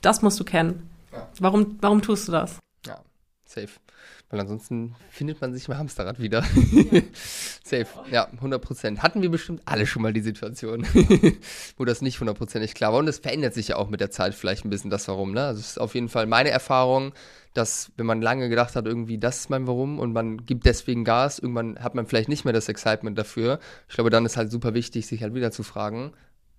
das 0.00 0.22
musst 0.22 0.38
du 0.40 0.44
kennen. 0.44 0.88
Ja. 1.12 1.28
Warum, 1.40 1.78
warum 1.80 2.02
tust 2.02 2.28
du 2.28 2.32
das? 2.32 2.58
Ja, 2.86 2.98
safe. 3.50 3.80
Weil 4.30 4.40
ansonsten 4.40 4.94
findet 5.10 5.40
man 5.40 5.52
sich 5.52 5.68
im 5.68 5.76
Hamsterrad 5.76 6.20
wieder. 6.20 6.44
Ja. 6.92 7.00
Safe. 7.64 7.86
Ja, 8.10 8.26
100 8.26 8.62
Prozent. 8.62 9.02
Hatten 9.02 9.22
wir 9.22 9.30
bestimmt 9.30 9.62
alle 9.64 9.86
schon 9.86 10.02
mal 10.02 10.12
die 10.12 10.20
Situation, 10.20 10.86
wo 11.76 11.84
das 11.84 12.00
nicht 12.00 12.20
hundertprozentig 12.20 12.74
klar 12.74 12.92
war. 12.92 13.00
Und 13.00 13.08
es 13.08 13.18
verändert 13.18 13.54
sich 13.54 13.68
ja 13.68 13.76
auch 13.76 13.88
mit 13.88 14.00
der 14.00 14.10
Zeit 14.10 14.34
vielleicht 14.34 14.64
ein 14.64 14.70
bisschen 14.70 14.90
das 14.90 15.08
Warum. 15.08 15.32
Ne? 15.32 15.44
Also 15.44 15.60
es 15.60 15.70
ist 15.70 15.80
auf 15.80 15.94
jeden 15.94 16.08
Fall 16.08 16.26
meine 16.26 16.50
Erfahrung, 16.50 17.12
dass 17.54 17.90
wenn 17.96 18.06
man 18.06 18.22
lange 18.22 18.48
gedacht 18.48 18.76
hat, 18.76 18.86
irgendwie 18.86 19.18
das 19.18 19.40
ist 19.40 19.50
mein 19.50 19.66
Warum 19.66 19.98
und 19.98 20.12
man 20.12 20.46
gibt 20.46 20.64
deswegen 20.64 21.04
Gas, 21.04 21.40
irgendwann 21.40 21.78
hat 21.80 21.96
man 21.96 22.06
vielleicht 22.06 22.28
nicht 22.28 22.44
mehr 22.44 22.54
das 22.54 22.68
Excitement 22.68 23.18
dafür. 23.18 23.58
Ich 23.88 23.96
glaube, 23.96 24.10
dann 24.10 24.24
ist 24.24 24.36
halt 24.36 24.52
super 24.52 24.74
wichtig, 24.74 25.08
sich 25.08 25.22
halt 25.22 25.34
wieder 25.34 25.50
zu 25.50 25.64
fragen, 25.64 26.12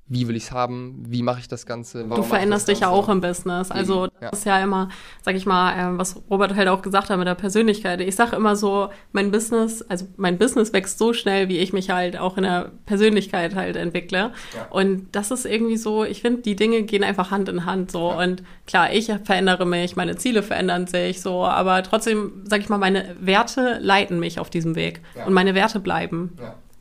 wie 0.07 0.27
will 0.27 0.35
ich 0.35 0.43
es 0.43 0.51
haben, 0.51 1.03
wie 1.07 1.23
mache 1.23 1.39
ich 1.39 1.47
das 1.47 1.65
Ganze. 1.65 2.03
du 2.03 2.23
veränderst 2.23 2.67
dich 2.67 2.81
ja 2.81 2.89
auch 2.89 3.07
im 3.07 3.21
Business. 3.21 3.71
Also 3.71 4.07
das 4.07 4.21
ja. 4.21 4.29
ist 4.29 4.45
ja 4.45 4.61
immer, 4.61 4.89
sag 5.21 5.35
ich 5.35 5.45
mal, 5.45 5.71
äh, 5.71 5.97
was 5.97 6.21
Robert 6.29 6.53
halt 6.55 6.67
auch 6.67 6.81
gesagt 6.81 7.09
hat 7.09 7.17
mit 7.17 7.27
der 7.27 7.35
Persönlichkeit. 7.35 8.01
Ich 8.01 8.17
sage 8.17 8.35
immer 8.35 8.57
so, 8.57 8.89
mein 9.13 9.31
Business, 9.31 9.81
also 9.83 10.07
mein 10.17 10.37
Business 10.37 10.73
wächst 10.73 10.97
so 10.97 11.13
schnell, 11.13 11.47
wie 11.47 11.59
ich 11.59 11.71
mich 11.71 11.91
halt 11.91 12.17
auch 12.17 12.35
in 12.35 12.43
der 12.43 12.73
Persönlichkeit 12.85 13.55
halt 13.55 13.77
entwickle. 13.77 14.33
Ja. 14.53 14.67
Und 14.69 15.07
das 15.13 15.31
ist 15.31 15.45
irgendwie 15.45 15.77
so, 15.77 16.03
ich 16.03 16.21
finde, 16.21 16.41
die 16.41 16.57
Dinge 16.57 16.83
gehen 16.83 17.05
einfach 17.05 17.31
Hand 17.31 17.47
in 17.47 17.65
Hand 17.65 17.91
so. 17.91 18.09
Ja. 18.09 18.17
Und 18.17 18.43
klar, 18.67 18.91
ich 18.91 19.09
verändere 19.23 19.65
mich, 19.65 19.95
meine 19.95 20.17
Ziele 20.17 20.43
verändern 20.43 20.87
sich 20.87 21.21
so, 21.21 21.45
aber 21.45 21.83
trotzdem, 21.83 22.43
sag 22.43 22.59
ich 22.59 22.67
mal, 22.67 22.77
meine 22.77 23.15
Werte 23.21 23.79
leiten 23.79 24.19
mich 24.19 24.39
auf 24.41 24.49
diesem 24.49 24.75
Weg. 24.75 24.99
Und 25.25 25.33
meine 25.33 25.55
Werte 25.55 25.79
bleiben. 25.79 26.35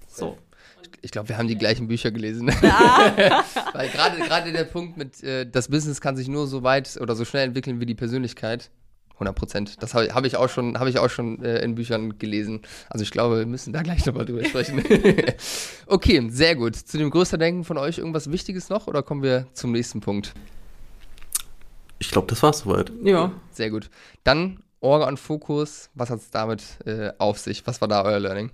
So 0.09 0.37
ich 1.03 1.11
glaube, 1.11 1.29
wir 1.29 1.39
haben 1.39 1.49
die 1.49 1.57
gleichen 1.57 1.89
Bücher 1.89 2.11
gelesen. 2.11 2.51
Ja. 2.63 3.45
Weil 3.73 3.89
gerade 3.89 4.19
gerade 4.19 4.53
der 4.53 4.65
Punkt 4.65 4.97
mit, 4.97 5.23
äh, 5.23 5.49
das 5.51 5.69
Business 5.69 6.01
kann 6.01 6.17
sich 6.17 6.29
nur 6.29 6.47
so 6.47 6.63
weit 6.63 6.99
oder 7.01 7.15
so 7.15 7.25
schnell 7.25 7.47
entwickeln 7.47 7.81
wie 7.81 7.87
die 7.87 7.95
Persönlichkeit. 7.95 8.71
100 9.15 9.35
Prozent. 9.35 9.83
Das 9.83 9.95
habe 9.95 10.15
hab 10.15 10.25
ich 10.25 10.37
auch 10.37 10.49
schon, 10.49 10.79
hab 10.79 10.89
ich 10.89 10.99
auch 10.99 11.11
schon 11.11 11.43
äh, 11.45 11.63
in 11.63 11.75
Büchern 11.75 12.19
gelesen. 12.19 12.63
Also 12.89 13.03
ich 13.03 13.11
glaube, 13.11 13.39
wir 13.39 13.47
müssen 13.47 13.73
da 13.73 13.83
gleich 13.83 14.07
nochmal 14.07 14.25
drüber 14.25 14.45
sprechen. 14.45 14.83
okay, 15.87 16.27
sehr 16.31 16.57
gut. 16.57 16.77
Zu 16.77 16.97
dem 16.97 17.11
größten 17.11 17.39
Denken 17.39 17.65
von 17.65 17.77
euch 17.77 17.99
irgendwas 17.99 18.31
Wichtiges 18.31 18.69
noch 18.71 18.87
oder 18.87 19.03
kommen 19.03 19.23
wir 19.23 19.47
zum 19.53 19.73
nächsten 19.73 20.01
Punkt? 20.01 20.33
Ich 21.99 22.11
glaube, 22.11 22.29
das 22.29 22.43
war's 22.43 22.61
soweit. 22.61 22.93
Ja. 23.03 23.33
Sehr 23.53 23.71
gut. 23.71 23.91
Dann 24.25 24.63
Orga 24.81 25.07
und 25.07 25.19
Fokus. 25.19 25.91
Was 25.95 26.09
hat 26.09 26.21
es 26.21 26.31
damit 26.31 26.63
äh, 26.87 27.13
auf 27.19 27.39
sich? 27.39 27.67
Was 27.67 27.81
war 27.83 27.89
da 27.89 28.03
euer 28.03 28.21
Learning? 28.21 28.51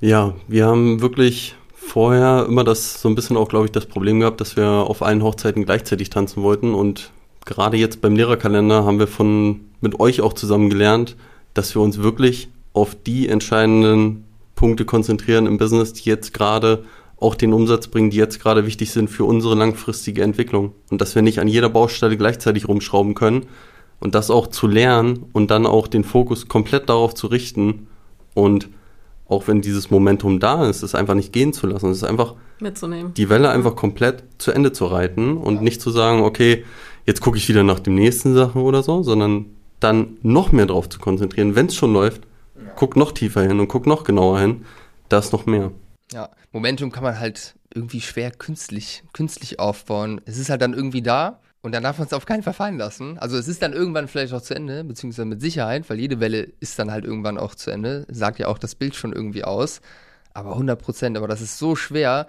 Ja, 0.00 0.34
wir 0.48 0.66
haben 0.66 1.00
wirklich 1.00 1.56
vorher 1.86 2.46
immer 2.48 2.64
das 2.64 3.00
so 3.00 3.08
ein 3.08 3.14
bisschen 3.14 3.36
auch, 3.36 3.48
glaube 3.48 3.66
ich, 3.66 3.72
das 3.72 3.86
Problem 3.86 4.20
gehabt, 4.20 4.40
dass 4.40 4.56
wir 4.56 4.66
auf 4.66 5.02
allen 5.02 5.22
Hochzeiten 5.22 5.64
gleichzeitig 5.64 6.10
tanzen 6.10 6.42
wollten 6.42 6.74
und 6.74 7.10
gerade 7.44 7.76
jetzt 7.76 8.00
beim 8.00 8.16
Lehrerkalender 8.16 8.84
haben 8.84 8.98
wir 8.98 9.06
von 9.06 9.60
mit 9.80 10.00
euch 10.00 10.20
auch 10.20 10.32
zusammen 10.32 10.70
gelernt, 10.70 11.16
dass 11.52 11.74
wir 11.74 11.82
uns 11.82 11.98
wirklich 11.98 12.48
auf 12.72 12.96
die 12.96 13.28
entscheidenden 13.28 14.24
Punkte 14.54 14.84
konzentrieren 14.84 15.46
im 15.46 15.58
Business, 15.58 15.92
die 15.92 16.08
jetzt 16.08 16.34
gerade 16.34 16.84
auch 17.18 17.34
den 17.34 17.52
Umsatz 17.52 17.88
bringen, 17.88 18.10
die 18.10 18.16
jetzt 18.16 18.40
gerade 18.40 18.66
wichtig 18.66 18.90
sind 18.90 19.08
für 19.08 19.24
unsere 19.24 19.54
langfristige 19.54 20.22
Entwicklung. 20.22 20.72
Und 20.90 21.00
dass 21.00 21.14
wir 21.14 21.22
nicht 21.22 21.38
an 21.38 21.48
jeder 21.48 21.68
Baustelle 21.68 22.16
gleichzeitig 22.16 22.68
rumschrauben 22.68 23.14
können. 23.14 23.46
Und 24.00 24.14
das 24.14 24.30
auch 24.30 24.48
zu 24.48 24.66
lernen 24.66 25.26
und 25.32 25.50
dann 25.50 25.64
auch 25.66 25.86
den 25.86 26.04
Fokus 26.04 26.48
komplett 26.48 26.88
darauf 26.88 27.14
zu 27.14 27.28
richten. 27.28 27.86
Und 28.34 28.68
auch 29.26 29.48
wenn 29.48 29.60
dieses 29.60 29.90
Momentum 29.90 30.40
da 30.40 30.68
ist, 30.68 30.82
es 30.82 30.94
einfach 30.94 31.14
nicht 31.14 31.32
gehen 31.32 31.52
zu 31.52 31.66
lassen. 31.66 31.90
Es 31.90 31.98
ist 31.98 32.04
einfach 32.04 32.34
mitzunehmen. 32.60 33.14
Die 33.14 33.28
Welle 33.28 33.50
einfach 33.50 33.76
komplett 33.76 34.24
zu 34.38 34.52
Ende 34.52 34.72
zu 34.72 34.86
reiten 34.86 35.36
und 35.36 35.62
nicht 35.62 35.80
zu 35.80 35.90
sagen, 35.90 36.22
okay, 36.22 36.64
jetzt 37.06 37.20
gucke 37.20 37.38
ich 37.38 37.48
wieder 37.48 37.62
nach 37.62 37.80
dem 37.80 37.94
nächsten 37.94 38.34
Sachen 38.34 38.62
oder 38.62 38.82
so, 38.82 39.02
sondern 39.02 39.46
dann 39.80 40.18
noch 40.22 40.52
mehr 40.52 40.66
drauf 40.66 40.88
zu 40.88 40.98
konzentrieren. 40.98 41.54
Wenn 41.54 41.66
es 41.66 41.74
schon 41.74 41.92
läuft, 41.92 42.22
ja. 42.56 42.70
guck 42.76 42.96
noch 42.96 43.12
tiefer 43.12 43.42
hin 43.42 43.60
und 43.60 43.68
guck 43.68 43.86
noch 43.86 44.04
genauer 44.04 44.40
hin. 44.40 44.64
Da 45.08 45.18
ist 45.18 45.32
noch 45.32 45.46
mehr. 45.46 45.72
Ja, 46.12 46.30
Momentum 46.52 46.92
kann 46.92 47.02
man 47.02 47.18
halt 47.18 47.54
irgendwie 47.74 48.00
schwer 48.00 48.30
künstlich, 48.30 49.02
künstlich 49.12 49.58
aufbauen. 49.58 50.20
Es 50.24 50.38
ist 50.38 50.48
halt 50.48 50.62
dann 50.62 50.74
irgendwie 50.74 51.02
da 51.02 51.40
und 51.64 51.72
dann 51.72 51.82
darf 51.82 51.96
man 51.96 52.06
es 52.06 52.12
auf 52.12 52.26
keinen 52.26 52.42
Fall 52.42 52.52
fallen 52.52 52.76
lassen. 52.76 53.18
Also 53.18 53.38
es 53.38 53.48
ist 53.48 53.62
dann 53.62 53.72
irgendwann 53.72 54.06
vielleicht 54.06 54.34
auch 54.34 54.42
zu 54.42 54.54
Ende, 54.54 54.84
beziehungsweise 54.84 55.24
mit 55.24 55.40
Sicherheit, 55.40 55.88
weil 55.88 55.98
jede 55.98 56.20
Welle 56.20 56.52
ist 56.60 56.78
dann 56.78 56.90
halt 56.90 57.06
irgendwann 57.06 57.38
auch 57.38 57.54
zu 57.54 57.70
Ende. 57.70 58.04
Sagt 58.10 58.38
ja 58.38 58.48
auch 58.48 58.58
das 58.58 58.74
Bild 58.74 58.94
schon 58.94 59.14
irgendwie 59.14 59.44
aus. 59.44 59.80
Aber 60.34 60.50
100 60.50 60.78
Prozent, 60.78 61.16
aber 61.16 61.26
das 61.26 61.40
ist 61.40 61.56
so 61.56 61.74
schwer. 61.74 62.26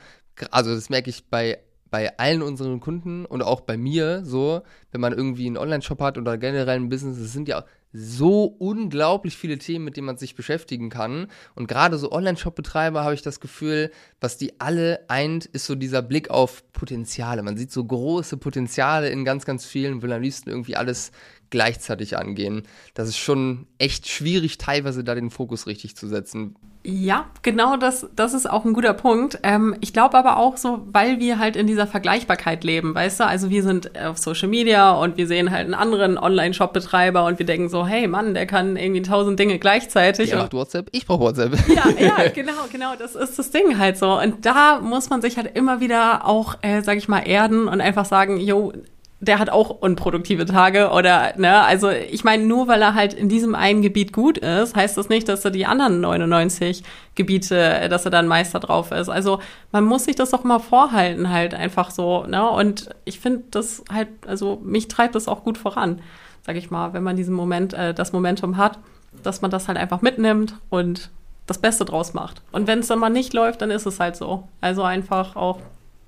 Also 0.52 0.74
das 0.74 0.89
merke 0.89 1.10
ich 1.10 1.26
bei 1.30 1.60
bei 1.91 2.17
allen 2.17 2.41
unseren 2.41 2.80
Kunden 2.80 3.26
und 3.26 3.41
auch 3.41 3.62
bei 3.62 3.78
mir 3.78 4.24
so, 4.26 4.62
wenn 4.91 5.02
man 5.02 5.13
irgendwie 5.13 5.48
einen 5.48 5.58
Online-Shop 5.58 6.02
hat 6.02 6.17
oder 6.17 6.38
generell 6.38 6.78
ein 6.78 6.89
Business, 6.89 7.17
es 7.17 7.32
sind 7.32 7.48
ja 7.48 7.63
so 7.97 8.43
unglaublich 8.43 9.38
viele 9.38 9.58
Themen, 9.58 9.86
mit 9.86 9.95
denen 9.95 10.08
man 10.08 10.17
sich 10.17 10.36
beschäftigen 10.36 10.89
kann. 10.89 11.27
Und 11.55 11.67
gerade 11.67 11.97
so 11.97 12.12
Online-Shop-Betreiber 12.12 13.03
habe 13.03 13.13
ich 13.13 13.21
das 13.21 13.39
Gefühl, 13.39 13.89
was 14.19 14.38
die 14.38 14.60
alle 14.60 15.05
eint, 15.08 15.45
ist 15.45 15.65
so 15.65 15.75
dieser 15.75 16.01
Blick 16.01 16.29
auf 16.29 16.69
Potenziale. 16.73 17.41
Man 17.41 17.55
sieht 17.55 17.71
so 17.71 17.84
große 17.84 18.38
Potenziale 18.38 19.10
in 19.10 19.23
ganz, 19.23 19.45
ganz 19.45 19.65
vielen, 19.65 20.01
will 20.01 20.12
am 20.12 20.21
liebsten 20.21 20.49
irgendwie 20.49 20.75
alles 20.75 21.12
gleichzeitig 21.49 22.17
angehen. 22.17 22.63
Das 22.93 23.08
ist 23.08 23.17
schon 23.17 23.67
echt 23.77 24.08
schwierig, 24.08 24.58
teilweise 24.58 25.03
da 25.03 25.15
den 25.15 25.29
Fokus 25.29 25.67
richtig 25.67 25.95
zu 25.95 26.08
setzen. 26.08 26.55
Ja, 26.88 27.25
genau 27.41 27.77
das, 27.77 28.08
das 28.15 28.36
ist 28.36 28.47
auch 28.47 28.63
ein 28.63 28.73
guter 28.73 28.93
Punkt. 28.93 29.39
Ähm, 29.41 29.75
ich 29.81 29.91
glaube 29.91 30.15
aber 30.17 30.38
auch 30.38 30.55
so, 30.55 30.81
weil 30.86 31.19
wir 31.19 31.39
halt 31.39 31.55
in 31.55 31.65
dieser 31.65 31.88
Vergleichbarkeit 31.88 32.63
leben, 32.63 32.93
weißt 32.93 33.21
du, 33.21 33.25
also 33.25 33.49
wir 33.49 33.63
sind 33.63 33.97
auf 33.99 34.19
Social 34.19 34.47
Media 34.47 34.91
und 34.91 35.17
wir 35.17 35.25
sehen 35.25 35.49
halt 35.49 35.65
einen 35.65 35.73
anderen 35.73 36.19
Online-Shop-Betreiber 36.19 37.25
und 37.25 37.39
wir 37.39 37.45
denken 37.47 37.69
so, 37.69 37.88
hey 37.88 38.08
Mann, 38.08 38.36
der 38.36 38.45
kann 38.45 38.77
irgendwie 38.77 39.01
tausend 39.01 39.39
Dinge 39.39 39.58
gleichzeitig. 39.58 40.29
Der 40.29 40.38
macht 40.38 40.53
WhatsApp, 40.53 40.89
ich 40.91 41.08
brauche 41.08 41.21
WhatsApp. 41.21 41.58
Ja, 41.67 41.89
ja, 41.99 42.27
genau, 42.34 42.53
genau, 42.71 42.93
das 42.99 43.15
ist 43.15 43.39
das 43.39 43.49
Ding 43.49 43.79
halt 43.79 43.97
so. 43.97 44.19
Und 44.19 44.45
da 44.45 44.79
muss 44.79 45.10
man 45.10 45.23
sich 45.23 45.38
halt 45.38 45.58
immer 45.58 45.79
wieder 45.79 46.27
auch, 46.27 46.55
äh, 46.62 46.84
sag 46.84 46.97
ich 46.97 47.08
mal, 47.08 47.21
erden 47.21 47.67
und 47.67 47.81
einfach 47.81 48.05
sagen, 48.05 48.39
jo, 48.39 48.73
der 49.19 49.39
hat 49.39 49.49
auch 49.49 49.69
unproduktive 49.69 50.45
Tage 50.45 50.89
oder, 50.89 51.34
ne, 51.38 51.63
also 51.63 51.89
ich 51.89 52.23
meine, 52.23 52.45
nur 52.45 52.67
weil 52.67 52.82
er 52.82 52.93
halt 52.95 53.13
in 53.13 53.30
diesem 53.30 53.56
einen 53.56 53.82
Gebiet 53.82 54.12
gut 54.12 54.38
ist, 54.38 54.75
heißt 54.75 54.97
das 54.97 55.10
nicht, 55.10 55.30
dass 55.30 55.45
er 55.45 55.51
die 55.51 55.65
anderen 55.65 56.01
99 56.01 56.84
Gebiete, 57.15 57.58
äh, 57.58 57.89
dass 57.89 58.06
er 58.06 58.12
dann 58.12 58.28
Meister 58.28 58.60
drauf 58.60 58.91
ist. 58.91 59.10
Also 59.10 59.39
man 59.71 59.86
muss 59.86 60.06
sich 60.06 60.15
das 60.15 60.32
doch 60.32 60.43
mal 60.43 60.60
vorhalten, 60.60 61.30
halt 61.30 61.54
einfach 61.54 61.91
so, 61.91 62.25
ne, 62.25 62.47
und 62.49 62.89
ich 63.06 63.19
finde 63.19 63.43
das 63.51 63.84
halt, 63.91 64.10
also 64.28 64.62
mich 64.63 64.89
treibt 64.89 65.15
das 65.15 65.28
auch 65.28 65.43
gut 65.43 65.58
voran, 65.58 66.01
sag 66.45 66.58
ich 66.58 66.69
mal, 66.69 66.93
wenn 66.93 67.04
man 67.04 67.15
diesen 67.15 67.34
Moment, 67.34 67.73
äh, 67.73 67.93
das 67.93 68.12
Momentum 68.12 68.58
hat, 68.58 68.80
dass 69.23 69.41
man 69.41 69.49
das 69.49 69.69
halt 69.69 69.78
einfach 69.78 70.01
mitnimmt 70.01 70.58
und 70.69 71.10
das 71.47 71.60
Beste 71.60 71.86
draus 71.86 72.13
macht. 72.13 72.41
Und 72.51 72.67
wenn 72.67 72.80
es 72.80 72.88
dann 72.88 72.99
mal 72.99 73.10
nicht 73.10 73.34
läuft, 73.34 73.62
dann 73.62 73.71
ist 73.71 73.86
es 73.86 73.99
halt 73.99 74.15
so. 74.15 74.47
Also 74.62 74.84
einfach 74.84 75.36
auch 75.36 75.60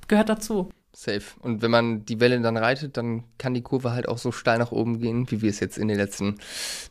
gehört 0.08 0.30
dazu. 0.30 0.70
Safe. 0.94 1.22
Und 1.40 1.62
wenn 1.62 1.72
man 1.72 2.06
die 2.06 2.20
Welle 2.20 2.40
dann 2.42 2.58
reitet, 2.58 2.98
dann 2.98 3.24
kann 3.38 3.54
die 3.54 3.62
Kurve 3.62 3.92
halt 3.92 4.08
auch 4.08 4.18
so 4.18 4.32
steil 4.32 4.58
nach 4.58 4.72
oben 4.72 5.00
gehen, 5.00 5.30
wie 5.30 5.42
wir 5.42 5.50
es 5.50 5.60
jetzt 5.60 5.78
in 5.78 5.88
den 5.88 5.98
letzten 5.98 6.38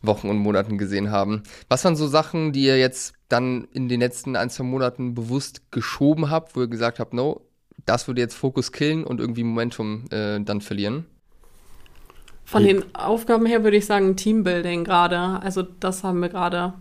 Wochen 0.00 0.28
und 0.28 0.38
Monaten 0.38 0.78
gesehen 0.78 1.10
haben. 1.10 1.42
Was 1.68 1.84
waren 1.84 1.96
so 1.96 2.06
Sachen, 2.06 2.52
die 2.52 2.64
ihr 2.64 2.78
jetzt 2.78 3.14
dann 3.28 3.66
in 3.72 3.88
den 3.88 4.00
letzten 4.00 4.36
ein, 4.36 4.50
zwei 4.50 4.64
Monaten 4.64 5.14
bewusst 5.14 5.72
geschoben 5.72 6.30
habt, 6.30 6.54
wo 6.54 6.60
ihr 6.60 6.68
gesagt 6.68 7.00
habt, 7.00 7.14
no, 7.14 7.40
das 7.84 8.06
würde 8.06 8.20
jetzt 8.20 8.34
Fokus 8.34 8.70
killen 8.70 9.04
und 9.04 9.20
irgendwie 9.20 9.42
Momentum 9.42 10.04
äh, 10.10 10.40
dann 10.40 10.60
verlieren? 10.60 11.06
Von 12.44 12.62
den 12.62 12.94
Aufgaben 12.94 13.44
her 13.44 13.64
würde 13.64 13.76
ich 13.76 13.86
sagen 13.86 14.14
Teambuilding 14.14 14.84
gerade. 14.84 15.40
Also 15.42 15.62
das 15.62 16.04
haben 16.04 16.20
wir 16.20 16.28
gerade 16.28 16.74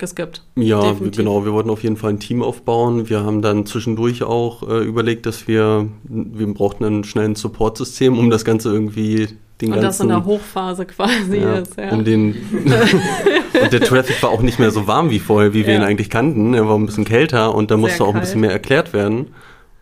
geskippt. 0.00 0.42
Ja, 0.56 0.80
Definitiv. 0.80 1.18
genau. 1.18 1.44
Wir 1.44 1.52
wollten 1.52 1.70
auf 1.70 1.82
jeden 1.82 1.96
Fall 1.96 2.10
ein 2.10 2.18
Team 2.20 2.42
aufbauen. 2.42 3.08
Wir 3.08 3.22
haben 3.22 3.42
dann 3.42 3.66
zwischendurch 3.66 4.22
auch 4.24 4.68
äh, 4.68 4.82
überlegt, 4.82 5.26
dass 5.26 5.46
wir, 5.46 5.88
wir 6.02 6.52
brauchten 6.52 6.84
einen 6.84 7.04
schnellen 7.04 7.36
Support-System, 7.36 8.18
um 8.18 8.30
das 8.30 8.44
Ganze 8.44 8.70
irgendwie 8.70 9.28
den 9.60 9.72
und 9.72 9.80
ganzen... 9.80 9.82
Und 9.82 9.82
das 9.82 10.00
in 10.00 10.08
der 10.08 10.24
Hochphase 10.24 10.86
quasi 10.86 11.36
ja, 11.38 11.54
ist, 11.54 11.76
ja. 11.76 11.90
Um 11.90 12.04
den, 12.04 12.34
und 13.62 13.72
der 13.72 13.80
Traffic 13.80 14.22
war 14.22 14.30
auch 14.30 14.42
nicht 14.42 14.58
mehr 14.58 14.70
so 14.70 14.86
warm 14.86 15.10
wie 15.10 15.20
vorher, 15.20 15.52
wie 15.52 15.66
wir 15.66 15.74
ja. 15.74 15.80
ihn 15.80 15.84
eigentlich 15.84 16.10
kannten. 16.10 16.54
Er 16.54 16.68
war 16.68 16.76
ein 16.76 16.86
bisschen 16.86 17.04
kälter 17.04 17.54
und 17.54 17.70
da 17.70 17.76
musste 17.76 18.04
auch 18.04 18.14
ein 18.14 18.20
bisschen 18.20 18.40
mehr 18.40 18.52
erklärt 18.52 18.92
werden. 18.92 19.28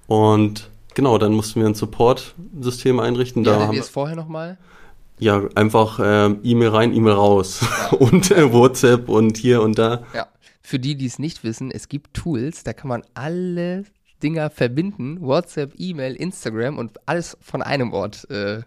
Und 0.07 0.71
genau, 0.95 1.19
dann 1.19 1.33
mussten 1.33 1.61
wir 1.61 1.69
ein 1.69 1.75
Support-System 1.75 3.01
einrichten. 3.01 3.45
Ja, 3.45 3.53
da 3.53 3.67
haben 3.67 3.73
wir 3.73 3.81
es 3.81 3.89
vorher 3.89 4.17
nochmal? 4.17 4.59
Ja, 5.19 5.49
einfach 5.55 5.99
äh, 5.99 6.27
E-Mail 6.43 6.69
rein, 6.69 6.95
E-Mail 6.95 7.15
raus. 7.15 7.61
Ja. 7.61 7.97
und 7.99 8.31
äh, 8.31 8.53
WhatsApp 8.53 9.09
und 9.09 9.37
hier 9.37 9.63
und 9.63 9.79
da. 9.79 10.03
Ja. 10.15 10.29
Für 10.63 10.79
die, 10.79 10.97
die 10.97 11.07
es 11.07 11.19
nicht 11.19 11.45
wissen, 11.45 11.71
es 11.71 11.89
gibt 11.89 12.15
Tools, 12.15 12.63
da 12.63 12.73
kann 12.73 12.89
man 12.89 13.03
alle 13.15 13.85
Dinger 14.23 14.51
verbinden. 14.51 15.21
WhatsApp, 15.21 15.73
E-Mail, 15.79 16.15
Instagram 16.15 16.79
und 16.79 16.99
alles 17.07 17.37
von 17.41 17.63
einem 17.63 17.93
Ort 17.93 18.29
äh, 18.31 18.63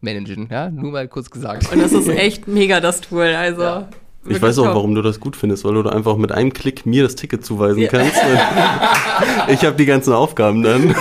managen. 0.00 0.48
Ja, 0.50 0.70
nur 0.70 0.92
mal 0.92 1.08
kurz 1.08 1.30
gesagt. 1.30 1.72
Und 1.72 1.80
das 1.80 1.92
ist 1.92 2.08
echt 2.08 2.46
mega 2.48 2.80
das 2.80 3.00
Tool. 3.00 3.34
Also. 3.34 3.62
Ja. 3.62 3.88
Ich 4.28 4.42
weiß 4.42 4.58
auch, 4.58 4.66
warum 4.66 4.94
du 4.94 5.02
das 5.02 5.20
gut 5.20 5.36
findest, 5.36 5.64
weil 5.64 5.74
du 5.74 5.88
einfach 5.88 6.16
mit 6.16 6.32
einem 6.32 6.52
Klick 6.52 6.86
mir 6.86 7.02
das 7.02 7.14
Ticket 7.14 7.44
zuweisen 7.44 7.82
ja. 7.82 7.88
kannst. 7.88 8.16
ich 9.48 9.64
habe 9.64 9.76
die 9.76 9.86
ganzen 9.86 10.12
Aufgaben 10.12 10.62
dann. 10.62 10.94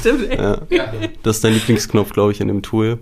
Stimmt. 0.00 0.32
Ja. 0.32 0.58
Das 1.22 1.36
ist 1.36 1.44
dein 1.44 1.54
Lieblingsknopf, 1.54 2.12
glaube 2.12 2.32
ich, 2.32 2.40
in 2.40 2.48
dem 2.48 2.62
Tool. 2.62 2.98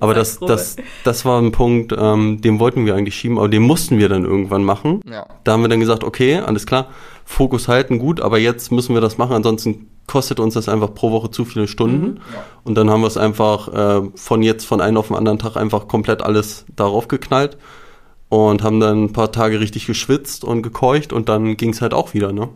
Aber 0.00 0.14
das, 0.14 0.38
das, 0.40 0.76
das 1.04 1.24
war 1.24 1.40
ein 1.40 1.52
Punkt, 1.52 1.94
ähm, 1.96 2.40
den 2.40 2.58
wollten 2.58 2.86
wir 2.86 2.94
eigentlich 2.94 3.14
schieben, 3.14 3.38
aber 3.38 3.48
den 3.48 3.62
mussten 3.62 3.98
wir 3.98 4.08
dann 4.08 4.24
irgendwann 4.24 4.64
machen. 4.64 5.00
Ja. 5.10 5.26
Da 5.44 5.52
haben 5.52 5.62
wir 5.62 5.68
dann 5.68 5.80
gesagt, 5.80 6.04
okay, 6.04 6.38
alles 6.38 6.66
klar, 6.66 6.88
Fokus 7.24 7.68
halten, 7.68 7.98
gut, 7.98 8.20
aber 8.20 8.38
jetzt 8.38 8.72
müssen 8.72 8.94
wir 8.94 9.00
das 9.00 9.18
machen, 9.18 9.34
ansonsten 9.34 9.88
kostet 10.06 10.40
uns 10.40 10.54
das 10.54 10.68
einfach 10.68 10.92
pro 10.92 11.12
Woche 11.12 11.30
zu 11.30 11.44
viele 11.44 11.68
Stunden. 11.68 12.06
Mhm. 12.06 12.16
Ja. 12.34 12.44
Und 12.64 12.74
dann 12.74 12.90
haben 12.90 13.02
wir 13.02 13.06
es 13.06 13.16
einfach 13.16 13.68
äh, 13.68 14.08
von 14.16 14.42
jetzt, 14.42 14.64
von 14.64 14.80
einem 14.80 14.96
auf 14.96 15.06
den 15.06 15.16
anderen 15.16 15.38
Tag 15.38 15.56
einfach 15.56 15.86
komplett 15.86 16.22
alles 16.22 16.64
darauf 16.74 17.06
geknallt 17.06 17.56
und 18.30 18.62
haben 18.62 18.80
dann 18.80 19.04
ein 19.04 19.12
paar 19.12 19.32
Tage 19.32 19.60
richtig 19.60 19.86
geschwitzt 19.86 20.44
und 20.44 20.62
gekeucht 20.62 21.12
und 21.12 21.28
dann 21.28 21.58
ging 21.58 21.70
es 21.70 21.82
halt 21.82 21.92
auch 21.92 22.14
wieder, 22.14 22.32
ne? 22.32 22.48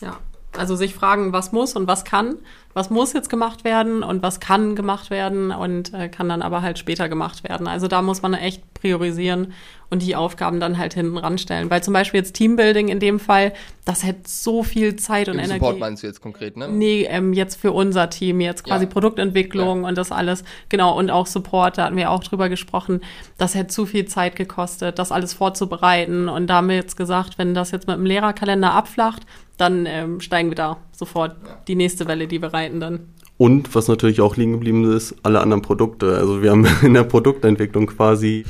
Ja, 0.00 0.18
also 0.56 0.76
sich 0.76 0.94
fragen, 0.94 1.32
was 1.32 1.50
muss 1.50 1.74
und 1.74 1.88
was 1.88 2.04
kann 2.04 2.36
was 2.74 2.90
muss 2.90 3.12
jetzt 3.12 3.30
gemacht 3.30 3.64
werden 3.64 4.02
und 4.02 4.22
was 4.22 4.40
kann 4.40 4.74
gemacht 4.76 5.10
werden 5.10 5.50
und 5.50 5.94
äh, 5.94 6.08
kann 6.08 6.28
dann 6.28 6.42
aber 6.42 6.60
halt 6.60 6.78
später 6.78 7.08
gemacht 7.08 7.48
werden. 7.48 7.68
Also 7.68 7.88
da 7.88 8.02
muss 8.02 8.20
man 8.20 8.34
echt 8.34 8.62
priorisieren 8.74 9.52
und 9.90 10.02
die 10.02 10.16
Aufgaben 10.16 10.58
dann 10.58 10.76
halt 10.76 10.94
hinten 10.94 11.16
ranstellen. 11.16 11.70
Weil 11.70 11.82
zum 11.82 11.94
Beispiel 11.94 12.18
jetzt 12.18 12.34
Teambuilding 12.34 12.88
in 12.88 12.98
dem 12.98 13.20
Fall, 13.20 13.52
das 13.84 14.04
hätte 14.04 14.22
so 14.24 14.64
viel 14.64 14.96
Zeit 14.96 15.28
und 15.28 15.34
Im 15.34 15.44
Energie. 15.44 15.60
Support 15.60 15.78
meinst 15.78 16.02
du 16.02 16.08
jetzt 16.08 16.20
konkret, 16.20 16.56
ne? 16.56 16.68
Nee, 16.68 17.04
ähm, 17.08 17.32
jetzt 17.32 17.56
für 17.56 17.70
unser 17.70 18.10
Team, 18.10 18.40
jetzt 18.40 18.64
quasi 18.64 18.86
ja. 18.86 18.90
Produktentwicklung 18.90 19.82
ja. 19.82 19.88
und 19.88 19.96
das 19.96 20.10
alles. 20.10 20.42
Genau, 20.68 20.98
und 20.98 21.10
auch 21.10 21.26
Support, 21.26 21.78
da 21.78 21.84
hatten 21.84 21.96
wir 21.96 22.10
auch 22.10 22.24
drüber 22.24 22.48
gesprochen. 22.48 23.02
Das 23.38 23.54
hätte 23.54 23.68
zu 23.68 23.86
viel 23.86 24.06
Zeit 24.06 24.34
gekostet, 24.34 24.98
das 24.98 25.12
alles 25.12 25.32
vorzubereiten. 25.32 26.28
Und 26.28 26.48
da 26.48 26.56
haben 26.56 26.68
wir 26.68 26.76
jetzt 26.76 26.96
gesagt, 26.96 27.38
wenn 27.38 27.54
das 27.54 27.70
jetzt 27.70 27.86
mit 27.86 27.96
dem 27.96 28.06
Lehrerkalender 28.06 28.72
abflacht, 28.72 29.22
dann 29.56 29.86
ähm, 29.86 30.20
steigen 30.20 30.50
wir 30.50 30.56
da 30.56 30.78
sofort 30.92 31.36
die 31.68 31.76
nächste 31.76 32.06
Welle, 32.06 32.26
die 32.26 32.42
wir 32.42 32.52
reiten 32.52 32.80
dann. 32.80 33.00
Und 33.36 33.74
was 33.74 33.88
natürlich 33.88 34.20
auch 34.20 34.36
liegen 34.36 34.52
geblieben 34.52 34.92
ist, 34.92 35.16
alle 35.24 35.40
anderen 35.40 35.60
Produkte. 35.60 36.16
Also 36.16 36.40
wir 36.40 36.52
haben 36.52 36.66
in 36.82 36.94
der 36.94 37.02
Produktentwicklung 37.02 37.88
quasi 37.88 38.44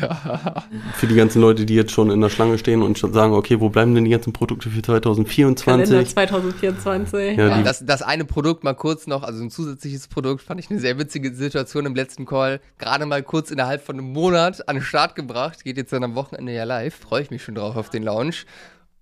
ja. 0.00 0.64
für 0.94 1.06
die 1.06 1.14
ganzen 1.14 1.42
Leute, 1.42 1.66
die 1.66 1.74
jetzt 1.74 1.92
schon 1.92 2.10
in 2.10 2.22
der 2.22 2.30
Schlange 2.30 2.56
stehen 2.56 2.80
und 2.80 2.98
schon 2.98 3.12
sagen, 3.12 3.34
okay, 3.34 3.60
wo 3.60 3.68
bleiben 3.68 3.94
denn 3.94 4.04
die 4.04 4.10
ganzen 4.10 4.32
Produkte 4.32 4.70
für 4.70 4.80
2024? 4.80 5.90
Kalender 5.90 6.08
2024. 6.08 7.36
Ja, 7.36 7.48
ja. 7.48 7.62
Das, 7.62 7.84
das 7.84 8.00
eine 8.00 8.24
Produkt 8.24 8.64
mal 8.64 8.72
kurz 8.72 9.06
noch, 9.06 9.24
also 9.24 9.42
ein 9.42 9.50
zusätzliches 9.50 10.08
Produkt, 10.08 10.42
fand 10.42 10.58
ich 10.58 10.70
eine 10.70 10.80
sehr 10.80 10.98
witzige 10.98 11.34
Situation 11.34 11.84
im 11.84 11.94
letzten 11.94 12.24
Call. 12.24 12.60
Gerade 12.78 13.04
mal 13.04 13.22
kurz 13.22 13.50
innerhalb 13.50 13.84
von 13.84 13.98
einem 13.98 14.10
Monat 14.10 14.66
an 14.66 14.76
den 14.76 14.82
Start 14.82 15.16
gebracht. 15.16 15.64
Geht 15.64 15.76
jetzt 15.76 15.92
dann 15.92 16.02
am 16.02 16.14
Wochenende 16.14 16.54
ja 16.54 16.64
live. 16.64 16.94
Freue 16.94 17.20
ich 17.20 17.30
mich 17.30 17.42
schon 17.42 17.56
drauf 17.56 17.76
auf 17.76 17.90
den 17.90 18.04
Launch. 18.04 18.46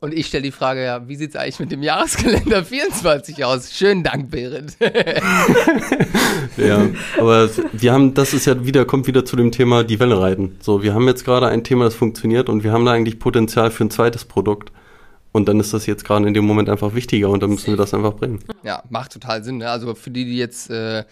Und 0.00 0.14
ich 0.14 0.26
stelle 0.26 0.44
die 0.44 0.52
Frage, 0.52 0.84
ja, 0.84 1.08
wie 1.08 1.16
sieht 1.16 1.30
es 1.30 1.36
eigentlich 1.36 1.58
mit 1.58 1.72
dem 1.72 1.82
Jahreskalender 1.82 2.64
24 2.64 3.44
aus? 3.44 3.72
Schönen 3.72 4.04
Dank, 4.04 4.30
Berit. 4.30 4.76
ja, 6.56 6.88
aber 7.18 7.50
wir 7.72 7.92
haben, 7.92 8.14
das 8.14 8.32
ist 8.32 8.46
ja 8.46 8.64
wieder, 8.64 8.84
kommt 8.84 9.08
wieder 9.08 9.24
zu 9.24 9.34
dem 9.34 9.50
Thema 9.50 9.82
die 9.82 9.98
Welle 9.98 10.20
reiten. 10.20 10.56
So, 10.60 10.84
wir 10.84 10.94
haben 10.94 11.08
jetzt 11.08 11.24
gerade 11.24 11.48
ein 11.48 11.64
Thema, 11.64 11.84
das 11.84 11.96
funktioniert 11.96 12.48
und 12.48 12.62
wir 12.62 12.70
haben 12.70 12.84
da 12.84 12.92
eigentlich 12.92 13.18
Potenzial 13.18 13.72
für 13.72 13.84
ein 13.84 13.90
zweites 13.90 14.24
Produkt. 14.24 14.70
Und 15.32 15.48
dann 15.48 15.58
ist 15.58 15.74
das 15.74 15.86
jetzt 15.86 16.04
gerade 16.04 16.28
in 16.28 16.34
dem 16.34 16.44
Moment 16.44 16.68
einfach 16.68 16.94
wichtiger 16.94 17.28
und 17.30 17.42
dann 17.42 17.50
müssen 17.50 17.66
wir 17.66 17.76
das 17.76 17.92
einfach 17.92 18.14
bringen. 18.14 18.38
Ja, 18.62 18.84
macht 18.90 19.12
total 19.12 19.42
Sinn. 19.42 19.58
Ne? 19.58 19.68
Also 19.68 19.96
für 19.96 20.10
die, 20.10 20.24
die 20.24 20.36
jetzt, 20.36 20.70
äh, 20.70 21.04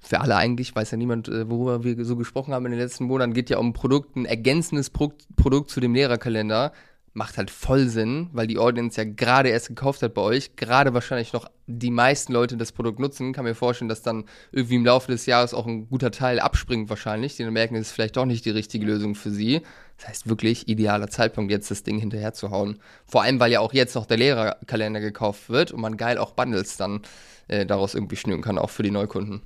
für 0.00 0.20
alle 0.20 0.34
eigentlich, 0.34 0.74
weiß 0.74 0.90
ja 0.90 0.96
niemand, 0.96 1.28
äh, 1.28 1.48
worüber 1.48 1.84
wir 1.84 2.04
so 2.04 2.16
gesprochen 2.16 2.52
haben 2.52 2.66
in 2.66 2.72
den 2.72 2.80
letzten 2.80 3.04
Monaten, 3.04 3.32
geht 3.32 3.48
ja 3.48 3.58
um 3.58 3.68
ein 3.68 3.72
Produkt, 3.74 4.16
ein 4.16 4.26
ergänzendes 4.26 4.90
Pro 4.90 5.12
Produkt 5.36 5.70
zu 5.70 5.78
dem 5.78 5.94
Lehrerkalender 5.94 6.72
macht 7.14 7.38
halt 7.38 7.50
voll 7.50 7.86
Sinn, 7.88 8.28
weil 8.32 8.48
die 8.48 8.58
Audience 8.58 9.00
ja 9.00 9.08
gerade 9.08 9.48
erst 9.48 9.68
gekauft 9.68 10.02
hat 10.02 10.14
bei 10.14 10.20
euch, 10.20 10.56
gerade 10.56 10.94
wahrscheinlich 10.94 11.32
noch 11.32 11.48
die 11.68 11.92
meisten 11.92 12.32
Leute 12.32 12.56
das 12.56 12.72
Produkt 12.72 12.98
nutzen. 12.98 13.32
Kann 13.32 13.44
mir 13.44 13.54
vorstellen, 13.54 13.88
dass 13.88 14.02
dann 14.02 14.24
irgendwie 14.50 14.74
im 14.74 14.84
Laufe 14.84 15.12
des 15.12 15.24
Jahres 15.24 15.54
auch 15.54 15.66
ein 15.66 15.88
guter 15.88 16.10
Teil 16.10 16.40
abspringt 16.40 16.90
wahrscheinlich, 16.90 17.36
die 17.36 17.44
dann 17.44 17.52
merken, 17.52 17.76
es 17.76 17.88
ist 17.88 17.92
vielleicht 17.92 18.16
doch 18.16 18.26
nicht 18.26 18.44
die 18.44 18.50
richtige 18.50 18.84
Lösung 18.84 19.14
für 19.14 19.30
sie. 19.30 19.62
Das 19.96 20.08
heißt 20.08 20.28
wirklich 20.28 20.68
idealer 20.68 21.08
Zeitpunkt, 21.08 21.52
jetzt 21.52 21.70
das 21.70 21.84
Ding 21.84 21.98
hinterher 21.98 22.34
zu 22.34 22.50
hauen. 22.50 22.80
Vor 23.06 23.22
allem, 23.22 23.38
weil 23.38 23.52
ja 23.52 23.60
auch 23.60 23.72
jetzt 23.72 23.94
noch 23.94 24.06
der 24.06 24.16
Lehrerkalender 24.16 25.00
gekauft 25.00 25.48
wird 25.48 25.70
und 25.70 25.80
man 25.80 25.96
geil 25.96 26.18
auch 26.18 26.32
Bundles 26.32 26.76
dann 26.76 27.02
äh, 27.46 27.64
daraus 27.64 27.94
irgendwie 27.94 28.16
schnüren 28.16 28.42
kann, 28.42 28.58
auch 28.58 28.70
für 28.70 28.82
die 28.82 28.90
Neukunden. 28.90 29.40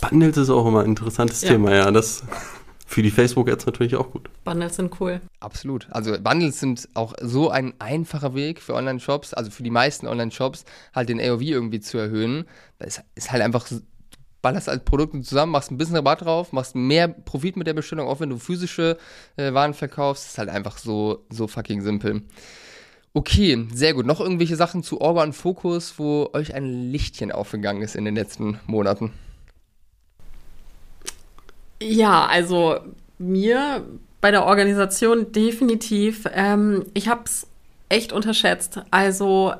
Bundles 0.00 0.36
ist 0.36 0.50
auch 0.50 0.66
immer 0.66 0.80
ein 0.80 0.86
interessantes 0.86 1.42
ja. 1.42 1.48
Thema, 1.48 1.74
ja. 1.74 1.90
Das 1.90 2.22
für 2.88 3.02
die 3.02 3.10
Facebook-Ads 3.10 3.66
natürlich 3.66 3.96
auch 3.96 4.10
gut. 4.10 4.30
Bundles 4.44 4.76
sind 4.76 4.98
cool. 4.98 5.20
Absolut. 5.40 5.86
Also 5.90 6.18
Bundles 6.18 6.58
sind 6.58 6.88
auch 6.94 7.12
so 7.20 7.50
ein 7.50 7.74
einfacher 7.78 8.34
Weg 8.34 8.62
für 8.62 8.72
Online-Shops, 8.72 9.34
also 9.34 9.50
für 9.50 9.62
die 9.62 9.70
meisten 9.70 10.06
Online-Shops, 10.06 10.64
halt 10.94 11.10
den 11.10 11.20
AOV 11.20 11.42
irgendwie 11.42 11.80
zu 11.80 11.98
erhöhen. 11.98 12.46
Das 12.78 13.02
ist 13.14 13.30
halt 13.30 13.42
einfach, 13.42 13.66
ballerst 14.40 14.68
halt 14.68 14.86
Produkte 14.86 15.20
zusammen, 15.20 15.52
machst 15.52 15.70
ein 15.70 15.76
bisschen 15.76 15.96
Rabatt 15.96 16.22
drauf, 16.22 16.54
machst 16.54 16.74
mehr 16.76 17.08
Profit 17.08 17.58
mit 17.58 17.66
der 17.66 17.74
Bestellung, 17.74 18.08
auch 18.08 18.20
wenn 18.20 18.30
du 18.30 18.38
physische 18.38 18.96
äh, 19.36 19.52
Waren 19.52 19.74
verkaufst. 19.74 20.24
Das 20.24 20.32
ist 20.32 20.38
halt 20.38 20.48
einfach 20.48 20.78
so, 20.78 21.26
so 21.28 21.46
fucking 21.46 21.82
simpel. 21.82 22.22
Okay, 23.12 23.66
sehr 23.70 23.92
gut. 23.92 24.06
Noch 24.06 24.20
irgendwelche 24.20 24.56
Sachen 24.56 24.82
zu 24.82 25.02
Orga 25.02 25.24
und 25.24 25.34
Fokus, 25.34 25.98
wo 25.98 26.30
euch 26.32 26.54
ein 26.54 26.90
Lichtchen 26.90 27.32
aufgegangen 27.32 27.82
ist 27.82 27.96
in 27.96 28.06
den 28.06 28.14
letzten 28.14 28.60
Monaten? 28.66 29.12
Ja, 31.80 32.26
also 32.26 32.78
mir 33.18 33.84
bei 34.20 34.30
der 34.30 34.44
Organisation 34.46 35.32
definitiv. 35.32 36.24
Ähm, 36.32 36.86
ich 36.94 37.08
habe 37.08 37.22
es 37.24 37.46
echt 37.88 38.12
unterschätzt. 38.12 38.80
Also 38.90 39.54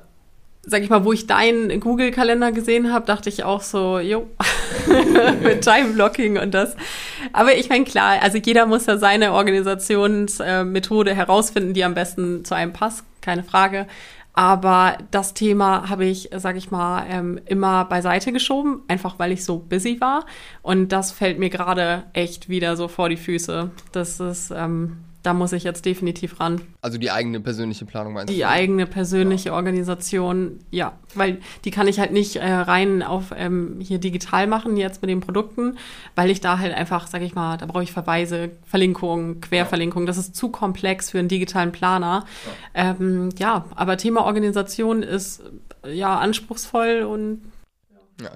sag 0.68 0.82
ich 0.82 0.90
mal, 0.90 1.04
wo 1.04 1.12
ich 1.12 1.26
deinen 1.26 1.80
Google-Kalender 1.80 2.52
gesehen 2.52 2.92
habe, 2.92 3.06
dachte 3.06 3.28
ich 3.28 3.44
auch 3.44 3.62
so, 3.62 3.98
jo, 3.98 4.28
mit 5.42 5.62
Time-Blocking 5.62 6.38
und 6.38 6.52
das. 6.52 6.76
Aber 7.32 7.56
ich 7.56 7.70
meine, 7.70 7.84
klar, 7.84 8.22
also 8.22 8.38
jeder 8.38 8.66
muss 8.66 8.86
ja 8.86 8.98
seine 8.98 9.32
Organisationsmethode 9.32 11.14
herausfinden, 11.14 11.72
die 11.72 11.84
am 11.84 11.94
besten 11.94 12.44
zu 12.44 12.54
einem 12.54 12.72
passt, 12.72 13.04
keine 13.22 13.44
Frage. 13.44 13.86
Aber 14.32 14.98
das 15.10 15.34
Thema 15.34 15.88
habe 15.88 16.04
ich, 16.04 16.30
sage 16.36 16.58
ich 16.58 16.70
mal, 16.70 17.04
ähm, 17.08 17.40
immer 17.46 17.84
beiseite 17.86 18.32
geschoben, 18.32 18.82
einfach 18.86 19.18
weil 19.18 19.32
ich 19.32 19.44
so 19.44 19.58
busy 19.58 20.00
war. 20.00 20.26
Und 20.62 20.92
das 20.92 21.10
fällt 21.10 21.38
mir 21.38 21.50
gerade 21.50 22.04
echt 22.12 22.48
wieder 22.48 22.76
so 22.76 22.86
vor 22.86 23.08
die 23.08 23.16
Füße. 23.16 23.70
Das 23.90 24.20
ist, 24.20 24.52
ähm, 24.54 24.98
da 25.28 25.34
muss 25.34 25.52
ich 25.52 25.62
jetzt 25.62 25.84
definitiv 25.84 26.40
ran. 26.40 26.62
Also 26.80 26.96
die 26.96 27.10
eigene 27.10 27.38
persönliche 27.38 27.84
Planung 27.84 28.14
meinst 28.14 28.30
die 28.30 28.32
du? 28.32 28.38
Die 28.38 28.46
eigene 28.46 28.86
persönliche 28.86 29.50
ja. 29.50 29.54
Organisation, 29.54 30.58
ja, 30.70 30.94
weil 31.14 31.36
die 31.66 31.70
kann 31.70 31.86
ich 31.86 32.00
halt 32.00 32.12
nicht 32.12 32.36
äh, 32.36 32.50
rein 32.50 33.02
auf 33.02 33.34
ähm, 33.36 33.76
hier 33.78 33.98
digital 33.98 34.46
machen 34.46 34.78
jetzt 34.78 35.02
mit 35.02 35.10
den 35.10 35.20
Produkten, 35.20 35.76
weil 36.14 36.30
ich 36.30 36.40
da 36.40 36.58
halt 36.58 36.72
einfach, 36.72 37.08
sag 37.08 37.20
ich 37.20 37.34
mal, 37.34 37.58
da 37.58 37.66
brauche 37.66 37.82
ich 37.82 37.92
Verweise, 37.92 38.52
Verlinkungen, 38.64 39.42
Querverlinkungen, 39.42 40.06
das 40.06 40.16
ist 40.16 40.34
zu 40.34 40.48
komplex 40.48 41.10
für 41.10 41.18
einen 41.18 41.28
digitalen 41.28 41.72
Planer. 41.72 42.24
Ja, 42.74 42.96
ähm, 42.98 43.28
ja 43.36 43.66
aber 43.74 43.98
Thema 43.98 44.24
Organisation 44.24 45.02
ist 45.02 45.42
ja 45.84 46.16
anspruchsvoll 46.16 47.02
und 47.02 47.42
ja. 48.20 48.30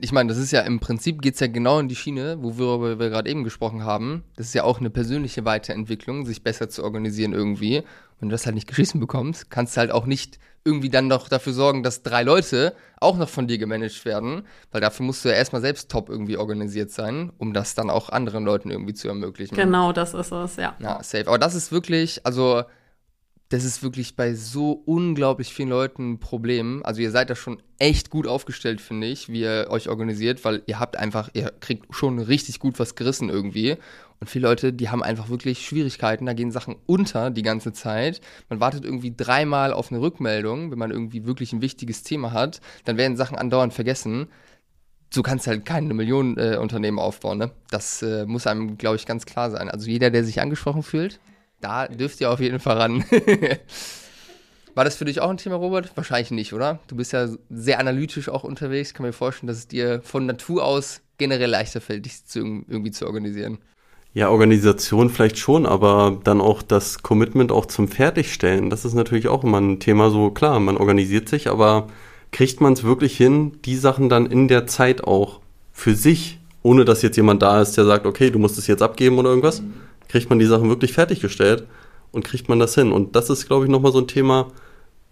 Ich 0.00 0.12
meine, 0.12 0.28
das 0.28 0.38
ist 0.38 0.50
ja 0.50 0.60
im 0.62 0.80
Prinzip 0.80 1.22
geht 1.22 1.34
es 1.34 1.40
ja 1.40 1.46
genau 1.46 1.78
in 1.78 1.88
die 1.88 1.96
Schiene, 1.96 2.42
worüber 2.42 2.98
wir 2.98 3.10
gerade 3.10 3.30
eben 3.30 3.44
gesprochen 3.44 3.84
haben. 3.84 4.24
Das 4.36 4.46
ist 4.46 4.54
ja 4.54 4.64
auch 4.64 4.80
eine 4.80 4.90
persönliche 4.90 5.44
Weiterentwicklung, 5.44 6.26
sich 6.26 6.42
besser 6.42 6.68
zu 6.68 6.82
organisieren 6.82 7.32
irgendwie. 7.32 7.82
Wenn 8.18 8.28
du 8.28 8.32
das 8.32 8.46
halt 8.46 8.54
nicht 8.54 8.68
geschissen 8.68 9.00
bekommst, 9.00 9.50
kannst 9.50 9.76
du 9.76 9.80
halt 9.80 9.92
auch 9.92 10.06
nicht 10.06 10.38
irgendwie 10.64 10.90
dann 10.90 11.06
noch 11.06 11.28
dafür 11.28 11.52
sorgen, 11.52 11.82
dass 11.84 12.02
drei 12.02 12.24
Leute 12.24 12.74
auch 13.00 13.16
noch 13.16 13.28
von 13.28 13.46
dir 13.46 13.56
gemanagt 13.56 14.04
werden, 14.04 14.42
weil 14.72 14.80
dafür 14.80 15.06
musst 15.06 15.24
du 15.24 15.28
ja 15.28 15.36
erstmal 15.36 15.62
selbst 15.62 15.90
top 15.90 16.08
irgendwie 16.10 16.36
organisiert 16.36 16.90
sein, 16.90 17.30
um 17.38 17.52
das 17.52 17.76
dann 17.76 17.88
auch 17.88 18.08
anderen 18.08 18.44
Leuten 18.44 18.70
irgendwie 18.70 18.94
zu 18.94 19.06
ermöglichen. 19.06 19.54
Genau, 19.54 19.92
das 19.92 20.12
ist 20.12 20.32
es, 20.32 20.56
ja. 20.56 20.74
Ja, 20.80 21.02
safe. 21.02 21.28
Aber 21.28 21.38
das 21.38 21.54
ist 21.54 21.70
wirklich, 21.70 22.26
also 22.26 22.64
das 23.48 23.64
ist 23.64 23.82
wirklich 23.82 24.16
bei 24.16 24.34
so 24.34 24.72
unglaublich 24.72 25.54
vielen 25.54 25.68
Leuten 25.68 26.12
ein 26.12 26.18
Problem. 26.18 26.82
Also 26.84 27.00
ihr 27.00 27.12
seid 27.12 27.30
da 27.30 27.36
schon 27.36 27.62
echt 27.78 28.10
gut 28.10 28.26
aufgestellt, 28.26 28.80
finde 28.80 29.06
ich, 29.06 29.28
wie 29.28 29.42
ihr 29.42 29.66
euch 29.70 29.88
organisiert, 29.88 30.44
weil 30.44 30.62
ihr 30.66 30.80
habt 30.80 30.96
einfach, 30.96 31.28
ihr 31.32 31.52
kriegt 31.60 31.94
schon 31.94 32.18
richtig 32.18 32.58
gut 32.58 32.80
was 32.80 32.96
gerissen 32.96 33.28
irgendwie. 33.28 33.76
Und 34.18 34.30
viele 34.30 34.48
Leute, 34.48 34.72
die 34.72 34.88
haben 34.88 35.02
einfach 35.02 35.28
wirklich 35.28 35.64
Schwierigkeiten, 35.64 36.26
da 36.26 36.32
gehen 36.32 36.50
Sachen 36.50 36.74
unter 36.86 37.30
die 37.30 37.42
ganze 37.42 37.72
Zeit. 37.72 38.20
Man 38.48 38.60
wartet 38.60 38.84
irgendwie 38.84 39.14
dreimal 39.16 39.72
auf 39.72 39.92
eine 39.92 40.00
Rückmeldung, 40.00 40.72
wenn 40.72 40.78
man 40.78 40.90
irgendwie 40.90 41.26
wirklich 41.26 41.52
ein 41.52 41.62
wichtiges 41.62 42.02
Thema 42.02 42.32
hat, 42.32 42.60
dann 42.84 42.96
werden 42.96 43.16
Sachen 43.16 43.38
andauernd 43.38 43.74
vergessen. 43.74 44.28
So 45.10 45.22
kannst 45.22 45.46
du 45.46 45.50
halt 45.50 45.64
keine 45.64 45.94
Millionen 45.94 46.36
äh, 46.36 46.56
Unternehmen 46.56 46.98
aufbauen, 46.98 47.38
ne? 47.38 47.52
Das 47.70 48.02
äh, 48.02 48.26
muss 48.26 48.48
einem, 48.48 48.76
glaube 48.76 48.96
ich, 48.96 49.06
ganz 49.06 49.24
klar 49.24 49.52
sein. 49.52 49.70
Also 49.70 49.88
jeder, 49.88 50.10
der 50.10 50.24
sich 50.24 50.40
angesprochen 50.40 50.82
fühlt, 50.82 51.20
da 51.60 51.88
dürft 51.88 52.20
ihr 52.20 52.30
auf 52.30 52.40
jeden 52.40 52.60
Fall 52.60 52.78
ran. 52.78 53.04
War 54.76 54.84
das 54.84 54.96
für 54.96 55.06
dich 55.06 55.20
auch 55.20 55.30
ein 55.30 55.38
Thema, 55.38 55.56
Robert? 55.56 55.96
Wahrscheinlich 55.96 56.30
nicht, 56.30 56.52
oder? 56.52 56.80
Du 56.86 56.96
bist 56.96 57.12
ja 57.12 57.28
sehr 57.48 57.80
analytisch 57.80 58.28
auch 58.28 58.44
unterwegs. 58.44 58.92
Kann 58.92 59.06
mir 59.06 59.14
vorstellen, 59.14 59.48
dass 59.48 59.56
es 59.56 59.68
dir 59.68 60.02
von 60.04 60.26
Natur 60.26 60.64
aus 60.64 61.00
generell 61.16 61.48
leichter 61.48 61.80
fällt, 61.80 62.04
dich 62.04 62.26
zu, 62.26 62.62
irgendwie 62.68 62.90
zu 62.90 63.06
organisieren. 63.06 63.56
Ja, 64.12 64.28
Organisation 64.28 65.08
vielleicht 65.08 65.38
schon, 65.38 65.64
aber 65.64 66.20
dann 66.24 66.42
auch 66.42 66.60
das 66.62 67.02
Commitment 67.02 67.52
auch 67.52 67.64
zum 67.64 67.88
Fertigstellen. 67.88 68.68
Das 68.68 68.84
ist 68.84 68.92
natürlich 68.92 69.28
auch 69.28 69.44
immer 69.44 69.60
ein 69.62 69.80
Thema. 69.80 70.10
So 70.10 70.30
klar, 70.30 70.60
man 70.60 70.76
organisiert 70.76 71.30
sich, 71.30 71.48
aber 71.48 71.88
kriegt 72.30 72.60
man 72.60 72.74
es 72.74 72.82
wirklich 72.82 73.16
hin, 73.16 73.58
die 73.64 73.76
Sachen 73.76 74.10
dann 74.10 74.26
in 74.26 74.46
der 74.46 74.66
Zeit 74.66 75.04
auch 75.04 75.40
für 75.72 75.94
sich, 75.94 76.38
ohne 76.62 76.84
dass 76.84 77.00
jetzt 77.00 77.16
jemand 77.16 77.40
da 77.40 77.62
ist, 77.62 77.78
der 77.78 77.86
sagt, 77.86 78.04
okay, 78.04 78.30
du 78.30 78.38
musst 78.38 78.58
es 78.58 78.66
jetzt 78.66 78.82
abgeben 78.82 79.18
oder 79.18 79.30
irgendwas? 79.30 79.62
Mhm 79.62 79.85
kriegt 80.08 80.30
man 80.30 80.38
die 80.38 80.46
Sachen 80.46 80.68
wirklich 80.68 80.92
fertiggestellt 80.92 81.66
und 82.12 82.24
kriegt 82.24 82.48
man 82.48 82.58
das 82.58 82.74
hin. 82.74 82.92
Und 82.92 83.16
das 83.16 83.30
ist, 83.30 83.46
glaube 83.46 83.64
ich, 83.64 83.70
nochmal 83.70 83.92
so 83.92 83.98
ein 83.98 84.08
Thema, 84.08 84.48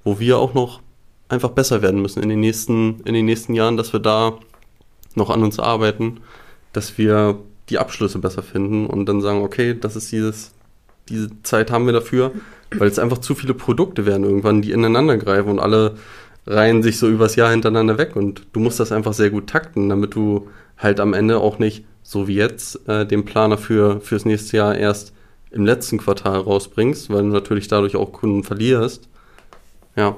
wo 0.04 0.18
wir 0.18 0.38
auch 0.38 0.54
noch 0.54 0.80
einfach 1.28 1.50
besser 1.50 1.82
werden 1.82 2.02
müssen 2.02 2.22
in 2.22 2.28
den 2.28 2.40
nächsten, 2.40 3.00
in 3.04 3.14
den 3.14 3.26
nächsten 3.26 3.54
Jahren, 3.54 3.76
dass 3.76 3.92
wir 3.92 4.00
da 4.00 4.38
noch 5.14 5.30
an 5.30 5.42
uns 5.42 5.58
arbeiten, 5.58 6.20
dass 6.72 6.98
wir 6.98 7.38
die 7.68 7.78
Abschlüsse 7.78 8.18
besser 8.18 8.42
finden 8.42 8.86
und 8.86 9.06
dann 9.06 9.20
sagen, 9.20 9.42
okay, 9.42 9.76
das 9.78 9.96
ist 9.96 10.12
dieses, 10.12 10.52
diese 11.08 11.30
Zeit 11.42 11.70
haben 11.70 11.86
wir 11.86 11.92
dafür, 11.92 12.32
weil 12.76 12.88
es 12.88 12.98
einfach 12.98 13.18
zu 13.18 13.34
viele 13.34 13.54
Produkte 13.54 14.06
werden 14.06 14.24
irgendwann, 14.24 14.62
die 14.62 14.72
ineinander 14.72 15.16
greifen 15.16 15.50
und 15.50 15.60
alle 15.60 15.96
reihen 16.46 16.82
sich 16.82 16.98
so 16.98 17.08
übers 17.08 17.36
Jahr 17.36 17.50
hintereinander 17.50 17.96
weg 17.96 18.16
und 18.16 18.46
du 18.52 18.60
musst 18.60 18.80
das 18.80 18.92
einfach 18.92 19.14
sehr 19.14 19.30
gut 19.30 19.46
takten, 19.46 19.88
damit 19.88 20.14
du 20.14 20.48
halt 20.78 21.00
am 21.00 21.14
Ende 21.14 21.38
auch 21.38 21.58
nicht 21.58 21.84
so 22.02 22.28
wie 22.28 22.36
jetzt, 22.36 22.86
äh, 22.88 23.06
den 23.06 23.24
Planer 23.24 23.58
für 23.58 24.00
fürs 24.00 24.24
nächste 24.24 24.58
Jahr 24.58 24.74
erst 24.76 25.12
im 25.50 25.64
letzten 25.64 25.98
Quartal 25.98 26.38
rausbringst, 26.40 27.10
weil 27.10 27.22
du 27.22 27.28
natürlich 27.28 27.68
dadurch 27.68 27.96
auch 27.96 28.12
Kunden 28.12 28.42
verlierst. 28.42 29.08
Ja. 29.96 30.16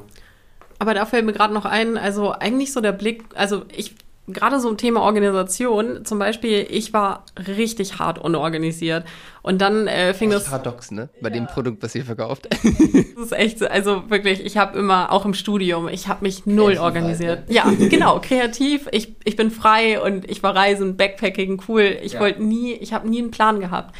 Aber 0.78 0.94
da 0.94 1.06
fällt 1.06 1.24
mir 1.24 1.32
gerade 1.32 1.54
noch 1.54 1.64
ein, 1.64 1.96
also 1.96 2.32
eigentlich 2.32 2.72
so 2.72 2.80
der 2.80 2.92
Blick, 2.92 3.24
also 3.34 3.62
ich 3.74 3.94
gerade 4.28 4.60
so 4.60 4.68
ein 4.68 4.76
Thema 4.76 5.02
Organisation, 5.02 6.04
zum 6.04 6.18
Beispiel, 6.18 6.66
ich 6.68 6.92
war 6.92 7.24
richtig 7.46 7.98
hart 7.98 8.18
unorganisiert. 8.18 9.04
Und 9.42 9.60
dann 9.60 9.86
äh, 9.86 10.12
fing 10.14 10.30
echt 10.30 10.40
das. 10.40 10.50
Paradox, 10.50 10.90
ne? 10.90 11.08
Bei 11.20 11.28
ja. 11.28 11.34
dem 11.34 11.46
Produkt, 11.46 11.82
was 11.82 11.94
ihr 11.94 12.04
verkauft. 12.04 12.48
das 12.62 13.26
ist 13.26 13.32
echt 13.32 13.58
so. 13.60 13.68
Also 13.68 14.10
wirklich, 14.10 14.44
ich 14.44 14.56
habe 14.56 14.76
immer, 14.78 15.12
auch 15.12 15.24
im 15.24 15.34
Studium, 15.34 15.88
ich 15.88 16.08
habe 16.08 16.24
mich 16.24 16.46
null 16.46 16.72
kreativ 16.72 16.82
organisiert. 16.82 17.38
Halt, 17.38 17.48
ne? 17.48 17.54
Ja, 17.54 17.72
genau, 17.88 18.20
kreativ. 18.20 18.88
Ich, 18.90 19.14
ich 19.24 19.36
bin 19.36 19.52
frei 19.52 20.00
und 20.00 20.28
ich 20.28 20.42
war 20.42 20.56
reisen, 20.56 20.96
Backpacking, 20.96 21.62
cool. 21.68 21.96
Ich 22.02 22.14
ja. 22.14 22.20
wollte 22.20 22.42
nie, 22.42 22.72
ich 22.72 22.92
habe 22.92 23.08
nie 23.08 23.20
einen 23.20 23.30
Plan 23.30 23.60
gehabt. 23.60 23.94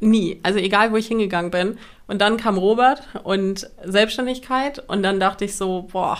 Nie. 0.00 0.40
Also 0.42 0.58
egal, 0.58 0.90
wo 0.92 0.96
ich 0.96 1.06
hingegangen 1.06 1.50
bin. 1.50 1.78
Und 2.08 2.20
dann 2.20 2.38
kam 2.38 2.58
Robert 2.58 3.02
und 3.22 3.70
Selbstständigkeit. 3.84 4.82
Und 4.88 5.04
dann 5.04 5.20
dachte 5.20 5.44
ich 5.44 5.56
so, 5.56 5.88
boah, 5.92 6.18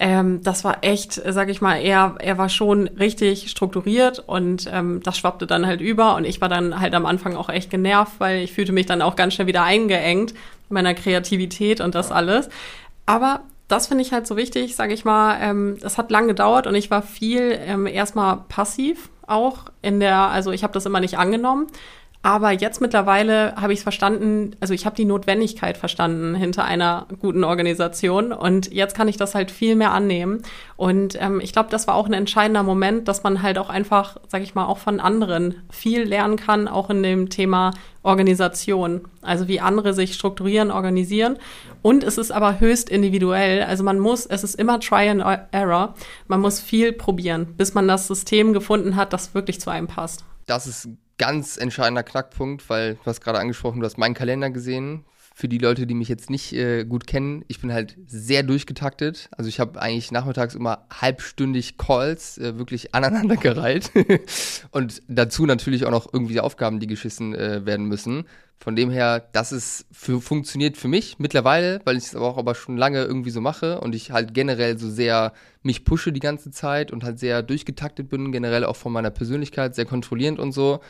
ähm, 0.00 0.42
das 0.42 0.62
war 0.62 0.78
echt, 0.82 1.14
sag 1.14 1.48
ich 1.48 1.60
mal, 1.60 1.76
er, 1.76 2.14
er 2.18 2.38
war 2.38 2.48
schon 2.48 2.86
richtig 2.86 3.50
strukturiert 3.50 4.20
und 4.20 4.68
ähm, 4.72 5.00
das 5.02 5.18
schwappte 5.18 5.46
dann 5.46 5.66
halt 5.66 5.80
über 5.80 6.14
und 6.14 6.24
ich 6.24 6.40
war 6.40 6.48
dann 6.48 6.78
halt 6.78 6.94
am 6.94 7.04
Anfang 7.04 7.34
auch 7.34 7.48
echt 7.48 7.70
genervt, 7.70 8.14
weil 8.18 8.42
ich 8.42 8.52
fühlte 8.52 8.72
mich 8.72 8.86
dann 8.86 9.02
auch 9.02 9.16
ganz 9.16 9.34
schnell 9.34 9.48
wieder 9.48 9.64
eingeengt 9.64 10.32
in 10.32 10.74
meiner 10.74 10.94
Kreativität 10.94 11.80
und 11.80 11.94
das 11.94 12.12
alles. 12.12 12.48
Aber 13.06 13.40
das 13.66 13.88
finde 13.88 14.02
ich 14.02 14.12
halt 14.12 14.26
so 14.26 14.36
wichtig, 14.36 14.76
sage 14.76 14.94
ich 14.94 15.04
mal. 15.04 15.36
Ähm, 15.40 15.78
das 15.80 15.98
hat 15.98 16.10
lang 16.10 16.28
gedauert 16.28 16.66
und 16.66 16.74
ich 16.76 16.90
war 16.90 17.02
viel 17.02 17.58
ähm, 17.60 17.86
erstmal 17.86 18.38
passiv 18.48 19.10
auch 19.26 19.64
in 19.82 20.00
der, 20.00 20.16
also 20.16 20.52
ich 20.52 20.62
habe 20.62 20.72
das 20.72 20.86
immer 20.86 21.00
nicht 21.00 21.18
angenommen. 21.18 21.66
Aber 22.20 22.50
jetzt 22.50 22.80
mittlerweile 22.80 23.54
habe 23.56 23.72
ich 23.72 23.78
es 23.78 23.82
verstanden, 23.84 24.56
also 24.58 24.74
ich 24.74 24.86
habe 24.86 24.96
die 24.96 25.04
Notwendigkeit 25.04 25.78
verstanden 25.78 26.34
hinter 26.34 26.64
einer 26.64 27.06
guten 27.20 27.44
Organisation 27.44 28.32
und 28.32 28.72
jetzt 28.72 28.96
kann 28.96 29.06
ich 29.06 29.16
das 29.16 29.36
halt 29.36 29.52
viel 29.52 29.76
mehr 29.76 29.92
annehmen. 29.92 30.42
Und 30.76 31.16
ähm, 31.20 31.40
ich 31.40 31.52
glaube, 31.52 31.70
das 31.70 31.86
war 31.86 31.94
auch 31.94 32.06
ein 32.06 32.12
entscheidender 32.12 32.64
Moment, 32.64 33.06
dass 33.06 33.22
man 33.22 33.40
halt 33.42 33.56
auch 33.56 33.70
einfach, 33.70 34.16
sage 34.26 34.42
ich 34.42 34.56
mal, 34.56 34.66
auch 34.66 34.78
von 34.78 34.98
anderen 34.98 35.62
viel 35.70 36.02
lernen 36.02 36.36
kann, 36.36 36.66
auch 36.66 36.90
in 36.90 37.04
dem 37.04 37.30
Thema 37.30 37.70
Organisation. 38.02 39.02
Also 39.22 39.46
wie 39.46 39.60
andere 39.60 39.94
sich 39.94 40.14
strukturieren, 40.14 40.72
organisieren. 40.72 41.38
Und 41.82 42.02
es 42.02 42.18
ist 42.18 42.32
aber 42.32 42.58
höchst 42.58 42.90
individuell. 42.90 43.62
Also 43.62 43.84
man 43.84 44.00
muss, 44.00 44.26
es 44.26 44.42
ist 44.42 44.56
immer 44.56 44.80
Try 44.80 45.08
and 45.08 45.22
Error. 45.52 45.94
Man 46.26 46.40
muss 46.40 46.58
viel 46.58 46.92
probieren, 46.92 47.54
bis 47.56 47.74
man 47.74 47.86
das 47.86 48.08
System 48.08 48.52
gefunden 48.52 48.96
hat, 48.96 49.12
das 49.12 49.34
wirklich 49.34 49.60
zu 49.60 49.70
einem 49.70 49.86
passt. 49.86 50.24
Das 50.46 50.66
ist 50.66 50.88
ganz 51.18 51.56
entscheidender 51.56 52.02
Knackpunkt, 52.02 52.68
weil 52.70 52.94
du 52.94 53.06
hast 53.06 53.20
gerade 53.20 53.38
angesprochen, 53.38 53.80
du 53.80 53.86
hast 53.86 53.98
meinen 53.98 54.14
Kalender 54.14 54.50
gesehen. 54.50 55.04
Für 55.34 55.48
die 55.48 55.58
Leute, 55.58 55.86
die 55.86 55.94
mich 55.94 56.08
jetzt 56.08 56.30
nicht 56.30 56.52
äh, 56.52 56.84
gut 56.84 57.06
kennen, 57.06 57.44
ich 57.46 57.60
bin 57.60 57.72
halt 57.72 57.96
sehr 58.08 58.42
durchgetaktet. 58.42 59.28
Also 59.30 59.48
ich 59.48 59.60
habe 59.60 59.80
eigentlich 59.80 60.10
nachmittags 60.10 60.56
immer 60.56 60.86
halbstündig 60.92 61.78
Calls, 61.78 62.38
äh, 62.38 62.58
wirklich 62.58 62.92
aneinandergereiht. 62.92 63.92
Und 64.72 65.00
dazu 65.06 65.46
natürlich 65.46 65.84
auch 65.84 65.92
noch 65.92 66.12
irgendwie 66.12 66.40
Aufgaben, 66.40 66.80
die 66.80 66.88
geschissen 66.88 67.36
äh, 67.36 67.64
werden 67.64 67.86
müssen. 67.86 68.24
Von 68.60 68.74
dem 68.74 68.90
her, 68.90 69.28
das 69.30 69.52
ist 69.52 69.86
für, 69.92 70.20
funktioniert 70.20 70.76
für 70.76 70.88
mich 70.88 71.20
mittlerweile, 71.20 71.80
weil 71.84 71.96
ich 71.96 72.06
es 72.06 72.16
aber 72.16 72.26
auch 72.26 72.38
aber 72.38 72.56
schon 72.56 72.76
lange 72.76 73.04
irgendwie 73.04 73.30
so 73.30 73.40
mache 73.40 73.80
und 73.80 73.94
ich 73.94 74.10
halt 74.10 74.34
generell 74.34 74.76
so 74.76 74.90
sehr 74.90 75.32
mich 75.62 75.84
pushe 75.84 76.10
die 76.10 76.18
ganze 76.18 76.50
Zeit 76.50 76.90
und 76.90 77.04
halt 77.04 77.20
sehr 77.20 77.44
durchgetaktet 77.44 78.08
bin, 78.08 78.32
generell 78.32 78.64
auch 78.64 78.74
von 78.74 78.92
meiner 78.92 79.10
Persönlichkeit, 79.10 79.76
sehr 79.76 79.84
kontrollierend 79.84 80.40
und 80.40 80.50
so. 80.50 80.80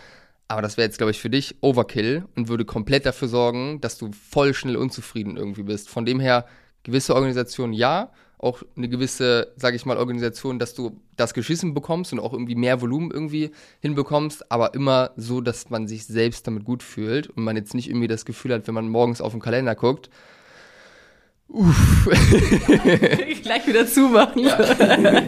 Aber 0.49 0.63
das 0.63 0.79
wäre 0.79 0.87
jetzt, 0.87 0.97
glaube 0.97 1.11
ich, 1.11 1.21
für 1.21 1.29
dich 1.31 1.57
Overkill 1.61 2.25
und 2.35 2.49
würde 2.49 2.65
komplett 2.65 3.05
dafür 3.05 3.29
sorgen, 3.29 3.81
dass 3.83 3.99
du 3.99 4.11
voll 4.13 4.55
schnell 4.55 4.77
unzufrieden 4.77 5.37
irgendwie 5.37 5.63
bist. 5.63 5.91
Von 5.91 6.07
dem 6.07 6.21
her, 6.21 6.47
gewisse 6.83 7.15
Organisation 7.15 7.75
ja, 7.75 8.11
auch 8.39 8.63
eine 8.77 8.89
gewisse, 8.89 9.53
sage 9.57 9.77
ich 9.77 9.85
mal, 9.85 9.97
Organisation, 9.97 10.59
dass 10.59 10.73
du 10.73 11.01
das 11.17 11.35
geschissen 11.35 11.75
bekommst 11.75 12.13
und 12.13 12.21
auch 12.21 12.33
irgendwie 12.33 12.55
mehr 12.55 12.81
Volumen 12.81 13.11
irgendwie 13.11 13.51
hinbekommst, 13.81 14.51
aber 14.51 14.75
immer 14.75 15.11
so, 15.17 15.41
dass 15.41 15.71
man 15.71 15.89
sich 15.89 16.07
selbst 16.07 16.47
damit 16.47 16.65
gut 16.65 16.83
fühlt 16.83 17.29
und 17.29 17.43
man 17.43 17.57
jetzt 17.57 17.75
nicht 17.75 17.89
irgendwie 17.89 18.07
das 18.07 18.25
Gefühl 18.25 18.55
hat, 18.55 18.67
wenn 18.69 18.75
man 18.75 18.89
morgens 18.89 19.21
auf 19.21 19.33
den 19.33 19.41
Kalender 19.41 19.75
guckt, 19.75 20.09
uff. 21.49 22.09
Gleich 23.43 23.67
wieder 23.67 23.87
zumachen. 23.87 24.45
Ja. 24.45 24.59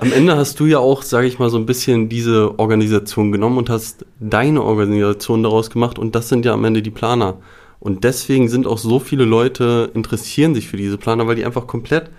Am 0.00 0.12
Ende 0.12 0.36
hast 0.36 0.60
du 0.60 0.66
ja 0.66 0.78
auch, 0.78 1.02
sage 1.02 1.26
ich 1.26 1.38
mal, 1.38 1.50
so 1.50 1.56
ein 1.56 1.66
bisschen 1.66 2.08
diese 2.08 2.58
Organisation 2.58 3.32
genommen 3.32 3.58
und 3.58 3.70
hast 3.70 4.04
deine 4.20 4.62
Organisation 4.62 5.42
daraus 5.42 5.70
gemacht 5.70 5.98
und 5.98 6.14
das 6.14 6.28
sind 6.28 6.44
ja 6.44 6.52
am 6.52 6.64
Ende 6.64 6.82
die 6.82 6.90
Planer. 6.90 7.36
Und 7.80 8.04
deswegen 8.04 8.48
sind 8.48 8.66
auch 8.66 8.78
so 8.78 8.98
viele 8.98 9.24
Leute 9.24 9.90
interessieren 9.94 10.54
sich 10.54 10.68
für 10.68 10.78
diese 10.78 10.96
Planer, 10.96 11.26
weil 11.26 11.36
die 11.36 11.44
einfach 11.44 11.66
komplett 11.66 12.10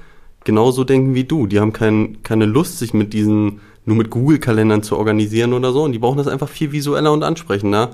genauso 0.44 0.84
denken 0.84 1.16
wie 1.16 1.24
du. 1.24 1.48
Die 1.48 1.60
haben 1.60 1.74
kein, 1.74 2.22
keine 2.24 2.46
Lust, 2.46 2.80
sich 2.80 2.94
mit 2.94 3.14
diesen, 3.14 3.62
nur 3.84 3.98
mit 3.98 4.12
Google-Kalendern 4.12 4.84
zu 4.84 4.96
organisieren 4.96 5.54
oder 5.54 5.74
so. 5.74 5.84
Und 5.84 5.92
die 5.92 6.00
brauchen 6.00 6.18
das 6.18 6.28
einfach 6.28 6.50
viel 6.50 6.72
visueller 6.72 7.12
und 7.12 7.24
ansprechender. 7.24 7.92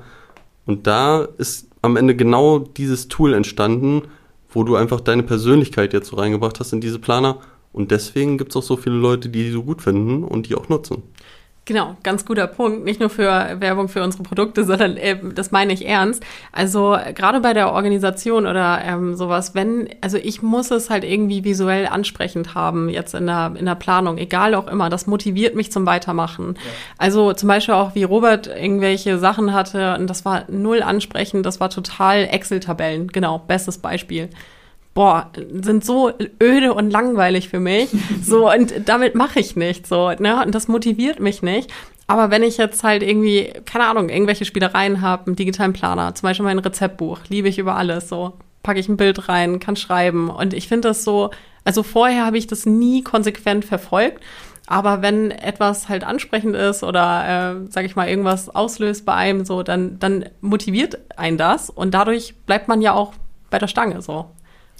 Und 0.66 0.86
da 0.86 1.28
ist 1.38 1.70
am 1.82 1.96
Ende 1.96 2.16
genau 2.16 2.60
dieses 2.60 3.08
Tool 3.08 3.34
entstanden, 3.34 4.04
wo 4.50 4.64
du 4.64 4.76
einfach 4.76 5.00
deine 5.00 5.24
Persönlichkeit 5.24 5.94
jetzt 5.94 6.10
so 6.10 6.18
reingebracht 6.18 6.60
hast 6.60 6.74
in 6.74 6.82
diese 6.82 7.00
Planer. 7.00 7.40
Und 7.74 7.92
deswegen 7.92 8.38
gibt 8.38 8.52
es 8.52 8.58
auch 8.58 8.64
so 8.64 8.78
viele 8.78 8.96
Leute, 8.96 9.30
die 9.30 9.44
die 9.44 9.52
so 9.52 9.64
gut 9.64 9.82
finden 9.82 10.24
und 10.24 10.50
die 10.50 10.56
auch 10.56 10.70
nutzen. 10.70 11.04
Genau, 11.66 11.96
ganz 12.02 12.26
guter 12.26 12.48
Punkt. 12.48 12.84
Nicht 12.84 13.00
nur 13.00 13.12
für 13.12 13.56
Werbung 13.60 13.88
für 13.88 14.04
unsere 14.04 14.24
Produkte, 14.24 14.64
sondern 14.66 14.98
äh, 14.98 15.18
das 15.36 15.52
meine 15.52 15.74
ich 15.74 15.88
ernst. 15.88 16.24
Also 16.52 16.98
gerade 17.14 17.40
bei 17.40 17.54
der 17.54 17.72
Organisation 17.72 18.48
oder 18.48 18.82
ähm, 18.84 19.16
sowas, 19.16 19.54
wenn, 19.54 19.88
also 20.02 20.18
ich 20.18 20.42
muss 20.42 20.72
es 20.72 20.90
halt 20.90 21.04
irgendwie 21.04 21.44
visuell 21.44 21.86
ansprechend 21.86 22.56
haben, 22.56 22.90
jetzt 22.90 23.14
in 23.14 23.28
der, 23.28 23.54
in 23.58 23.66
der 23.66 23.76
Planung, 23.76 24.18
egal 24.18 24.56
auch 24.56 24.68
immer. 24.68 24.90
Das 24.90 25.06
motiviert 25.06 25.56
mich 25.56 25.72
zum 25.72 25.86
Weitermachen. 25.86 26.56
Ja. 26.56 26.72
Also 26.98 27.34
zum 27.34 27.48
Beispiel 27.48 27.76
auch, 27.76 27.94
wie 27.94 28.04
Robert 28.04 28.48
irgendwelche 28.48 29.20
Sachen 29.20 29.54
hatte 29.54 29.96
und 30.00 30.08
das 30.08 30.26
war 30.26 30.46
null 30.50 30.82
ansprechend, 30.82 31.46
das 31.46 31.60
war 31.60 31.70
total 31.70 32.28
Excel-Tabellen. 32.32 33.08
Genau, 33.10 33.38
bestes 33.38 33.78
Beispiel 33.78 34.30
boah, 34.94 35.32
sind 35.62 35.86
so 35.86 36.12
öde 36.42 36.74
und 36.74 36.92
langweilig 36.92 37.50
für 37.50 37.60
mich. 37.60 37.90
So, 38.24 38.52
und 38.52 38.74
damit 38.86 39.16
mache 39.16 39.40
ich 39.40 39.56
nichts. 39.56 39.90
So, 39.90 40.12
ne? 40.12 40.44
Und 40.46 40.54
das 40.54 40.68
motiviert 40.68 41.20
mich 41.20 41.42
nicht. 41.42 41.72
Aber 42.08 42.30
wenn 42.30 42.44
ich 42.44 42.58
jetzt 42.58 42.84
halt 42.84 43.04
irgendwie, 43.04 43.54
keine 43.66 43.86
Ahnung, 43.86 44.10
irgendwelche 44.10 44.46
Spielereien 44.46 45.02
habe, 45.02 45.28
einen 45.28 45.36
digitalen 45.36 45.74
Planer, 45.74 46.14
zum 46.14 46.28
Beispiel 46.28 46.44
mein 46.44 46.60
Rezeptbuch, 46.60 47.20
liebe 47.30 47.48
ich 47.48 47.58
über 47.58 47.76
alles, 47.76 48.10
so 48.10 48.34
packe 48.64 48.80
ich 48.80 48.90
ein 48.90 48.98
Bild 48.98 49.30
rein, 49.30 49.60
kann 49.60 49.76
schreiben. 49.76 50.30
Und 50.30 50.54
ich 50.54 50.68
finde 50.68 50.90
das 50.90 51.04
so, 51.04 51.32
also 51.64 51.84
vorher 51.84 52.26
habe 52.26 52.38
ich 52.38 52.48
das 52.48 52.66
nie 52.66 53.02
konsequent 53.02 53.66
verfolgt. 53.66 54.22
Aber 54.68 55.02
wenn 55.02 55.32
etwas 55.32 55.90
halt 55.90 56.04
ansprechend 56.04 56.56
ist 56.56 56.84
oder, 56.84 57.64
äh, 57.66 57.72
sag 57.72 57.86
ich 57.86 57.96
mal, 57.96 58.08
irgendwas 58.08 58.50
auslöst 58.50 59.06
bei 59.06 59.14
einem, 59.14 59.44
so, 59.44 59.64
dann, 59.64 60.00
dann 60.00 60.26
motiviert 60.40 61.00
ein 61.18 61.38
das 61.38 61.70
und 61.70 61.94
dadurch 61.94 62.36
bleibt 62.46 62.68
man 62.68 62.82
ja 62.82 62.94
auch 62.94 63.14
bei 63.50 63.58
der 63.58 63.68
Stange 63.68 64.02
so. 64.02 64.28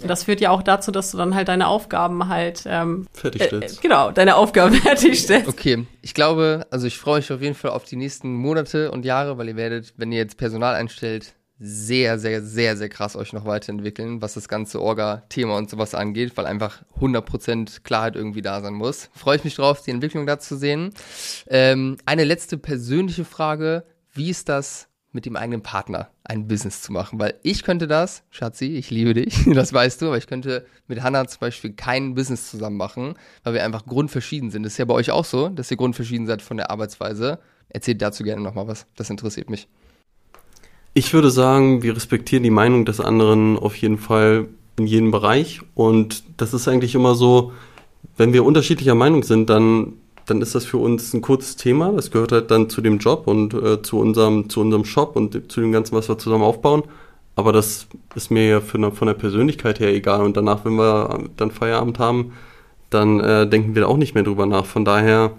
Und 0.02 0.08
das 0.08 0.24
führt 0.24 0.42
ja 0.42 0.50
auch 0.50 0.64
dazu, 0.64 0.92
dass 0.92 1.12
du 1.12 1.18
dann 1.18 1.36
halt 1.36 1.48
deine 1.48 1.68
Aufgaben 1.68 2.28
halt 2.28 2.64
ähm, 2.66 3.08
fertigstellst. 3.14 3.80
Äh, 3.80 3.82
genau, 3.82 4.12
deine 4.12 4.36
Aufgaben 4.36 4.76
fertigstellst. 4.82 5.48
Okay, 5.48 5.86
ich 6.02 6.14
glaube, 6.14 6.68
also 6.72 6.88
ich 6.88 6.98
freue 6.98 7.20
mich 7.20 7.32
auf 7.32 7.42
jeden 7.42 7.56
Fall 7.56 7.72
auf 7.72 7.86
die 7.86 7.96
nächsten 7.96 8.34
Monate 8.34 8.92
und 8.92 9.06
Jahre, 9.06 9.38
weil 9.38 9.50
ihr 9.50 9.56
werdet, 9.56 9.94
wenn 9.98 10.12
ihr 10.12 10.20
jetzt 10.20 10.38
Personal 10.38 10.76
einstellt, 10.76 11.34
sehr, 11.64 12.18
sehr, 12.18 12.42
sehr, 12.42 12.76
sehr 12.76 12.90
krass 12.90 13.16
euch 13.16 13.34
noch 13.34 13.46
weiterentwickeln, 13.46 14.20
was 14.20 14.34
das 14.34 14.48
ganze 14.48 14.82
Orga-Thema 14.82 15.56
und 15.58 15.70
sowas 15.70 15.94
angeht, 15.94 16.36
weil 16.36 16.48
einfach 16.48 16.82
100% 17.00 17.84
Klarheit 17.84 18.16
irgendwie 18.16 18.42
da 18.42 18.62
sein 18.62 18.74
muss. 18.74 19.12
Freue 19.14 19.36
ich 19.36 19.44
mich 19.44 19.56
drauf, 19.56 19.84
die 19.84 19.92
Entwicklung 19.92 20.26
da 20.26 20.40
zu 20.40 20.58
sehen. 20.58 20.92
Ähm, 21.48 21.98
eine 22.08 22.24
letzte 22.24 22.58
persönliche 22.58 23.26
Frage. 23.26 23.84
Wie 24.12 24.32
ist 24.32 24.50
das 24.50 24.88
mit 25.14 25.26
dem 25.26 25.36
eigenen 25.36 25.62
Partner 25.62 26.10
ein 26.24 26.48
Business 26.48 26.82
zu 26.82 26.92
machen. 26.92 27.20
Weil 27.20 27.36
ich 27.44 27.64
könnte 27.64 27.88
das, 27.88 28.24
Schatzi, 28.30 28.66
ich 28.78 28.90
liebe 28.90 29.14
dich, 29.14 29.46
das 29.54 29.74
weißt 29.74 30.02
du, 30.02 30.08
aber 30.08 30.18
ich 30.18 30.28
könnte 30.28 30.66
mit 30.88 31.04
Hannah 31.04 31.28
zum 31.28 31.40
Beispiel 31.40 31.74
kein 31.74 32.16
Business 32.16 32.50
zusammen 32.50 32.78
machen, 32.78 33.16
weil 33.44 33.54
wir 33.54 33.64
einfach 33.64 33.86
grundverschieden 33.86 34.52
sind. 34.52 34.64
Das 34.64 34.74
ist 34.74 34.78
ja 34.78 34.86
bei 34.86 34.94
euch 34.94 35.12
auch 35.12 35.26
so, 35.26 35.50
dass 35.50 35.72
ihr 35.72 35.78
grundverschieden 35.78 36.28
seid 36.28 36.42
von 36.42 36.58
der 36.58 36.72
Arbeitsweise. 36.72 37.40
Erzählt 37.70 38.02
dazu 38.02 38.24
gerne 38.24 38.42
nochmal 38.42 38.68
was. 38.68 38.86
Das 38.96 39.10
interessiert 39.10 39.50
mich. 39.50 39.68
Ich 40.94 41.14
würde 41.14 41.32
sagen, 41.32 41.84
wir 41.84 41.96
respektieren 41.96 42.44
die 42.44 42.50
Meinung 42.50 42.84
des 42.84 43.00
anderen 43.00 43.58
auf 43.58 43.76
jeden 43.78 43.98
Fall 43.98 44.50
in 44.78 44.88
jedem 44.88 45.12
Bereich. 45.12 45.62
Und 45.74 46.24
das 46.38 46.54
ist 46.54 46.68
eigentlich 46.68 46.96
immer 46.96 47.16
so, 47.16 47.54
wenn 48.18 48.34
wir 48.34 48.44
unterschiedlicher 48.44 48.96
Meinung 48.96 49.24
sind, 49.24 49.50
dann 49.50 49.94
dann 50.26 50.42
ist 50.42 50.56
das 50.56 50.66
für 50.66 50.78
uns 50.78 51.14
ein 51.14 51.22
kurzes 51.22 51.56
Thema. 51.56 51.92
Das 51.92 52.12
gehört 52.12 52.32
halt 52.32 52.52
dann 52.52 52.70
zu 52.70 52.82
dem 52.82 53.00
Job 53.00 53.28
und 53.28 53.54
äh, 53.54 53.82
zu, 53.82 54.00
unserem, 54.00 54.50
zu 54.50 54.62
unserem 54.62 54.86
Shop 54.86 55.16
und 55.16 55.52
zu 55.52 55.62
dem 55.62 55.72
Ganzen, 55.72 55.96
was 55.96 56.10
wir 56.10 56.18
zusammen 56.18 56.44
aufbauen. 56.44 56.84
Aber 57.36 57.52
das 57.52 57.88
ist 58.16 58.32
mir 58.32 58.48
ja 58.48 58.62
eine, 58.74 58.92
von 58.92 59.08
der 59.08 59.14
Persönlichkeit 59.16 59.80
her 59.80 59.94
egal. 59.94 60.22
Und 60.22 60.38
danach, 60.38 60.66
wenn 60.66 60.76
wir 60.76 61.28
dann 61.38 61.52
Feierabend 61.52 62.00
haben, 62.00 62.34
dann 62.90 63.20
äh, 63.20 63.48
denken 63.48 63.76
wir 63.76 63.88
auch 63.88 63.98
nicht 63.98 64.16
mehr 64.16 64.24
drüber 64.24 64.46
nach. 64.46 64.66
Von 64.66 64.86
daher, 64.86 65.32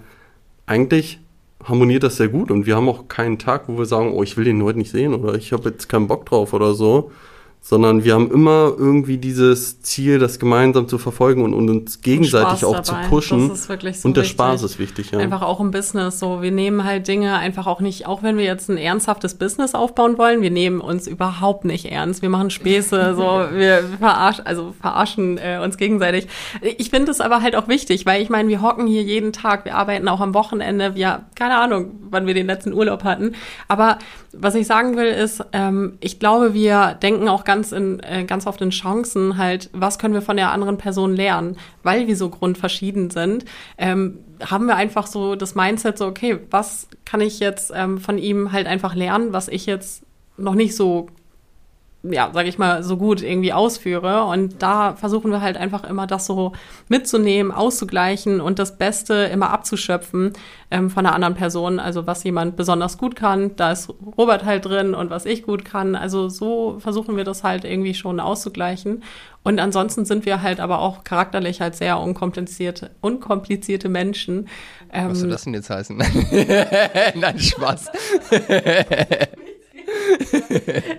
eigentlich 0.65 1.19
harmoniert 1.63 2.03
das 2.03 2.17
sehr 2.17 2.27
gut. 2.27 2.51
Und 2.51 2.65
wir 2.65 2.75
haben 2.75 2.89
auch 2.89 3.07
keinen 3.07 3.39
Tag, 3.39 3.67
wo 3.67 3.77
wir 3.77 3.85
sagen, 3.85 4.11
oh, 4.13 4.23
ich 4.23 4.37
will 4.37 4.45
den 4.45 4.63
heute 4.63 4.79
nicht 4.79 4.91
sehen 4.91 5.13
oder 5.13 5.35
ich 5.35 5.53
habe 5.53 5.69
jetzt 5.69 5.87
keinen 5.87 6.07
Bock 6.07 6.25
drauf 6.25 6.53
oder 6.53 6.73
so 6.73 7.11
sondern 7.65 8.03
wir 8.03 8.13
haben 8.13 8.29
immer 8.29 8.73
irgendwie 8.77 9.17
dieses 9.17 9.81
Ziel, 9.81 10.19
das 10.19 10.37
gemeinsam 10.37 10.89
zu 10.89 10.97
verfolgen 10.97 11.43
und, 11.43 11.53
und 11.53 11.69
uns 11.69 12.01
gegenseitig 12.01 12.65
auch 12.65 12.81
dabei. 12.81 13.03
zu 13.03 13.09
pushen. 13.09 13.47
Das 13.47 13.59
ist 13.61 13.69
wirklich 13.69 14.01
so 14.01 14.09
und 14.09 14.17
der 14.17 14.23
wichtig. 14.23 14.35
Spaß 14.35 14.63
ist 14.63 14.79
wichtig, 14.79 15.11
ja. 15.11 15.19
Einfach 15.19 15.41
auch 15.41 15.61
im 15.61 15.71
Business 15.71 16.19
so. 16.19 16.41
Wir 16.41 16.51
nehmen 16.51 16.83
halt 16.83 17.07
Dinge 17.07 17.37
einfach 17.37 17.65
auch 17.65 17.79
nicht, 17.79 18.05
auch 18.05 18.21
wenn 18.21 18.37
wir 18.37 18.43
jetzt 18.43 18.69
ein 18.69 18.75
ernsthaftes 18.75 19.35
Business 19.35 19.75
aufbauen 19.75 20.17
wollen, 20.17 20.41
wir 20.41 20.51
nehmen 20.51 20.81
uns 20.81 21.07
überhaupt 21.07 21.63
nicht 21.63 21.89
ernst. 21.89 22.21
Wir 22.21 22.27
machen 22.27 22.49
Späße, 22.49 23.15
so, 23.15 23.45
wir 23.53 23.85
verarschen, 23.97 24.45
also 24.45 24.73
verarschen 24.81 25.37
äh, 25.37 25.61
uns 25.63 25.77
gegenseitig. 25.77 26.27
Ich 26.61 26.89
finde 26.89 27.11
es 27.11 27.21
aber 27.21 27.41
halt 27.41 27.55
auch 27.55 27.69
wichtig, 27.69 28.05
weil 28.05 28.21
ich 28.21 28.29
meine, 28.29 28.49
wir 28.49 28.61
hocken 28.61 28.87
hier 28.87 29.03
jeden 29.03 29.31
Tag, 29.31 29.63
wir 29.63 29.75
arbeiten 29.75 30.09
auch 30.09 30.19
am 30.19 30.33
Wochenende, 30.33 30.95
wir, 30.95 31.21
keine 31.35 31.55
Ahnung, 31.55 31.91
wann 32.09 32.27
wir 32.27 32.33
den 32.33 32.47
letzten 32.47 32.73
Urlaub 32.73 33.05
hatten. 33.05 33.35
Aber 33.69 33.99
was 34.33 34.55
ich 34.55 34.67
sagen 34.67 34.97
will, 34.97 35.05
ist, 35.05 35.45
ähm, 35.53 35.93
ich 36.01 36.19
glaube, 36.19 36.53
wir 36.53 36.97
denken 37.01 37.29
auch 37.29 37.45
ganz, 37.45 37.52
in, 37.61 37.99
äh, 38.01 38.23
ganz 38.25 38.47
oft 38.47 38.61
in 38.61 38.71
Chancen 38.71 39.37
halt, 39.37 39.69
was 39.73 39.99
können 39.99 40.13
wir 40.13 40.21
von 40.21 40.37
der 40.37 40.51
anderen 40.51 40.77
Person 40.77 41.15
lernen, 41.15 41.57
weil 41.83 42.07
wir 42.07 42.17
so 42.17 42.29
grundverschieden 42.29 43.09
sind. 43.09 43.45
Ähm, 43.77 44.19
haben 44.43 44.65
wir 44.65 44.75
einfach 44.75 45.07
so 45.07 45.35
das 45.35 45.55
Mindset 45.55 45.97
so, 45.97 46.07
okay, 46.07 46.39
was 46.49 46.87
kann 47.05 47.21
ich 47.21 47.39
jetzt 47.39 47.71
ähm, 47.75 47.99
von 47.99 48.17
ihm 48.17 48.51
halt 48.51 48.67
einfach 48.67 48.95
lernen, 48.95 49.33
was 49.33 49.47
ich 49.47 49.65
jetzt 49.65 50.03
noch 50.37 50.55
nicht 50.55 50.75
so 50.75 51.07
ja, 52.03 52.31
sage 52.33 52.49
ich 52.49 52.57
mal, 52.57 52.83
so 52.83 52.97
gut 52.97 53.21
irgendwie 53.21 53.53
ausführe. 53.53 54.25
Und 54.25 54.61
da 54.61 54.95
versuchen 54.95 55.31
wir 55.31 55.39
halt 55.39 55.55
einfach 55.55 55.85
immer 55.85 56.05
das 56.05 56.25
so 56.25 56.51
mitzunehmen, 56.89 57.51
auszugleichen 57.51 58.41
und 58.41 58.59
das 58.59 58.77
Beste 58.77 59.13
immer 59.13 59.51
abzuschöpfen 59.51 60.33
ähm, 60.69 60.89
von 60.89 61.05
einer 61.05 61.15
anderen 61.15 61.35
Person. 61.35 61.79
Also 61.79 62.05
was 62.05 62.23
jemand 62.25 62.57
besonders 62.57 62.97
gut 62.97 63.15
kann, 63.15 63.55
da 63.55 63.71
ist 63.71 63.89
Robert 64.17 64.43
halt 64.43 64.65
drin 64.65 64.93
und 64.93 65.11
was 65.11 65.25
ich 65.25 65.43
gut 65.43 65.63
kann. 65.63 65.95
Also 65.95 66.27
so 66.27 66.77
versuchen 66.79 67.15
wir 67.15 67.23
das 67.23 67.45
halt 67.45 67.63
irgendwie 67.63 67.93
schon 67.93 68.19
auszugleichen. 68.19 69.01
Und 69.43 69.59
ansonsten 69.59 70.03
sind 70.03 70.25
wir 70.25 70.41
halt 70.41 70.59
aber 70.59 70.79
auch 70.79 71.05
charakterlich 71.05 71.61
halt 71.61 71.75
sehr 71.75 71.99
unkomplizierte, 71.99 72.91
unkomplizierte 72.99 73.87
Menschen. 73.87 74.49
Ähm, 74.91 75.09
was 75.09 75.19
soll 75.19 75.29
das 75.29 75.45
denn 75.45 75.53
jetzt 75.53 75.69
heißen? 75.69 75.97
Nein, 77.15 77.39
Spaß. 77.39 77.91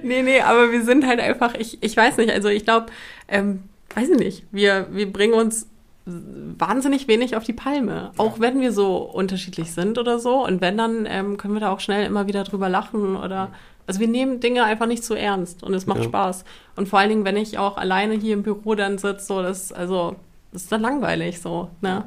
nee, 0.02 0.22
nee, 0.22 0.40
aber 0.40 0.72
wir 0.72 0.82
sind 0.84 1.06
halt 1.06 1.20
einfach, 1.20 1.54
ich, 1.54 1.82
ich 1.82 1.96
weiß 1.96 2.16
nicht, 2.18 2.30
also 2.30 2.48
ich 2.48 2.64
glaube, 2.64 2.86
ähm, 3.28 3.64
weiß 3.94 4.10
ich 4.10 4.18
nicht, 4.18 4.44
wir, 4.50 4.88
wir 4.90 5.12
bringen 5.12 5.34
uns 5.34 5.68
wahnsinnig 6.06 7.08
wenig 7.08 7.34
auf 7.34 7.44
die 7.44 7.54
Palme, 7.54 8.10
auch 8.18 8.38
wenn 8.38 8.60
wir 8.60 8.72
so 8.72 8.98
unterschiedlich 8.98 9.72
sind 9.72 9.96
oder 9.96 10.18
so. 10.18 10.44
Und 10.44 10.60
wenn, 10.60 10.76
dann 10.76 11.06
ähm, 11.08 11.38
können 11.38 11.54
wir 11.54 11.60
da 11.60 11.72
auch 11.72 11.80
schnell 11.80 12.04
immer 12.06 12.26
wieder 12.26 12.44
drüber 12.44 12.68
lachen 12.68 13.16
oder 13.16 13.50
also 13.86 14.00
wir 14.00 14.08
nehmen 14.08 14.40
Dinge 14.40 14.64
einfach 14.64 14.86
nicht 14.86 15.04
zu 15.04 15.14
ernst 15.14 15.62
und 15.62 15.74
es 15.74 15.86
macht 15.86 16.00
ja. 16.00 16.04
Spaß. 16.04 16.44
Und 16.76 16.88
vor 16.88 16.98
allen 16.98 17.10
Dingen, 17.10 17.24
wenn 17.24 17.36
ich 17.36 17.58
auch 17.58 17.76
alleine 17.76 18.14
hier 18.14 18.34
im 18.34 18.42
Büro 18.42 18.74
dann 18.74 18.98
sitze, 18.98 19.26
so 19.26 19.42
das, 19.42 19.72
also, 19.72 20.16
das 20.52 20.62
ist 20.62 20.72
dann 20.72 20.80
langweilig 20.80 21.40
so, 21.40 21.70
ne? 21.80 22.04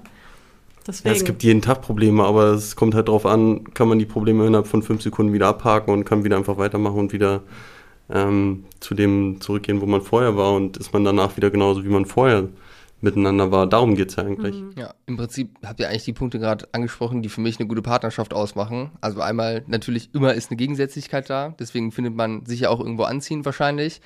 Deswegen. 0.88 1.10
Ja, 1.10 1.16
es 1.16 1.26
gibt 1.26 1.44
jeden 1.44 1.62
Tag 1.62 1.82
Probleme, 1.82 2.24
aber 2.24 2.54
es 2.54 2.76
kommt 2.76 2.96
halt 2.96 3.10
darauf 3.10 3.26
an, 3.26 3.74
kann 3.74 3.90
man 3.90 4.00
die 4.00 4.06
Probleme 4.06 4.46
innerhalb 4.48 4.68
von 4.68 4.82
fünf 4.82 5.02
Sekunden 5.02 5.34
wieder 5.34 5.48
abhaken 5.48 5.94
und 5.94 6.06
kann 6.06 6.24
wieder 6.24 6.38
einfach 6.38 6.58
weitermachen 6.58 7.00
und 7.00 7.14
wieder 7.14 7.42
ähm, 8.10 8.64
zu 8.80 8.96
dem 8.96 9.42
zurückgehen, 9.42 9.82
wo 9.82 9.86
man 9.86 10.02
vorher 10.02 10.38
war 10.38 10.54
und 10.54 10.78
ist 10.78 10.94
man 10.94 11.04
danach 11.04 11.36
wieder 11.36 11.52
genauso, 11.52 11.84
wie 11.84 11.90
man 11.90 12.06
vorher 12.06 12.48
miteinander 13.02 13.52
war. 13.52 13.68
Darum 13.68 13.96
geht 13.96 14.10
es 14.10 14.16
ja 14.16 14.24
eigentlich. 14.24 14.56
Mhm. 14.56 14.74
Ja, 14.76 14.94
im 15.06 15.18
Prinzip 15.18 15.52
habt 15.64 15.80
ihr 15.80 15.90
eigentlich 15.90 16.06
die 16.06 16.14
Punkte 16.14 16.40
gerade 16.40 16.68
angesprochen, 16.72 17.22
die 17.22 17.30
für 17.30 17.42
mich 17.42 17.60
eine 17.60 17.68
gute 17.68 17.82
Partnerschaft 17.82 18.34
ausmachen. 18.34 18.92
Also 19.02 19.22
einmal 19.22 19.64
natürlich 19.68 20.10
immer 20.14 20.34
ist 20.34 20.50
eine 20.50 20.58
Gegensätzlichkeit 20.58 21.30
da, 21.30 21.54
deswegen 21.60 21.92
findet 21.92 22.16
man 22.16 22.46
sich 22.46 22.62
ja 22.62 22.70
auch 22.70 22.80
irgendwo 22.80 23.04
anziehend 23.04 23.46
wahrscheinlich 23.46 24.02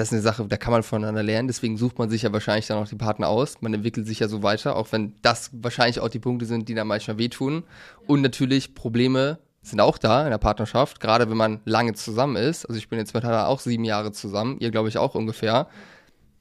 das 0.00 0.08
ist 0.08 0.14
eine 0.14 0.22
Sache, 0.22 0.46
da 0.46 0.56
kann 0.56 0.72
man 0.72 0.82
voneinander 0.82 1.22
lernen. 1.22 1.46
Deswegen 1.46 1.76
sucht 1.76 1.98
man 1.98 2.08
sich 2.08 2.22
ja 2.22 2.32
wahrscheinlich 2.32 2.66
dann 2.66 2.78
auch 2.78 2.88
die 2.88 2.96
Partner 2.96 3.28
aus. 3.28 3.60
Man 3.60 3.74
entwickelt 3.74 4.06
sich 4.06 4.20
ja 4.20 4.28
so 4.28 4.42
weiter, 4.42 4.76
auch 4.76 4.92
wenn 4.92 5.12
das 5.20 5.50
wahrscheinlich 5.52 6.00
auch 6.00 6.08
die 6.08 6.18
Punkte 6.18 6.46
sind, 6.46 6.68
die 6.68 6.74
dann 6.74 6.86
manchmal 6.86 7.18
wehtun. 7.18 7.64
Und 8.06 8.22
natürlich 8.22 8.74
Probleme 8.74 9.38
sind 9.62 9.78
auch 9.80 9.98
da 9.98 10.24
in 10.24 10.30
der 10.30 10.38
Partnerschaft, 10.38 11.00
gerade 11.00 11.28
wenn 11.28 11.36
man 11.36 11.60
lange 11.66 11.92
zusammen 11.92 12.36
ist. 12.36 12.64
Also 12.64 12.78
ich 12.78 12.88
bin 12.88 12.98
jetzt 12.98 13.12
mit 13.12 13.24
Hannah 13.24 13.46
auch 13.46 13.60
sieben 13.60 13.84
Jahre 13.84 14.10
zusammen, 14.10 14.56
ihr 14.58 14.70
glaube 14.70 14.88
ich 14.88 14.96
auch 14.96 15.14
ungefähr. 15.14 15.68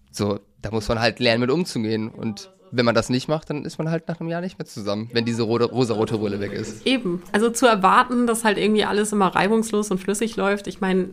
So, 0.10 0.39
da 0.62 0.72
muss 0.72 0.88
man 0.88 0.99
halt 0.99 1.20
lernen, 1.20 1.41
mit 1.41 1.51
umzugehen. 1.51 2.07
Und 2.07 2.49
wenn 2.72 2.86
man 2.86 2.95
das 2.95 3.10
nicht 3.10 3.28
macht, 3.28 3.49
dann 3.49 3.66
ist 3.66 3.78
man 3.78 3.91
halt 3.91 4.07
nach 4.07 4.22
einem 4.22 4.30
Jahr 4.30 4.39
nicht 4.39 4.57
mehr 4.57 4.68
zusammen, 4.68 5.10
wenn 5.12 5.26
diese 5.26 5.43
rosa-rote 5.43 6.16
Rolle 6.16 6.39
weg 6.39 6.53
ist. 6.53 6.88
Eben. 6.88 7.22
Also 7.34 7.49
zu 7.49 7.66
erwarten, 7.66 8.26
dass 8.26 8.45
halt 8.45 8.57
irgendwie 8.57 8.86
alles 8.86 9.12
immer 9.12 9.28
reibungslos 9.28 9.91
und 9.91 9.97
flüssig 9.97 10.38
läuft. 10.38 10.68
Ich 10.68 10.80
meine, 10.80 11.10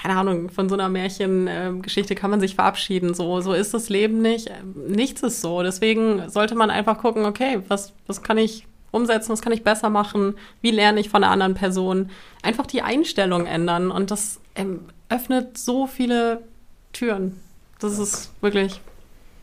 keine 0.00 0.16
Ahnung, 0.16 0.48
von 0.48 0.68
so 0.68 0.74
einer 0.74 0.88
Märchengeschichte 0.88 2.14
kann 2.14 2.30
man 2.30 2.40
sich 2.40 2.54
verabschieden. 2.54 3.12
So, 3.12 3.40
so 3.40 3.52
ist 3.52 3.74
das 3.74 3.90
Leben 3.90 4.22
nicht. 4.22 4.50
Nichts 4.88 5.22
ist 5.22 5.42
so. 5.42 5.62
Deswegen 5.62 6.28
sollte 6.30 6.54
man 6.54 6.70
einfach 6.70 6.98
gucken, 6.98 7.26
okay, 7.26 7.60
was, 7.68 7.92
was 8.06 8.22
kann 8.22 8.38
ich 8.38 8.66
umsetzen, 8.92 9.30
was 9.30 9.42
kann 9.42 9.52
ich 9.52 9.62
besser 9.62 9.90
machen, 9.90 10.36
wie 10.62 10.70
lerne 10.70 11.00
ich 11.00 11.10
von 11.10 11.22
einer 11.22 11.32
anderen 11.32 11.54
Person. 11.54 12.10
Einfach 12.42 12.66
die 12.66 12.82
Einstellung 12.82 13.46
ändern 13.46 13.90
und 13.90 14.10
das 14.10 14.40
ähm, 14.54 14.86
öffnet 15.10 15.58
so 15.58 15.86
viele 15.86 16.44
Türen. 16.92 17.38
Das 17.78 17.98
ist 17.98 18.32
wirklich, 18.40 18.80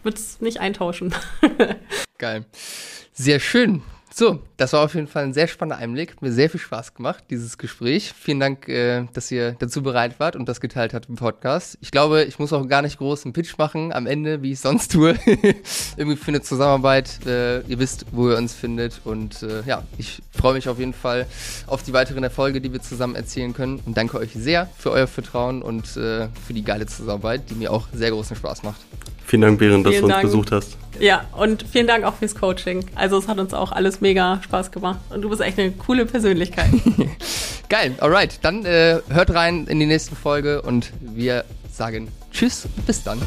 würde 0.01 0.17
es 0.17 0.41
nicht 0.41 0.59
eintauschen. 0.59 1.13
Geil. 2.17 2.45
Sehr 3.13 3.39
schön. 3.39 3.83
So, 4.11 4.39
das 4.57 4.73
war 4.73 4.83
auf 4.83 4.95
jeden 4.95 5.07
Fall 5.07 5.23
ein 5.23 5.33
sehr 5.33 5.47
spannender 5.47 5.77
Einblick. 5.77 6.11
Hat 6.11 6.21
mir 6.21 6.31
sehr 6.31 6.49
viel 6.49 6.59
Spaß 6.59 6.95
gemacht, 6.95 7.23
dieses 7.29 7.57
Gespräch. 7.59 8.11
Vielen 8.19 8.39
Dank, 8.39 8.67
äh, 8.67 9.05
dass 9.13 9.31
ihr 9.31 9.55
dazu 9.59 9.83
bereit 9.83 10.19
wart 10.19 10.35
und 10.35 10.49
das 10.49 10.59
geteilt 10.59 10.95
habt 10.95 11.09
im 11.09 11.15
Podcast. 11.15 11.77
Ich 11.79 11.91
glaube, 11.91 12.23
ich 12.23 12.39
muss 12.39 12.51
auch 12.53 12.67
gar 12.67 12.81
nicht 12.81 12.97
groß 12.97 13.25
einen 13.25 13.33
Pitch 13.33 13.57
machen 13.59 13.93
am 13.93 14.07
Ende, 14.07 14.41
wie 14.41 14.51
ich 14.51 14.59
sonst 14.59 14.91
tue. 14.93 15.15
Irgendwie 15.95 16.17
für 16.17 16.29
eine 16.29 16.41
Zusammenarbeit. 16.41 17.25
Äh, 17.25 17.61
ihr 17.61 17.77
wisst, 17.77 18.05
wo 18.11 18.29
ihr 18.29 18.37
uns 18.37 18.55
findet. 18.55 19.01
Und 19.03 19.43
äh, 19.43 19.61
ja, 19.67 19.83
ich 19.97 20.23
freue 20.31 20.55
mich 20.55 20.67
auf 20.67 20.79
jeden 20.79 20.93
Fall 20.93 21.27
auf 21.67 21.83
die 21.83 21.93
weiteren 21.93 22.23
Erfolge, 22.23 22.59
die 22.59 22.73
wir 22.73 22.81
zusammen 22.81 23.15
erzielen 23.15 23.53
können. 23.53 23.79
Und 23.85 23.95
danke 23.95 24.17
euch 24.17 24.33
sehr 24.33 24.69
für 24.77 24.89
euer 24.89 25.07
Vertrauen 25.07 25.61
und 25.61 25.85
äh, 25.97 26.29
für 26.45 26.53
die 26.53 26.63
geile 26.63 26.87
Zusammenarbeit, 26.87 27.49
die 27.51 27.55
mir 27.55 27.71
auch 27.71 27.87
sehr 27.93 28.09
großen 28.09 28.35
Spaß 28.35 28.63
macht. 28.63 28.81
Vielen 29.27 29.41
Dank, 29.41 29.59
Beren, 29.59 29.83
dass 29.83 29.93
du 29.93 30.03
uns 30.03 30.13
Dank. 30.13 30.21
besucht 30.23 30.51
hast. 30.53 30.77
Ja, 31.01 31.25
und 31.35 31.63
vielen 31.69 31.85
Dank 31.85 32.05
auch 32.05 32.15
fürs 32.15 32.33
Coaching. 32.33 32.85
Also 32.95 33.17
es 33.17 33.27
hat 33.27 33.39
uns 33.39 33.53
auch 33.53 33.73
alles 33.73 33.99
mega 33.99 34.39
Spaß 34.47 34.71
gemacht. 34.71 34.99
Und 35.09 35.21
du 35.21 35.29
bist 35.29 35.41
echt 35.41 35.59
eine 35.59 35.71
coole 35.71 36.05
Persönlichkeit. 36.05 36.69
Geil, 37.69 37.95
alright. 37.99 38.39
Dann 38.41 38.65
äh, 38.65 38.99
hört 39.09 39.33
rein 39.33 39.67
in 39.67 39.79
die 39.79 39.85
nächste 39.85 40.15
Folge 40.15 40.61
und 40.61 40.91
wir 41.01 41.43
sagen 41.71 42.07
Tschüss, 42.31 42.67
bis 42.85 43.03
dann. 43.03 43.19